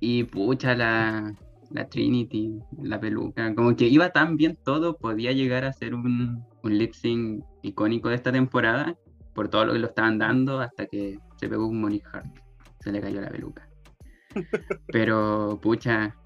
[0.00, 1.34] Y pucha, la,
[1.72, 6.44] la Trinity, la peluca, como que iba tan bien todo, podía llegar a ser un,
[6.62, 8.96] un lip sync icónico de esta temporada,
[9.34, 12.26] por todo lo que lo estaban dando, hasta que se pegó un Monique Hart.
[12.80, 13.68] Se le cayó la peluca.
[14.92, 16.16] Pero, pucha,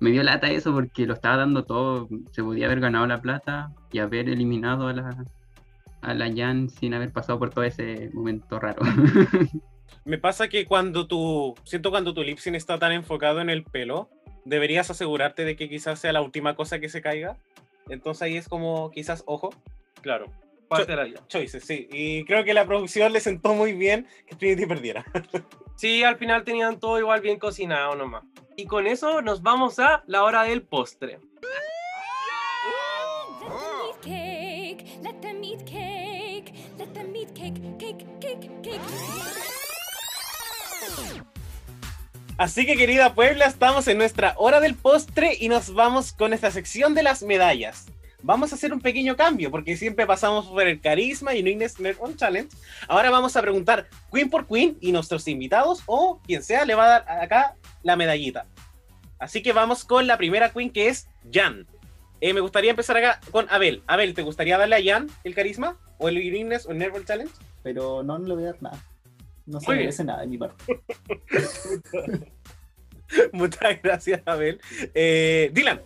[0.00, 2.08] me dio lata eso porque lo estaba dando todo.
[2.32, 5.24] Se podía haber ganado la plata y haber eliminado a la,
[6.02, 8.82] a la Jan sin haber pasado por todo ese momento raro.
[10.04, 13.64] Me pasa que cuando tu, siento cuando tu lip sync está tan enfocado en el
[13.64, 14.10] pelo,
[14.48, 17.36] deberías asegurarte de que quizás sea la última cosa que se caiga.
[17.88, 19.50] Entonces ahí es como, quizás, ojo,
[20.02, 20.26] Claro,
[20.68, 21.20] parte de la vida.
[21.28, 21.88] choices, sí.
[21.90, 25.04] Y creo que la producción le sentó muy bien que Trinity perdiera.
[25.78, 28.24] Sí, al final tenían todo igual bien cocinado nomás.
[28.56, 31.20] Y con eso nos vamos a la hora del postre.
[42.38, 46.52] Así que querida Puebla, estamos en nuestra hora del postre y nos vamos con esta
[46.52, 47.86] sección de las medallas.
[48.22, 51.96] Vamos a hacer un pequeño cambio porque siempre pasamos por el carisma y Uniqueness Nerd
[51.98, 52.48] on Challenge.
[52.86, 56.84] Ahora vamos a preguntar Queen por Queen y nuestros invitados o quien sea le va
[56.84, 58.46] a dar acá la medallita.
[59.18, 61.66] Así que vamos con la primera Queen que es Jan.
[62.20, 63.82] Eh, me gustaría empezar acá con Abel.
[63.88, 67.04] Abel, ¿te gustaría darle a Jan el carisma o el Uniqueness o el Nerd on
[67.04, 67.32] Challenge?
[67.64, 68.78] Pero no, no le voy a dar nada.
[69.48, 69.86] No se Muy bien.
[69.86, 70.80] merece nada de mi parte.
[73.32, 74.60] Muchas gracias, Abel.
[74.94, 75.80] Eh, Dylan.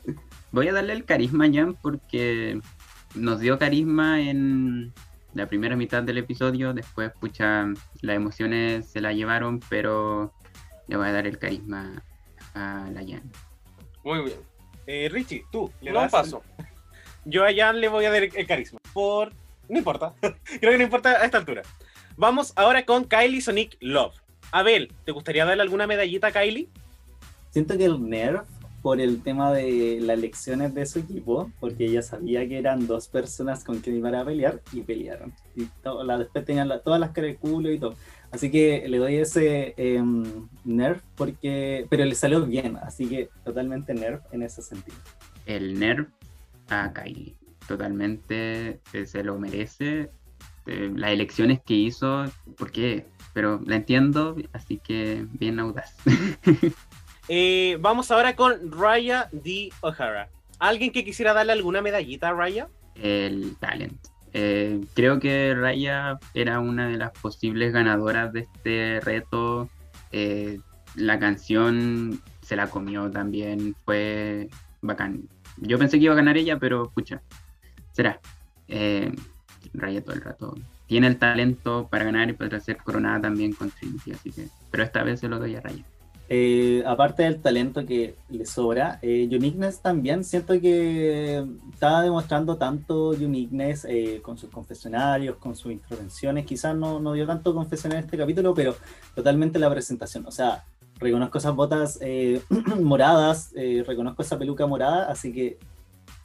[0.50, 2.60] Voy a darle el carisma a Jan porque
[3.14, 4.92] nos dio carisma en
[5.34, 6.74] la primera mitad del episodio.
[6.74, 7.66] Después, pucha,
[8.00, 10.32] las emociones se la llevaron, pero
[10.88, 12.02] le voy a dar el carisma
[12.54, 13.30] a la Jan.
[14.02, 14.38] Muy bien.
[14.88, 15.70] Eh, Richie, tú.
[15.80, 16.42] ¿le No das- paso.
[17.24, 18.80] Yo a Jan le voy a dar el carisma.
[18.92, 19.32] Por.
[19.68, 20.12] No importa.
[20.60, 21.62] Creo que no importa a esta altura.
[22.16, 24.14] Vamos ahora con Kylie Sonic Love.
[24.50, 26.68] Abel, ¿te gustaría darle alguna medallita a Kylie?
[27.50, 28.42] Siento que el Nerf,
[28.82, 33.08] por el tema de las elecciones de su equipo, porque ella sabía que eran dos
[33.08, 35.32] personas con quien iban a pelear y pelearon.
[35.56, 35.66] Y
[36.04, 37.94] la- después tenían la- todas las caras de culo y todo.
[38.30, 43.94] Así que le doy ese em, Nerf, porque, pero le salió bien, así que totalmente
[43.94, 44.96] Nerf en ese sentido.
[45.46, 46.08] El nerf
[46.68, 47.36] a Kylie.
[47.68, 50.10] Totalmente se lo merece.
[50.66, 52.24] Eh, las elecciones que hizo,
[52.56, 53.06] ¿por qué?
[53.32, 55.96] Pero la entiendo, así que bien audaz.
[57.28, 59.70] Eh, vamos ahora con Raya D.
[59.80, 60.28] O'Hara.
[60.58, 62.68] ¿Alguien que quisiera darle alguna medallita a Raya?
[62.94, 63.98] el talent.
[64.32, 69.68] Eh, creo que Raya era una de las posibles ganadoras de este reto.
[70.10, 70.60] Eh,
[70.94, 74.48] la canción se la comió también, fue
[74.80, 75.28] bacán.
[75.58, 77.22] Yo pensé que iba a ganar ella, pero pucha,
[77.92, 78.20] será.
[78.68, 79.12] Eh,
[79.74, 80.54] Raya todo el rato.
[80.86, 84.48] Tiene el talento para ganar y para ser coronada también con Trinity, así que.
[84.70, 85.84] Pero esta vez se lo doy a Raya.
[86.28, 93.10] Eh, aparte del talento que le sobra, eh, Uniqueness también siento que estaba demostrando tanto
[93.10, 96.46] Uniqueness eh, con sus confesionarios, con sus intervenciones.
[96.46, 98.76] Quizás no, no dio tanto confesionario en este capítulo, pero
[99.14, 100.24] totalmente la presentación.
[100.26, 100.64] O sea,
[101.02, 102.40] reconozco esas botas eh,
[102.80, 105.58] moradas, eh, reconozco esa peluca morada, así que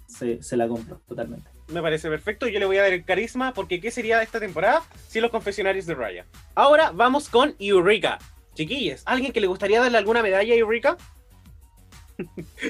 [0.05, 1.49] se, se la compro totalmente.
[1.69, 2.47] Me parece perfecto.
[2.47, 5.85] Yo le voy a dar el carisma porque ¿qué sería esta temporada sin los confesionarios
[5.85, 6.25] de Raya?
[6.55, 8.19] Ahora vamos con Eureka.
[8.53, 10.97] Chiquillos, ¿alguien que le gustaría darle alguna medalla a Eureka?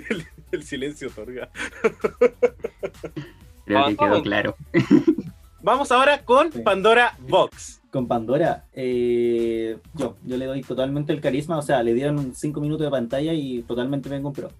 [0.10, 1.50] el, el silencio otorga.
[3.66, 4.56] Creo que quedó claro.
[5.62, 6.60] Vamos ahora con Sí.
[6.60, 7.82] Pandora Box.
[7.92, 12.62] Con Pandora, eh, yo, yo le doy totalmente el carisma, o sea, le dieron cinco
[12.62, 14.52] minutos de pantalla y totalmente me compró.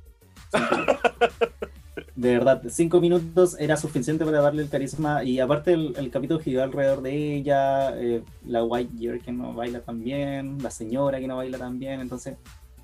[2.16, 6.40] De verdad, cinco minutos era suficiente para darle el carisma y aparte el, el capítulo
[6.40, 11.20] giró alrededor de ella, eh, la White Year que no baila tan bien, la señora
[11.20, 12.36] que no baila tan bien, entonces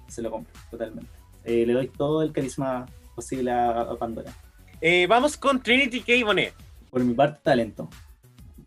[0.07, 1.09] se lo compro totalmente.
[1.43, 2.85] Eh, le doy todo el carisma
[3.15, 4.31] posible a, a Pandora.
[4.81, 6.25] Eh, vamos con Trinity K.
[6.25, 6.53] Bonet.
[6.89, 7.89] Por mi parte, talento.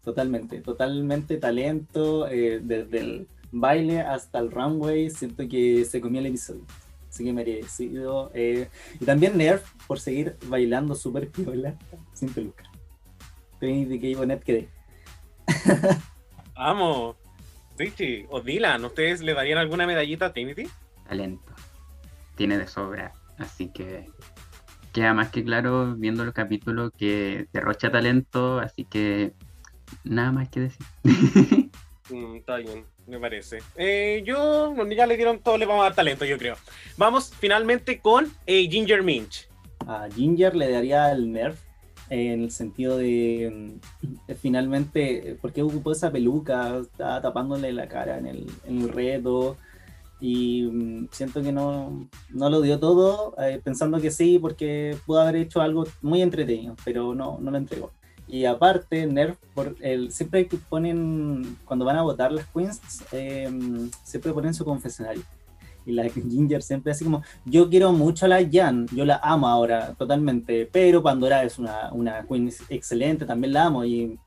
[0.02, 2.28] Totalmente, totalmente talento.
[2.28, 6.62] eh, desde el baile hasta el runway, siento que se comió el episodio.
[7.16, 8.30] Así que merecido.
[8.34, 8.68] eh,
[9.00, 11.74] y también Nerf por seguir bailando súper piola,
[12.12, 12.64] sin peluca.
[13.58, 14.18] Trinity K.
[14.18, 14.68] Bonnet quedé.
[16.54, 17.16] Vamos.
[17.78, 20.68] Richie o Dylan, ¿ustedes le darían alguna medallita a Trinity?
[21.08, 21.54] Talento.
[22.34, 23.14] Tiene de sobra.
[23.38, 24.10] Así que
[24.92, 29.32] queda más que claro viendo los capítulos que derrocha talento, así que
[30.04, 30.86] nada más que decir.
[32.08, 33.58] Mm, está bien, me parece.
[33.76, 36.56] Eh, yo, ya le dieron todo, le vamos a dar talento, yo creo.
[36.96, 39.48] Vamos finalmente con eh, Ginger Minch.
[39.86, 41.58] A Ginger le daría el Nerf
[42.10, 46.78] en el sentido de mm, finalmente, eh, ¿por qué ocupó esa peluca?
[46.78, 49.56] Estaba tapándole la cara en el, en el reto
[50.20, 55.20] y mm, siento que no, no lo dio todo, eh, pensando que sí, porque pudo
[55.20, 57.92] haber hecho algo muy entretenido, pero no, no lo entregó.
[58.28, 62.80] Y aparte, Nerf, por el, siempre que ponen, cuando van a votar las queens,
[63.12, 63.48] eh,
[64.02, 65.22] siempre ponen su confesionario.
[65.84, 69.46] Y la Ginger siempre así como, yo quiero mucho a la Jan, yo la amo
[69.46, 74.18] ahora totalmente, pero Pandora es una, una queen excelente, también la amo y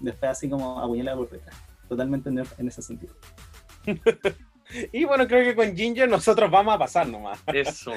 [0.00, 1.56] después así como apuñala por detrás.
[1.88, 3.14] Totalmente Nerf en ese sentido.
[4.92, 7.40] Y bueno, creo que con Ginger nosotros vamos a pasar nomás.
[7.46, 7.92] Eso.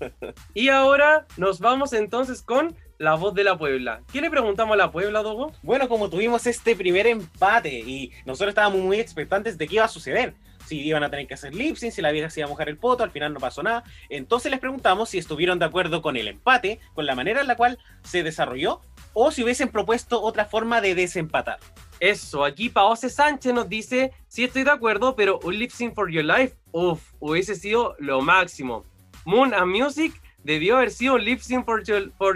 [0.54, 4.02] Y ahora nos vamos entonces con la voz de la Puebla.
[4.12, 5.52] ¿Qué le preguntamos a la Puebla, Dogo?
[5.62, 9.88] Bueno, como tuvimos este primer empate y nosotros estábamos muy expectantes de qué iba a
[9.88, 10.34] suceder.
[10.66, 12.70] Si iban a tener que hacer lip sync, si la vieja se iba a mojar
[12.70, 13.84] el poto, al final no pasó nada.
[14.08, 17.56] Entonces les preguntamos si estuvieron de acuerdo con el empate, con la manera en la
[17.56, 18.80] cual se desarrolló,
[19.12, 21.58] o si hubiesen propuesto otra forma de desempatar.
[22.00, 26.10] Eso, aquí Paose Sánchez nos dice, sí estoy de acuerdo, pero un lip sync for
[26.10, 28.84] your life, uff, hubiese sido lo máximo.
[29.26, 31.82] Moon and Music debió haber sido un lip sync for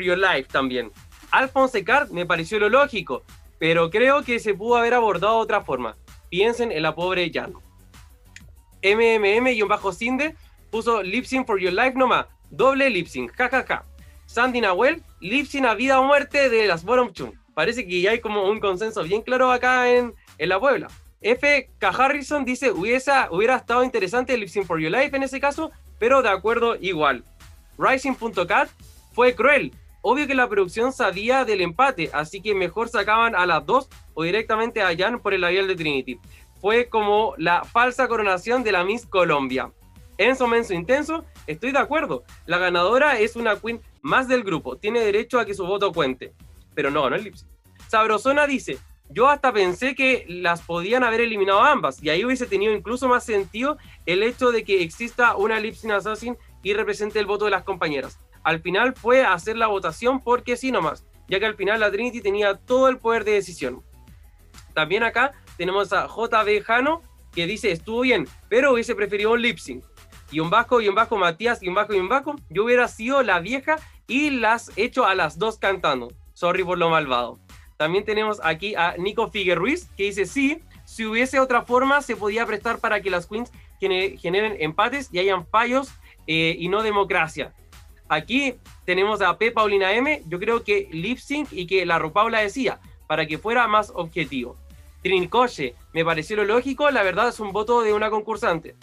[0.02, 0.90] your, life también.
[1.30, 3.22] Alphonse Card me pareció lo lógico,
[3.58, 5.96] pero creo que se pudo haber abordado de otra forma.
[6.30, 7.52] Piensen en la pobre Jan.
[8.82, 10.34] MMM-Cinde
[10.70, 13.84] puso lip sync for your life nomás, doble lip sync, jajaja.
[14.26, 17.38] Sandy Nahuel, lip sync a vida o muerte de las Bottom Chun.
[17.54, 20.88] Parece que ya hay como un consenso bien claro acá en, en la Puebla.
[21.20, 21.70] F.
[21.78, 21.88] K.
[21.88, 26.22] Harrison dice, hubiera estado interesante el Lip Sync for Your Life en ese caso, pero
[26.22, 27.24] de acuerdo igual.
[27.78, 28.68] Rising.cat
[29.12, 29.72] fue cruel.
[30.00, 34.22] Obvio que la producción sabía del empate, así que mejor sacaban a las dos o
[34.22, 36.18] directamente a Jan por el labial de Trinity.
[36.60, 39.72] Fue como la falsa coronación de la Miss Colombia.
[40.18, 42.24] Enzo Menso Intenso, estoy de acuerdo.
[42.46, 46.32] La ganadora es una queen más del grupo, tiene derecho a que su voto cuente.
[46.74, 47.48] Pero no, no el lip sync.
[47.88, 48.78] Sabrosona dice,
[49.08, 53.24] yo hasta pensé que las podían haber eliminado ambas y ahí hubiese tenido incluso más
[53.24, 57.50] sentido el hecho de que exista una lip sync assassin y represente el voto de
[57.50, 58.18] las compañeras.
[58.42, 62.20] Al final fue hacer la votación porque sí nomás, ya que al final la Trinity
[62.20, 63.82] tenía todo el poder de decisión.
[64.74, 67.02] También acá tenemos a JB Jano
[67.32, 69.84] que dice estuvo bien, pero hubiese preferido un lip sync.
[70.30, 72.86] Y un vasco, y un vasco, Matías, y un vasco, y un vasco, yo hubiera
[72.88, 73.76] sido la vieja
[74.06, 76.12] y las hecho a las dos cantando.
[76.34, 77.38] Sorry por lo malvado.
[77.78, 82.44] También tenemos aquí a Nico Figueruiz, que dice, sí, si hubiese otra forma, se podía
[82.44, 85.90] prestar para que las queens gene- generen empates y hayan fallos
[86.28, 87.54] eh, y no democracia.
[88.08, 89.50] Aquí tenemos a P.
[89.50, 90.22] Paulina M.
[90.26, 94.56] Yo creo que lip sync y que la Rupaula decía, para que fuera más objetivo.
[95.02, 98.76] Trincoche, me pareció lo lógico, la verdad es un voto de una concursante.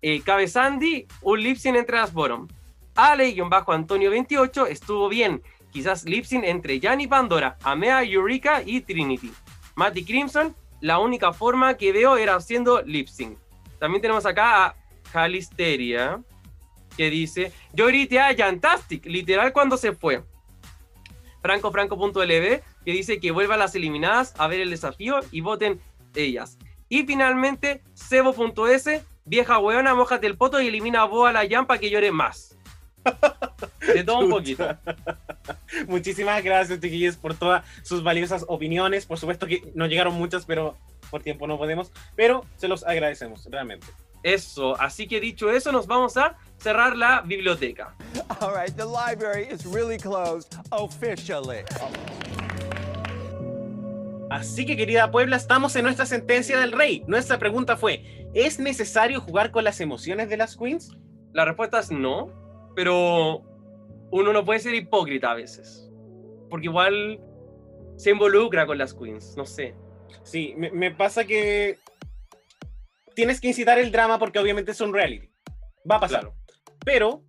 [0.00, 2.46] Eh, Cabe Sandy, un lip sync entre las bottom.
[2.94, 5.42] Ale-Antonio28 estuvo bien,
[5.72, 9.32] quizás lip sync entre Jan y Pandora, Amea, Eureka y Trinity.
[9.74, 13.38] Matty Crimson, la única forma que veo era haciendo lip sync.
[13.78, 14.74] También tenemos acá a
[15.12, 16.22] Calisteria,
[17.00, 20.22] que dice, yo grité a Jantastic, literal cuando se fue.
[21.40, 25.80] Franco Franco.lb, que dice que vuelvan las eliminadas a ver el desafío y voten
[26.14, 26.58] ellas.
[26.90, 31.88] Y finalmente, Sebo.s, vieja weona, mojate el poto y elimina a Boa la para que
[31.88, 32.58] llore más.
[33.94, 34.68] De todo un poquito.
[35.88, 39.06] Muchísimas gracias, chiquillos, por todas sus valiosas opiniones.
[39.06, 40.76] Por supuesto que no llegaron muchas, pero
[41.10, 41.92] por tiempo no podemos.
[42.14, 43.86] Pero se los agradecemos, realmente.
[44.22, 47.94] Eso, así que dicho eso, nos vamos a cerrar la biblioteca.
[48.40, 51.64] All right, the library is really closed officially.
[54.30, 57.02] Así que, querida Puebla, estamos en nuestra sentencia del rey.
[57.06, 60.96] Nuestra pregunta fue: ¿es necesario jugar con las emociones de las queens?
[61.32, 62.30] La respuesta es no,
[62.76, 63.42] pero
[64.10, 65.88] uno no puede ser hipócrita a veces.
[66.48, 67.20] Porque igual
[67.96, 69.74] se involucra con las queens, no sé.
[70.22, 71.78] Sí, me, me pasa que
[73.20, 75.30] tienes que incitar el drama porque obviamente es un reality.
[75.88, 76.20] Va a pasar.
[76.20, 76.36] Claro.
[76.82, 77.22] Pero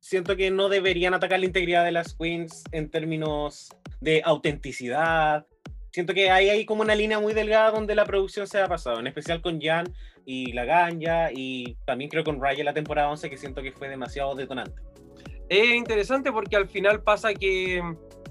[0.00, 3.68] siento que no deberían atacar la integridad de las queens en términos
[4.00, 5.46] de autenticidad.
[5.92, 9.00] Siento que hay ahí como una línea muy delgada donde la producción se ha pasado,
[9.00, 9.84] en especial con Jan
[10.24, 13.90] y La Ganja y también creo con Raya la temporada 11 que siento que fue
[13.90, 14.80] demasiado detonante.
[15.50, 17.82] Es interesante porque al final pasa que,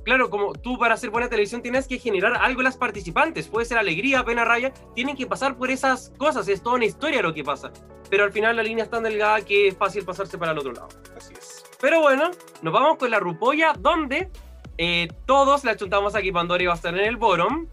[0.04, 3.48] claro, como tú para hacer buena televisión tienes que generar algo en las participantes.
[3.48, 4.74] Puede ser alegría, pena, raya.
[4.94, 6.48] Tienen que pasar por esas cosas.
[6.48, 7.72] Es toda una historia lo que pasa.
[8.10, 10.74] Pero al final la línea es tan delgada que es fácil pasarse para el otro
[10.74, 10.90] lado.
[11.18, 11.64] Así es.
[11.82, 12.32] Pero bueno,
[12.62, 14.30] nos vamos con la Rupolla, donde
[14.78, 17.68] eh, todos le achuntamos a que Pandora iba a estar en el bottom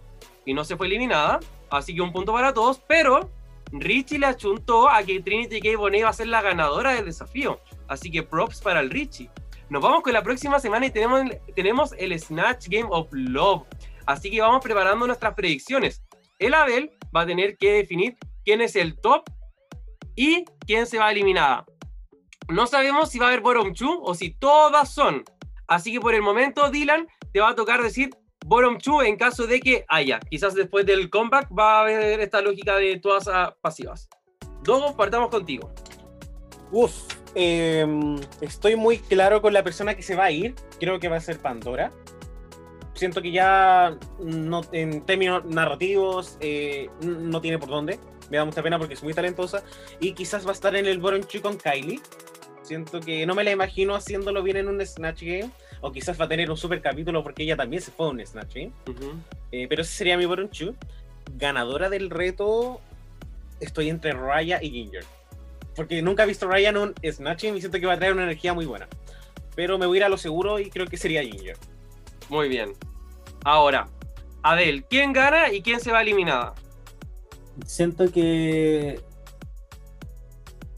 [0.45, 1.41] y no se fue eliminada.
[1.71, 2.81] Así que un punto para todos.
[2.89, 3.31] Pero
[3.73, 5.77] Richie le achuntó a que Trinity K.
[5.77, 7.61] Bonet iba a ser la ganadora del desafío.
[7.89, 9.31] Así que props para el Richie.
[9.71, 13.63] Nos vamos con la próxima semana y tenemos, tenemos el Snatch Game of Love.
[14.05, 16.03] Así que vamos preparando nuestras predicciones.
[16.41, 19.31] El Abel va a tener que definir quién es el top
[20.17, 21.65] y quién se va eliminada.
[22.49, 25.23] No sabemos si va a haber bottom 2 o si todas son.
[25.69, 28.11] Así que por el momento, Dylan, te va a tocar decir
[28.45, 30.19] bottom 2 en caso de que haya.
[30.19, 33.31] Quizás después del comeback va a haber esta lógica de todas
[33.61, 34.09] pasivas.
[34.65, 35.73] Dogo, partamos contigo.
[36.73, 40.55] Uf, em, estoy muy claro con la persona que se va a ir.
[40.79, 41.91] Creo que va a ser Pandora.
[42.95, 47.99] Siento que ya no, en términos narrativos eh, no tiene por dónde.
[48.31, 49.63] Me da mucha pena porque es muy talentosa.
[50.01, 52.01] Y quizás va a estar en el Two con Kylie.
[52.63, 55.51] Siento que no me la imagino haciéndolo bien en un Snatch Game.
[55.81, 58.25] O quizás va a tener un super capítulo porque ella también se fue a un
[58.25, 58.73] Snatch Game.
[59.51, 60.75] Eh, pero ese sería mi Two.
[61.37, 62.81] Ganadora del reto,
[63.61, 65.05] estoy entre Raya y Ginger.
[65.81, 67.97] Porque nunca he visto a Raya en un Snatch Game y siento que va a
[67.97, 68.87] traer una energía muy buena.
[69.57, 71.57] Pero me voy a ir a lo seguro y creo que sería Ginger.
[72.29, 72.75] Muy bien.
[73.47, 73.89] Ahora,
[74.43, 76.53] Adel, ¿quién gana y quién se va eliminada?
[77.65, 79.01] Siento que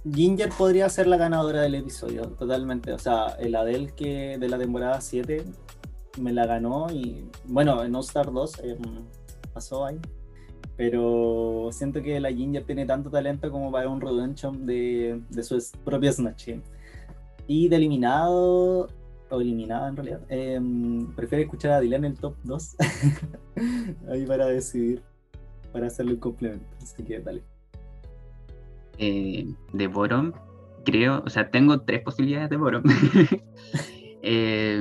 [0.09, 2.93] Ginger podría ser la ganadora del episodio, totalmente.
[2.93, 5.45] O sea, el Adele que de la temporada 7
[6.21, 8.79] me la ganó y bueno, en All Star 2 eh,
[9.53, 9.99] pasó ahí.
[10.77, 15.63] Pero siento que la Ginger tiene tanto talento como para un redemption de, de su
[15.85, 16.51] propio Snatch.
[17.47, 18.89] Y de eliminado,
[19.31, 22.77] o eliminada en realidad, em, prefiero escuchar a Dylan en el top 2.
[24.11, 25.03] ahí para decidir,
[25.73, 26.65] para hacerle un complemento.
[26.83, 27.43] Así que dale.
[28.99, 30.33] eh, de bottom,
[30.85, 32.83] creo, o sea, tengo tres posibilidades de bottom.
[34.25, 34.81] Eh,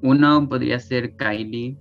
[0.00, 1.76] uno podría ser Kylie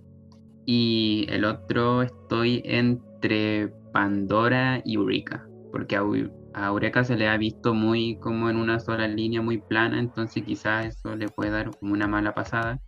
[0.65, 7.27] y el otro estoy entre Pandora y Eureka, porque a, Eu- a Eureka se le
[7.27, 11.51] ha visto muy como en una sola línea, muy plana, entonces quizás eso le puede
[11.51, 12.79] dar como una mala pasada.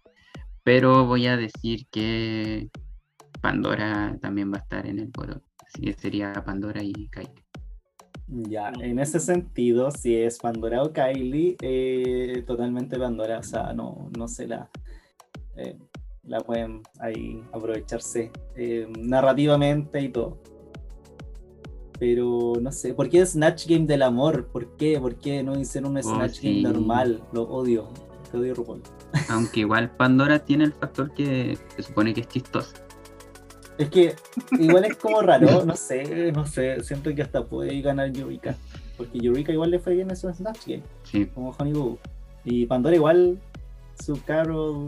[0.64, 2.70] Pero voy a decir que
[3.42, 7.44] Pandora también va a estar en el bottom, así que sería Pandora y Kylie.
[8.50, 14.10] Ya, en ese sentido, si es Pandora o Kylie, eh, totalmente Pandora, o sea, no,
[14.18, 14.70] no se la,
[15.56, 15.78] eh,
[16.28, 20.38] la pueden ahí aprovecharse eh, narrativamente y todo.
[22.00, 24.48] Pero no sé, ¿por qué Snatch Game del amor?
[24.48, 25.00] ¿Por qué?
[25.00, 26.62] ¿Por qué no hicieron un Oh, Snatch sí.
[26.62, 27.24] Game normal?
[27.32, 27.90] Lo odio,
[28.32, 28.84] te odio RuPaul.
[29.30, 32.76] Aunque igual Pandora tiene el factor que se supone que es chistosa.
[33.78, 34.16] Es que
[34.60, 38.56] igual es como raro, no sé, no sé, siento que hasta puede ganar Eureka.
[38.98, 42.00] Porque Eureka igual le fue bien en su Snatch Game, Sí, como Honey Boo.
[42.44, 43.40] Y Pandora igual,
[44.04, 44.88] su Carol...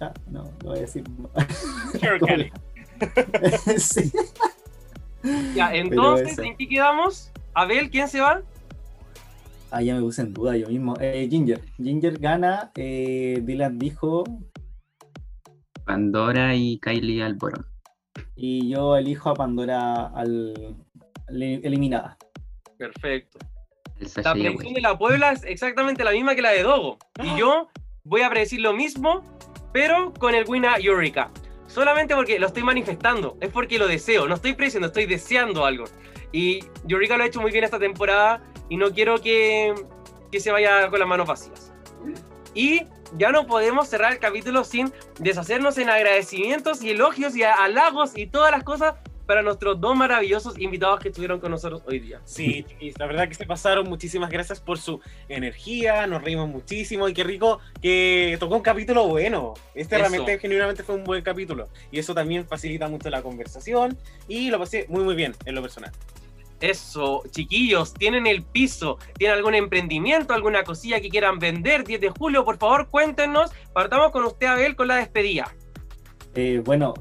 [0.00, 1.04] Ya, no, lo voy a decir.
[2.00, 2.52] Carol ¿Cómo Kelly.
[3.00, 4.12] le- sí.
[5.54, 6.38] Ya, entonces.
[6.38, 7.32] ¿en qué quedamos?
[7.54, 8.42] Abel, ¿quién se va?
[9.70, 10.94] Ah, ya me puse en duda yo mismo.
[11.00, 11.60] Eh, Ginger.
[11.76, 12.70] Ginger gana.
[12.76, 14.24] eh, Dylan dijo.
[15.84, 17.66] Pandora y Kylie Alboron.
[18.36, 20.76] Y yo elijo a Pandora al,
[21.28, 22.16] al- eliminada.
[22.76, 23.38] Perfecto.
[24.22, 26.98] La predicción de la Puebla es exactamente la misma que la de Dogo.
[27.22, 27.68] Y yo
[28.04, 29.22] voy a predecir lo mismo,
[29.72, 31.30] pero con el Wina Eureka.
[31.66, 34.26] Solamente porque lo estoy manifestando, es porque lo deseo.
[34.26, 35.84] No estoy prediciendo, estoy deseando algo.
[36.32, 39.74] Y Eureka lo ha hecho muy bien esta temporada y no quiero que,
[40.32, 41.72] que se vaya con las manos vacías.
[42.54, 42.82] Y
[43.16, 48.26] ya no podemos cerrar el capítulo sin deshacernos en agradecimientos y elogios y halagos y
[48.26, 48.94] todas las cosas
[49.28, 52.18] para nuestros dos maravillosos invitados que estuvieron con nosotros hoy día.
[52.24, 52.64] Sí,
[52.98, 53.86] la verdad que se pasaron.
[53.86, 56.06] Muchísimas gracias por su energía.
[56.06, 59.52] Nos reímos muchísimo y qué rico que tocó un capítulo bueno.
[59.74, 60.08] Este Eso.
[60.08, 61.68] realmente, genuinamente fue un buen capítulo.
[61.92, 63.98] Y eso también facilita mucho la conversación.
[64.28, 65.92] Y lo pasé muy, muy bien en lo personal.
[66.62, 72.08] Eso, chiquillos, tienen el piso, tienen algún emprendimiento, alguna cosilla que quieran vender, 10 de
[72.08, 73.50] julio, por favor, cuéntenos.
[73.74, 75.54] Partamos con usted, Abel, con la despedida.
[76.34, 76.94] Eh, bueno,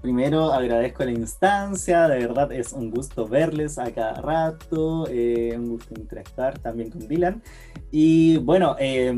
[0.00, 2.08] primero agradezco la instancia.
[2.08, 5.06] De verdad es un gusto verles a cada rato.
[5.08, 7.42] eh, un gusto interactuar también con Dylan.
[7.90, 9.12] Y bueno, eh,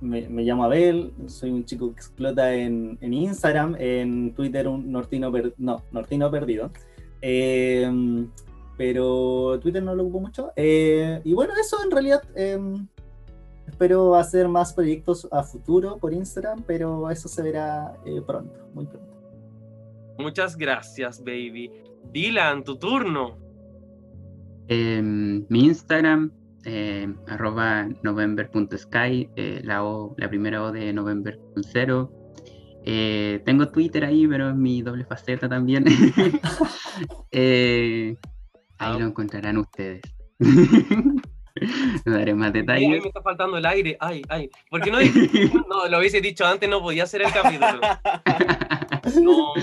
[0.00, 1.12] me, llamo Abel.
[1.26, 3.76] Soy un chico que explota en, Instagram.
[3.78, 6.70] En Twitter, un nortino, per- no, nortino perdido.
[7.22, 8.26] Eh,
[8.76, 10.52] pero Twitter no lo ocupo mucho.
[10.56, 12.22] Eh, y bueno, eso en realidad.
[12.34, 12.58] eh,
[13.70, 18.84] espero hacer más proyectos a futuro por Instagram, pero eso se verá eh, pronto, muy
[18.84, 19.09] pronto.
[20.20, 21.70] Muchas gracias, baby.
[22.12, 23.38] Dylan, tu turno.
[24.68, 26.30] Em, mi Instagram,
[26.64, 32.10] em, arroba november.sky, eh, la, o, la primera O de november.0.
[32.84, 35.84] Eh, tengo Twitter ahí, pero es mi doble faceta también.
[37.32, 38.16] Eh,
[38.78, 40.02] ahí lo encontrarán ustedes.
[42.04, 43.02] no daré más Ay, detalles.
[43.02, 43.96] me está faltando el aire.
[44.00, 44.50] Ay, ay.
[44.68, 44.98] ¿Por qué no?
[45.68, 47.80] No, lo hubiese dicho antes, no podía hacer el capítulo.
[49.22, 49.54] No,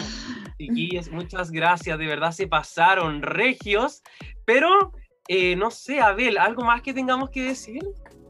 [0.57, 4.01] chiquillos, muchas gracias, de verdad se pasaron regios,
[4.45, 4.91] pero
[5.27, 7.83] eh, no sé, Abel, ¿algo más que tengamos que decir?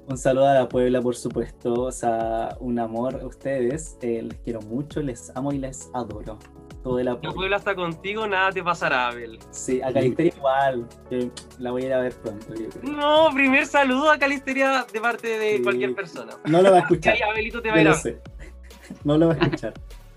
[0.10, 4.38] Un saludo a la Puebla, por supuesto, o sea, un amor a ustedes, eh, les
[4.40, 6.40] quiero mucho, les amo y les adoro.
[6.82, 7.34] Todo el La apoyo.
[7.34, 9.38] Puebla está contigo, nada te pasará, Abel.
[9.52, 11.30] Sí, a Calistera igual, que
[11.60, 12.54] la voy a ir a ver pronto.
[12.56, 12.94] yo creo.
[12.94, 15.64] No, primer saludo a Calisteria de parte de Sí.
[15.64, 16.34] cualquier persona.
[16.46, 17.96] No lo va a escuchar, Abelito te va a ir a.
[19.04, 19.74] No lo va a escuchar.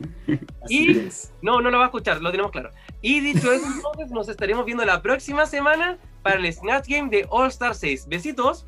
[0.65, 1.33] Así Y- es.
[1.43, 2.71] No, no lo va a escuchar, lo tenemos claro.
[3.03, 7.27] Y dicho eso, entonces nos estaremos viendo la próxima semana para el Snatch Game de
[7.31, 8.07] All Star 6.
[8.09, 8.67] Besitos.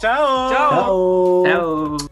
[0.00, 0.50] ¡Chao!
[0.52, 1.44] Chao.
[1.44, 1.96] Chao.
[1.98, 2.08] Chao.